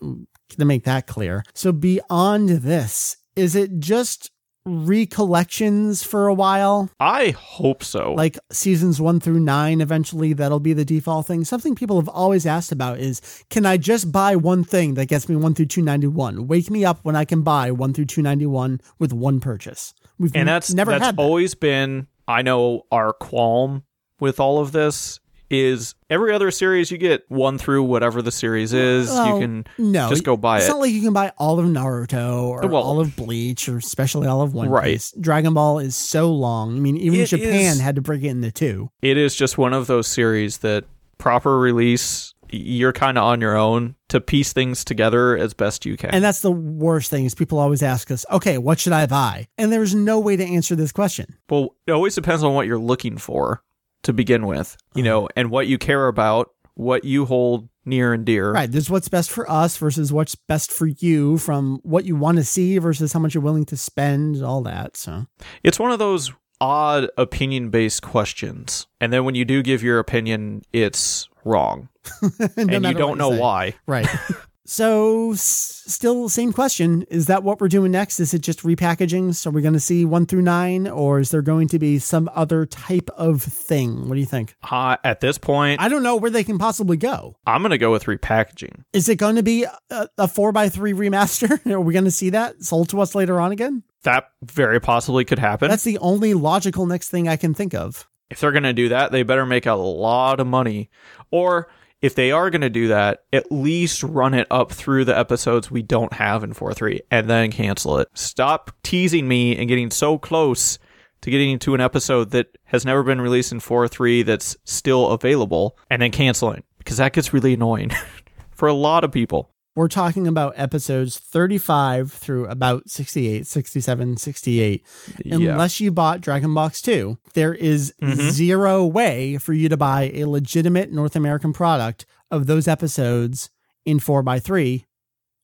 To 0.59 0.65
make 0.65 0.85
that 0.85 1.09
clear. 1.09 1.43
So 1.53 1.73
beyond 1.73 2.49
this, 2.49 3.17
is 3.35 3.57
it 3.57 3.81
just 3.81 4.31
recollections 4.67 6.03
for 6.03 6.27
a 6.27 6.35
while? 6.35 6.91
I 6.99 7.31
hope 7.31 7.85
so. 7.85 8.15
like 8.15 8.39
seasons 8.51 9.01
one 9.01 9.21
through 9.21 9.41
nine 9.41 9.81
eventually 9.81 10.33
that'll 10.33 10.61
be 10.61 10.73
the 10.73 10.85
default 10.85 11.27
thing 11.27 11.45
something 11.45 11.75
people 11.75 11.97
have 12.01 12.09
always 12.09 12.47
asked 12.47 12.73
about 12.73 12.99
is 12.99 13.21
can 13.51 13.67
i 13.67 13.77
just 13.77 14.11
buy 14.11 14.35
one 14.37 14.65
thing 14.65 14.95
that 14.95 15.07
gets 15.07 15.29
me 15.29 15.37
one 15.37 15.55
through 15.55 15.67
291 15.67 16.47
wake 16.47 16.71
me 16.71 16.85
up 16.85 16.99
when 17.03 17.17
i 17.17 17.25
can 17.25 17.43
buy 17.43 17.71
one 17.71 17.93
through 17.93 18.05
291 18.07 18.81
with 18.99 19.13
one 19.13 19.41
purchase 19.41 19.93
we've 20.19 20.35
and 20.35 20.49
that's 20.49 20.73
never 20.73 20.93
that's 20.93 21.05
had 21.05 21.17
that. 21.17 21.23
always 21.23 21.55
been 21.55 22.07
I 22.27 22.41
know 22.43 22.83
our 22.91 23.13
qualm 23.13 23.83
with 24.21 24.41
all 24.41 24.59
of 24.61 24.73
this 24.73 25.21
is 25.51 25.95
every 26.11 26.33
other 26.33 26.51
series 26.51 26.91
you 26.91 26.99
get 26.99 27.25
one 27.29 27.59
through 27.59 27.83
whatever 27.83 28.23
the 28.23 28.33
series 28.33 28.73
is 28.73 29.09
Well, 29.09 29.35
you 29.35 29.41
can 29.41 29.65
no 29.79 30.09
just 30.09 30.25
go 30.25 30.37
buy 30.37 30.57
it's 30.59 30.65
it. 30.65 30.69
It's 30.69 30.73
not 30.75 30.81
like 30.81 30.93
you 30.93 31.03
can 31.03 31.13
buy 31.13 31.33
all 31.39 31.59
of 31.59 31.67
naruto 31.67 32.43
or 32.45 32.67
Well- 32.67 32.83
all 32.83 33.01
of 33.01 33.15
bleach 33.17 33.69
or 33.69 33.77
especially 33.77 34.27
all 34.27 34.41
of 34.43 34.55
one 34.55 34.69
Right. 34.69 34.85
piece 34.95 35.13
dragon 35.21 35.55
ball 35.55 35.79
is 35.79 35.95
so 35.97 36.33
long 36.33 36.77
i 36.77 36.81
mean 36.81 36.97
even 36.97 37.21
It 37.21 37.27
japan 37.27 37.73
is- 37.75 37.81
had 37.81 37.97
to 37.97 38.03
break 38.03 38.23
it 38.23 38.29
into 38.29 38.51
two 38.51 38.91
it 39.03 39.17
is 39.17 39.35
just 39.37 39.59
one 39.59 39.73
of 39.75 39.87
those 39.87 40.07
series 40.09 40.59
that 40.59 40.85
proper 41.19 41.59
release, 41.59 42.35
you're 42.51 42.93
kind 42.93 43.17
of 43.17 43.25
on 43.25 43.41
your 43.41 43.57
own 43.57 43.95
to 44.09 44.21
piece 44.21 44.53
things 44.53 44.85
together 44.85 45.37
as 45.37 45.55
best 45.55 45.87
you 45.87 45.97
can. 45.97 46.11
And 46.11 46.23
that's 46.23 46.41
the 46.41 46.51
worst 46.51 47.09
thing 47.11 47.25
is 47.25 47.35
people 47.35 47.59
always 47.59 47.83
ask 47.83 48.11
us, 48.11 48.27
okay, 48.31 48.59
what 48.59 48.79
should 48.79 48.93
I 48.93 49.07
buy? 49.07 49.47
And 49.57 49.73
there's 49.73 49.95
no 49.95 50.19
way 50.21 50.37
to 50.37 50.45
answer 50.45 50.75
this 50.77 50.93
question. 50.93 51.37
well, 51.49 51.77
it 51.87 51.93
always 51.93 52.15
depends 52.15 52.43
on 52.43 52.53
what 52.55 52.67
you're 52.67 52.79
looking 52.79 53.17
for 53.17 53.63
to 54.05 54.13
begin 54.13 54.47
with, 54.47 54.77
you 54.95 55.03
uh-huh. 55.03 55.11
know, 55.11 55.29
and 55.37 55.51
what 55.51 55.67
you 55.67 55.79
care 55.79 56.09
about, 56.09 56.51
what 56.75 57.05
you 57.05 57.25
hold 57.27 57.69
near 57.85 58.13
and 58.13 58.25
dear. 58.25 58.53
Right. 58.53 58.71
There's 58.71 58.91
what's 58.91 59.09
best 59.09 59.31
for 59.31 59.51
us 59.51 59.77
versus 59.77 60.13
what's 60.13 60.35
best 60.35 60.73
for 60.73 60.87
you 60.87 61.39
from 61.39 61.81
what 61.83 62.05
you 62.05 62.17
want 62.17 62.39
to 62.39 62.45
see 62.45 62.79
versus 62.79 63.13
how 63.13 63.21
much 63.21 63.35
you're 63.35 63.43
willing 63.43 63.67
to 63.67 63.77
spend, 63.77 64.43
all 64.43 64.63
that. 64.63 64.97
So 64.97 65.27
It's 65.63 65.79
one 65.79 65.91
of 65.91 65.99
those 65.99 66.33
odd 66.61 67.09
opinion 67.19 67.71
based 67.71 68.03
questions. 68.03 68.87
And 69.01 69.13
then 69.13 69.25
when 69.25 69.35
you 69.35 69.45
do 69.45 69.63
give 69.63 69.83
your 69.83 69.99
opinion, 69.99 70.63
it's 70.73 71.29
wrong. 71.45 71.89
No 72.57 72.77
and 72.77 72.85
you 72.85 72.95
don't 72.95 73.19
know 73.19 73.31
say. 73.31 73.39
why. 73.39 73.75
Right. 73.87 74.07
so, 74.67 75.33
s- 75.33 75.83
still 75.87 76.29
same 76.29 76.53
question. 76.53 77.03
Is 77.11 77.27
that 77.27 77.43
what 77.43 77.61
we're 77.61 77.69
doing 77.69 77.93
next? 77.93 78.19
Is 78.21 78.33
it 78.33 78.41
just 78.41 78.63
repackaging? 78.63 79.35
So, 79.35 79.51
are 79.51 79.53
we're 79.53 79.61
going 79.61 79.75
to 79.75 79.81
see 79.81 80.05
one 80.05 80.27
through 80.27 80.43
nine, 80.43 80.89
or 80.89 81.21
is 81.21 81.31
there 81.31 81.43
going 81.43 81.69
to 81.69 81.79
be 81.79 81.99
some 81.99 82.31
other 82.35 82.65
type 82.65 83.11
of 83.17 83.43
thing? 83.43 84.09
What 84.09 84.15
do 84.15 84.21
you 84.21 84.27
think? 84.27 84.57
Uh, 84.63 84.97
at 85.05 85.21
this 85.21 85.37
point, 85.39 85.81
I 85.81 85.89
don't 85.89 86.03
know 86.03 86.17
where 86.17 86.31
they 86.31 86.45
can 86.45 86.59
possibly 86.59 86.97
go. 86.97 87.37
I'm 87.47 87.63
going 87.63 87.71
to 87.71 87.79
go 87.79 87.93
with 87.93 88.05
repackaging. 88.05 88.85
Is 88.93 89.09
it 89.09 89.17
going 89.17 89.37
to 89.37 89.43
be 89.43 89.67
a, 89.91 90.09
a 90.17 90.29
four 90.29 90.51
by 90.53 90.69
three 90.69 90.93
remaster? 90.95 91.65
Are 91.71 91.81
we 91.81 91.93
going 91.93 92.07
to 92.07 92.11
see 92.11 92.31
that 92.31 92.63
sold 92.63 92.89
to 92.91 93.01
us 93.01 93.15
later 93.15 93.41
on 93.41 93.53
again? 93.53 93.83
That 94.05 94.31
very 94.43 94.81
possibly 94.81 95.25
could 95.25 95.39
happen. 95.39 95.69
That's 95.69 95.85
the 95.85 95.99
only 95.99 96.35
logical 96.35 96.87
next 96.87 97.09
thing 97.11 97.29
I 97.29 97.37
can 97.37 97.55
think 97.55 97.75
of. 97.75 98.07
if 98.31 98.41
they're 98.41 98.53
going 98.53 98.65
to 98.65 98.73
do 98.73 98.89
that, 98.91 99.13
they 99.13 99.23
better 99.23 99.47
make 99.47 99.67
a 99.67 99.75
lot 99.75 100.41
of 100.41 100.47
money. 100.47 100.91
Or 101.31 101.69
if 102.05 102.15
they 102.15 102.31
are 102.33 102.51
going 102.51 102.61
to 102.61 102.69
do 102.69 102.89
that, 102.89 103.25
at 103.33 103.51
least 103.51 104.03
run 104.03 104.35
it 104.35 104.47
up 104.51 104.71
through 104.71 105.07
the 105.07 105.19
episodes 105.19 105.71
we 105.71 105.81
don't 105.81 106.13
have 106.13 106.45
in 106.45 106.53
4 106.53 106.75
3 106.75 107.01
and 107.11 107.31
then 107.31 107.51
cancel 107.51 107.99
it. 107.99 108.09
Stop 108.13 108.71
teasing 108.83 109.27
me 109.27 109.57
and 109.57 109.69
getting 109.69 109.91
so 109.91 110.19
close 110.19 110.79
to 111.23 111.31
getting 111.31 111.51
into 111.51 111.73
an 111.73 111.81
episode 111.81 112.33
that 112.33 112.59
has 112.65 112.85
never 112.85 113.03
been 113.03 113.23
released 113.23 113.53
in 113.53 113.59
4 113.59 113.89
3 113.89 114.23
that's 114.23 114.55
still 114.65 115.09
available 115.13 115.79
and 115.89 116.03
then 116.03 116.11
canceling 116.11 116.63
because 116.77 116.99
that 116.99 117.15
gets 117.15 117.33
really 117.33 117.55
annoying 117.55 117.91
for 118.51 118.69
a 118.69 118.75
lot 118.75 119.03
of 119.03 119.11
people. 119.11 119.54
We're 119.77 119.89
talking 119.89 120.29
about 120.29 120.55
episodes 120.57 121.19
35 121.19 122.13
through 122.13 122.47
about 122.47 122.89
68, 122.89 123.45
67, 123.47 124.17
68. 124.17 124.85
Yeah. 125.25 125.35
Unless 125.53 125.81
you 125.81 125.91
bought 125.91 126.21
Dragon 126.21 126.55
Box 126.55 126.81
2, 126.81 127.19
there 127.35 127.53
is 127.55 127.93
Mhm. 128.01 128.31
zero 128.31 128.85
way 128.87 129.37
for 129.39 129.53
you 129.53 129.69
to 129.69 129.77
buy 129.77 130.13
a 130.15 130.27
legitimate 130.27 130.93
North 130.93 131.17
American 131.17 131.53
product 131.53 132.07
of 132.31 132.47
those 132.47 132.69
episodes 132.69 133.51
in 133.85 133.99
4x3 133.99 134.85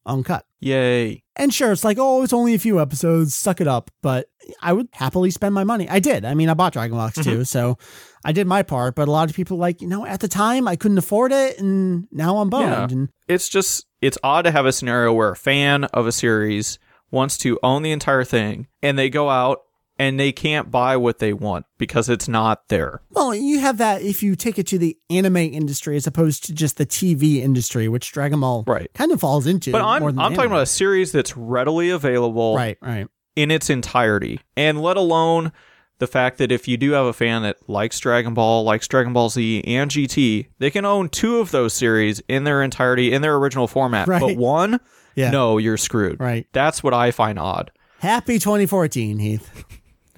uncut. 0.06 0.46
Yay. 0.61 1.22
And 1.36 1.52
sure, 1.52 1.72
it's 1.72 1.84
like, 1.84 1.96
oh, 1.98 2.22
it's 2.22 2.34
only 2.34 2.54
a 2.54 2.58
few 2.58 2.80
episodes, 2.80 3.34
suck 3.34 3.61
it 3.61 3.66
up. 3.66 3.90
But 4.02 4.26
I 4.61 4.72
would 4.72 4.88
happily 4.92 5.30
spend 5.30 5.54
my 5.54 5.64
money. 5.64 5.88
I 5.88 5.98
did. 5.98 6.24
I 6.24 6.34
mean, 6.34 6.48
I 6.48 6.54
bought 6.54 6.74
Dragon 6.74 6.96
Box 6.96 7.14
2, 7.16 7.20
mm-hmm. 7.20 7.42
so 7.44 7.78
I 8.24 8.32
did 8.32 8.46
my 8.46 8.62
part. 8.62 8.94
But 8.94 9.08
a 9.08 9.11
lot 9.11 9.30
of 9.30 9.36
people 9.36 9.56
like, 9.56 9.80
you 9.80 9.88
know, 9.88 10.04
at 10.04 10.20
the 10.20 10.28
time 10.28 10.68
I 10.68 10.76
couldn't 10.76 10.98
afford 10.98 11.32
it, 11.32 11.58
and 11.58 12.06
now 12.12 12.38
I'm 12.38 12.50
bummed. 12.50 12.90
Yeah. 12.90 12.96
And 12.96 13.08
it's 13.26 13.48
just 13.48 13.86
it's 14.02 14.18
odd 14.22 14.42
to 14.42 14.50
have 14.50 14.66
a 14.66 14.72
scenario 14.72 15.12
where 15.12 15.30
a 15.30 15.36
fan 15.36 15.84
of 15.84 16.06
a 16.06 16.12
series 16.12 16.78
wants 17.11 17.36
to 17.38 17.58
own 17.62 17.82
the 17.82 17.90
entire 17.90 18.24
thing 18.24 18.68
and 18.82 18.98
they 18.98 19.11
go 19.11 19.28
out 19.28 19.62
and 20.01 20.18
they 20.18 20.32
can't 20.32 20.70
buy 20.70 20.96
what 20.96 21.18
they 21.18 21.34
want 21.34 21.66
because 21.76 22.09
it's 22.09 22.26
not 22.26 22.68
there. 22.68 23.03
Well, 23.11 23.34
you 23.34 23.61
have 23.61 23.76
that 23.78 24.01
if 24.01 24.22
you 24.22 24.34
take 24.34 24.59
it 24.59 24.66
to 24.68 24.78
the 24.78 24.96
anime 25.11 25.36
industry 25.36 25.94
as 25.96 26.07
opposed 26.07 26.44
to 26.46 26.55
just 26.55 26.78
the 26.78 26.86
TV 26.86 27.36
industry, 27.36 27.86
which 27.86 28.11
Dragon 28.11 28.40
Ball 28.40 28.64
Right. 28.66 28.90
kind 28.94 29.12
of 29.12 29.20
falls 29.20 29.46
into. 29.46 29.70
But 29.72 29.82
I'm 29.82 30.03
I'm 30.18 30.34
talking 30.34 30.51
about 30.51 30.62
a 30.62 30.66
series 30.66 31.12
that's 31.12 31.36
readily 31.36 31.90
available 31.90 32.57
right, 32.57 32.78
right. 32.80 33.07
in 33.36 33.51
its 33.51 33.68
entirety. 33.68 34.40
And 34.57 34.80
let 34.80 34.96
alone 34.96 35.53
the 35.98 36.07
fact 36.07 36.38
that 36.38 36.51
if 36.51 36.66
you 36.66 36.78
do 36.78 36.92
have 36.92 37.05
a 37.05 37.12
fan 37.12 37.42
that 37.42 37.57
likes 37.68 38.01
Dragon 38.01 38.32
Ball, 38.32 38.64
likes 38.64 38.88
Dragon 38.88 39.12
Ball 39.12 39.28
Z 39.28 39.62
and 39.66 39.90
GT, 39.90 40.46
they 40.59 40.70
can 40.70 40.86
own 40.86 41.11
two 41.11 41.40
of 41.40 41.51
those 41.51 41.74
series 41.74 42.20
in 42.26 42.44
their 42.44 42.62
entirety 42.62 43.12
in 43.12 43.20
their 43.20 43.36
original 43.36 43.66
format. 43.68 44.07
But 44.09 44.34
one, 44.38 44.80
Yeah. 45.14 45.30
no, 45.30 45.59
you're 45.59 45.76
screwed. 45.76 46.18
Right. 46.18 46.46
That's 46.55 46.82
what 46.82 46.94
I 46.94 47.11
find 47.11 47.38
odd. 47.38 47.70
Happy 47.98 48.38
2014, 48.38 49.18
Heath. 49.18 49.62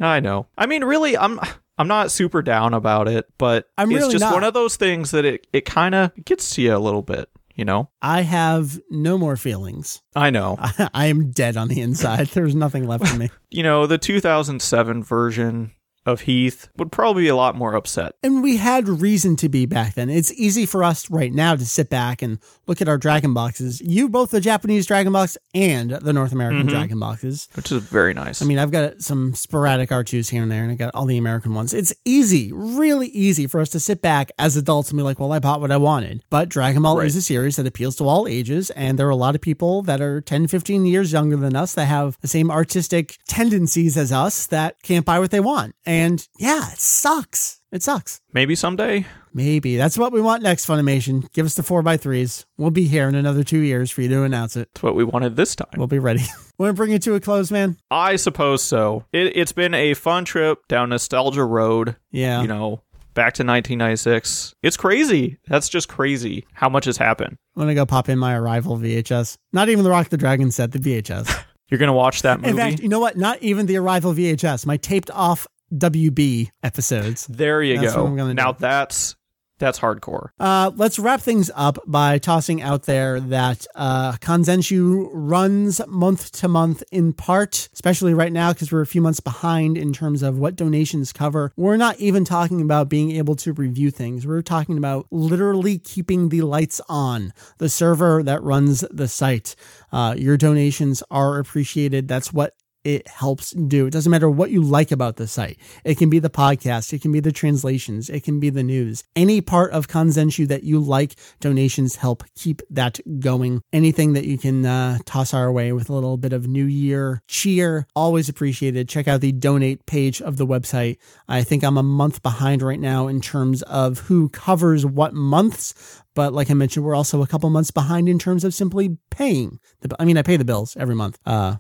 I 0.00 0.20
know. 0.20 0.46
I 0.56 0.66
mean, 0.66 0.84
really, 0.84 1.16
I'm 1.16 1.40
I'm 1.78 1.88
not 1.88 2.10
super 2.10 2.42
down 2.42 2.74
about 2.74 3.08
it, 3.08 3.26
but 3.38 3.68
I'm 3.76 3.90
it's 3.90 4.00
really 4.00 4.12
just 4.12 4.22
not. 4.22 4.34
one 4.34 4.44
of 4.44 4.54
those 4.54 4.76
things 4.76 5.10
that 5.12 5.24
it 5.24 5.46
it 5.52 5.64
kind 5.64 5.94
of 5.94 6.12
gets 6.24 6.54
to 6.54 6.62
you 6.62 6.76
a 6.76 6.78
little 6.78 7.02
bit. 7.02 7.28
You 7.54 7.66
know. 7.66 7.90
I 8.00 8.22
have 8.22 8.80
no 8.90 9.18
more 9.18 9.36
feelings. 9.36 10.00
I 10.16 10.30
know. 10.30 10.56
I 10.94 11.06
am 11.06 11.32
dead 11.32 11.58
on 11.58 11.68
the 11.68 11.82
inside. 11.82 12.28
There's 12.28 12.54
nothing 12.54 12.86
left 12.86 13.12
in 13.12 13.18
me. 13.18 13.30
you 13.50 13.62
know, 13.62 13.86
the 13.86 13.98
2007 13.98 15.04
version 15.04 15.72
of 16.04 16.22
Heath 16.22 16.68
would 16.76 16.90
probably 16.90 17.22
be 17.24 17.28
a 17.28 17.36
lot 17.36 17.54
more 17.56 17.74
upset. 17.74 18.12
And 18.22 18.42
we 18.42 18.56
had 18.56 18.88
reason 18.88 19.36
to 19.36 19.48
be 19.48 19.66
back 19.66 19.94
then. 19.94 20.10
It's 20.10 20.32
easy 20.32 20.66
for 20.66 20.82
us 20.82 21.10
right 21.10 21.32
now 21.32 21.54
to 21.56 21.64
sit 21.64 21.88
back 21.90 22.22
and 22.22 22.38
look 22.66 22.80
at 22.80 22.88
our 22.88 22.98
Dragon 22.98 23.34
boxes. 23.34 23.80
You 23.80 24.08
both 24.08 24.30
the 24.30 24.40
Japanese 24.40 24.86
Dragon 24.86 25.12
box 25.12 25.38
and 25.54 25.90
the 25.90 26.12
North 26.12 26.32
American 26.32 26.66
Mhm. 26.66 26.70
Dragon 26.70 26.98
boxes. 26.98 27.48
Which 27.54 27.70
is 27.70 27.82
very 27.82 28.14
nice. 28.14 28.42
I 28.42 28.46
mean, 28.46 28.58
I've 28.58 28.70
got 28.70 29.02
some 29.02 29.34
sporadic 29.34 29.90
R2s 29.92 30.28
here 30.30 30.42
and 30.42 30.50
there, 30.50 30.62
and 30.62 30.72
I 30.72 30.74
got 30.74 30.94
all 30.94 31.06
the 31.06 31.18
American 31.18 31.54
ones. 31.54 31.72
It's 31.72 31.94
easy, 32.04 32.50
really 32.52 33.08
easy 33.08 33.46
for 33.46 33.60
us 33.60 33.68
to 33.70 33.80
sit 33.80 34.02
back 34.02 34.30
as 34.38 34.56
adults 34.56 34.90
and 34.90 34.96
be 34.98 35.02
like, 35.02 35.20
well, 35.20 35.32
I 35.32 35.38
bought 35.38 35.60
what 35.60 35.70
I 35.70 35.76
wanted. 35.76 36.22
But 36.30 36.48
Dragon 36.48 36.82
Ball 36.82 36.98
Right. 36.98 37.06
is 37.06 37.16
a 37.16 37.22
series 37.22 37.56
that 37.56 37.66
appeals 37.66 37.96
to 37.96 38.04
all 38.04 38.26
ages, 38.26 38.70
and 38.70 38.98
there 38.98 39.06
are 39.06 39.10
a 39.10 39.16
lot 39.16 39.34
of 39.34 39.40
people 39.40 39.82
that 39.82 40.00
are 40.00 40.20
10, 40.20 40.46
15 40.48 40.84
years 40.86 41.12
younger 41.12 41.36
than 41.36 41.54
us 41.54 41.74
that 41.74 41.84
have 41.86 42.18
the 42.22 42.28
same 42.28 42.50
artistic 42.50 43.18
tendencies 43.28 43.96
as 43.96 44.10
us 44.12 44.46
that 44.46 44.82
can't 44.82 45.04
buy 45.06 45.18
what 45.18 45.30
they 45.30 45.40
want. 45.40 45.74
And 45.86 45.91
yeah, 46.38 46.70
it 46.70 46.78
sucks. 46.78 47.60
It 47.72 47.82
sucks. 47.82 48.20
Maybe 48.32 48.54
someday. 48.54 49.06
Maybe. 49.32 49.76
That's 49.76 49.96
what 49.96 50.12
we 50.12 50.20
want 50.20 50.42
next, 50.42 50.66
Funimation. 50.66 51.32
Give 51.32 51.46
us 51.46 51.54
the 51.54 51.62
4x3s. 51.62 52.44
We'll 52.58 52.70
be 52.70 52.84
here 52.86 53.08
in 53.08 53.14
another 53.14 53.42
two 53.42 53.60
years 53.60 53.90
for 53.90 54.02
you 54.02 54.08
to 54.10 54.24
announce 54.24 54.56
it. 54.56 54.68
That's 54.74 54.82
what 54.82 54.94
we 54.94 55.04
wanted 55.04 55.36
this 55.36 55.56
time. 55.56 55.70
We'll 55.76 55.86
be 55.86 55.98
ready. 55.98 56.22
Want 56.58 56.68
to 56.68 56.74
bring 56.74 56.92
it 56.92 57.02
to 57.02 57.14
a 57.14 57.20
close, 57.20 57.50
man? 57.50 57.78
I 57.90 58.16
suppose 58.16 58.62
so. 58.62 59.04
It, 59.12 59.36
it's 59.36 59.52
been 59.52 59.74
a 59.74 59.94
fun 59.94 60.24
trip 60.24 60.58
down 60.68 60.90
nostalgia 60.90 61.44
road. 61.44 61.96
Yeah. 62.10 62.42
You 62.42 62.46
know, 62.46 62.82
back 63.14 63.34
to 63.34 63.42
1996. 63.42 64.54
It's 64.62 64.76
crazy. 64.76 65.38
That's 65.48 65.68
just 65.68 65.88
crazy 65.88 66.46
how 66.52 66.68
much 66.68 66.84
has 66.84 66.98
happened. 66.98 67.36
I'm 67.56 67.62
gonna 67.62 67.74
go 67.74 67.86
pop 67.86 68.08
in 68.08 68.18
my 68.18 68.34
Arrival 68.36 68.76
VHS. 68.78 69.36
Not 69.52 69.70
even 69.70 69.82
the 69.82 69.90
Rock 69.90 70.10
the 70.10 70.16
Dragon 70.16 70.50
set, 70.50 70.72
the 70.72 70.78
VHS. 70.78 71.44
You're 71.68 71.78
gonna 71.78 71.92
watch 71.92 72.22
that 72.22 72.38
movie. 72.40 72.50
In 72.50 72.56
fact, 72.56 72.80
you 72.80 72.88
know 72.88 73.00
what? 73.00 73.16
Not 73.16 73.42
even 73.42 73.66
the 73.66 73.78
Arrival 73.78 74.12
VHS. 74.12 74.66
My 74.66 74.76
taped 74.76 75.10
off 75.10 75.46
WB 75.72 76.50
episodes. 76.62 77.26
there 77.26 77.62
you 77.62 77.78
That's 77.78 77.94
go. 77.94 78.02
what 78.04 78.10
I'm 78.10 78.16
gonna 78.16 78.34
now 78.34 78.52
do. 78.52 78.58
that's 78.60 79.16
that's 79.58 79.78
hardcore. 79.78 80.30
Uh, 80.40 80.72
let's 80.74 80.98
wrap 80.98 81.20
things 81.20 81.48
up 81.54 81.78
by 81.86 82.18
tossing 82.18 82.60
out 82.62 82.82
there 82.82 83.20
that 83.20 83.64
uh, 83.76 84.10
Kanzenshuu 84.14 85.08
runs 85.12 85.80
month 85.86 86.32
to 86.32 86.48
month 86.48 86.82
in 86.90 87.12
part, 87.12 87.68
especially 87.72 88.12
right 88.12 88.32
now 88.32 88.52
because 88.52 88.72
we're 88.72 88.80
a 88.80 88.86
few 88.86 89.00
months 89.00 89.20
behind 89.20 89.78
in 89.78 89.92
terms 89.92 90.24
of 90.24 90.36
what 90.36 90.56
donations 90.56 91.12
cover. 91.12 91.52
We're 91.56 91.76
not 91.76 92.00
even 92.00 92.24
talking 92.24 92.60
about 92.60 92.88
being 92.88 93.12
able 93.12 93.36
to 93.36 93.52
review 93.52 93.92
things. 93.92 94.26
We're 94.26 94.42
talking 94.42 94.78
about 94.78 95.06
literally 95.12 95.78
keeping 95.78 96.30
the 96.30 96.40
lights 96.42 96.80
on, 96.88 97.32
the 97.58 97.68
server 97.68 98.20
that 98.24 98.42
runs 98.42 98.80
the 98.90 99.06
site. 99.06 99.54
Uh, 99.92 100.16
your 100.18 100.36
donations 100.36 101.04
are 101.08 101.38
appreciated. 101.38 102.08
That's 102.08 102.32
what 102.32 102.54
it 102.84 103.06
helps 103.08 103.50
do. 103.52 103.86
It 103.86 103.92
doesn't 103.92 104.10
matter 104.10 104.28
what 104.28 104.50
you 104.50 104.62
like 104.62 104.92
about 104.92 105.16
the 105.16 105.26
site. 105.26 105.58
It 105.84 105.98
can 105.98 106.10
be 106.10 106.18
the 106.18 106.30
podcast, 106.30 106.92
it 106.92 107.02
can 107.02 107.12
be 107.12 107.20
the 107.20 107.32
translations, 107.32 108.10
it 108.10 108.24
can 108.24 108.40
be 108.40 108.50
the 108.50 108.62
news. 108.62 109.04
Any 109.14 109.40
part 109.40 109.72
of 109.72 109.88
Kanzenshuu 109.88 110.48
that 110.48 110.64
you 110.64 110.80
like, 110.80 111.14
donations 111.40 111.96
help 111.96 112.24
keep 112.34 112.62
that 112.70 113.00
going. 113.20 113.62
Anything 113.72 114.12
that 114.14 114.24
you 114.24 114.38
can 114.38 114.66
uh, 114.66 114.98
toss 115.04 115.34
our 115.34 115.50
way 115.52 115.72
with 115.72 115.88
a 115.88 115.92
little 115.92 116.16
bit 116.16 116.32
of 116.32 116.46
New 116.46 116.64
Year 116.64 117.22
cheer, 117.28 117.86
always 117.94 118.28
appreciated. 118.28 118.88
Check 118.88 119.08
out 119.08 119.20
the 119.20 119.32
donate 119.32 119.86
page 119.86 120.20
of 120.20 120.36
the 120.36 120.46
website. 120.46 120.98
I 121.28 121.42
think 121.42 121.64
I'm 121.64 121.78
a 121.78 121.82
month 121.82 122.22
behind 122.22 122.62
right 122.62 122.80
now 122.80 123.08
in 123.08 123.20
terms 123.20 123.62
of 123.62 124.00
who 124.00 124.28
covers 124.28 124.84
what 124.84 125.14
months. 125.14 126.02
But 126.14 126.32
like 126.32 126.50
I 126.50 126.54
mentioned, 126.54 126.84
we're 126.84 126.94
also 126.94 127.22
a 127.22 127.26
couple 127.26 127.48
months 127.50 127.70
behind 127.70 128.08
in 128.08 128.18
terms 128.18 128.44
of 128.44 128.52
simply 128.52 128.98
paying. 129.10 129.58
The, 129.80 129.96
I 129.98 130.04
mean, 130.04 130.18
I 130.18 130.22
pay 130.22 130.36
the 130.36 130.44
bills 130.44 130.76
every 130.76 130.94
month. 130.94 131.18
Uh, 131.24 131.56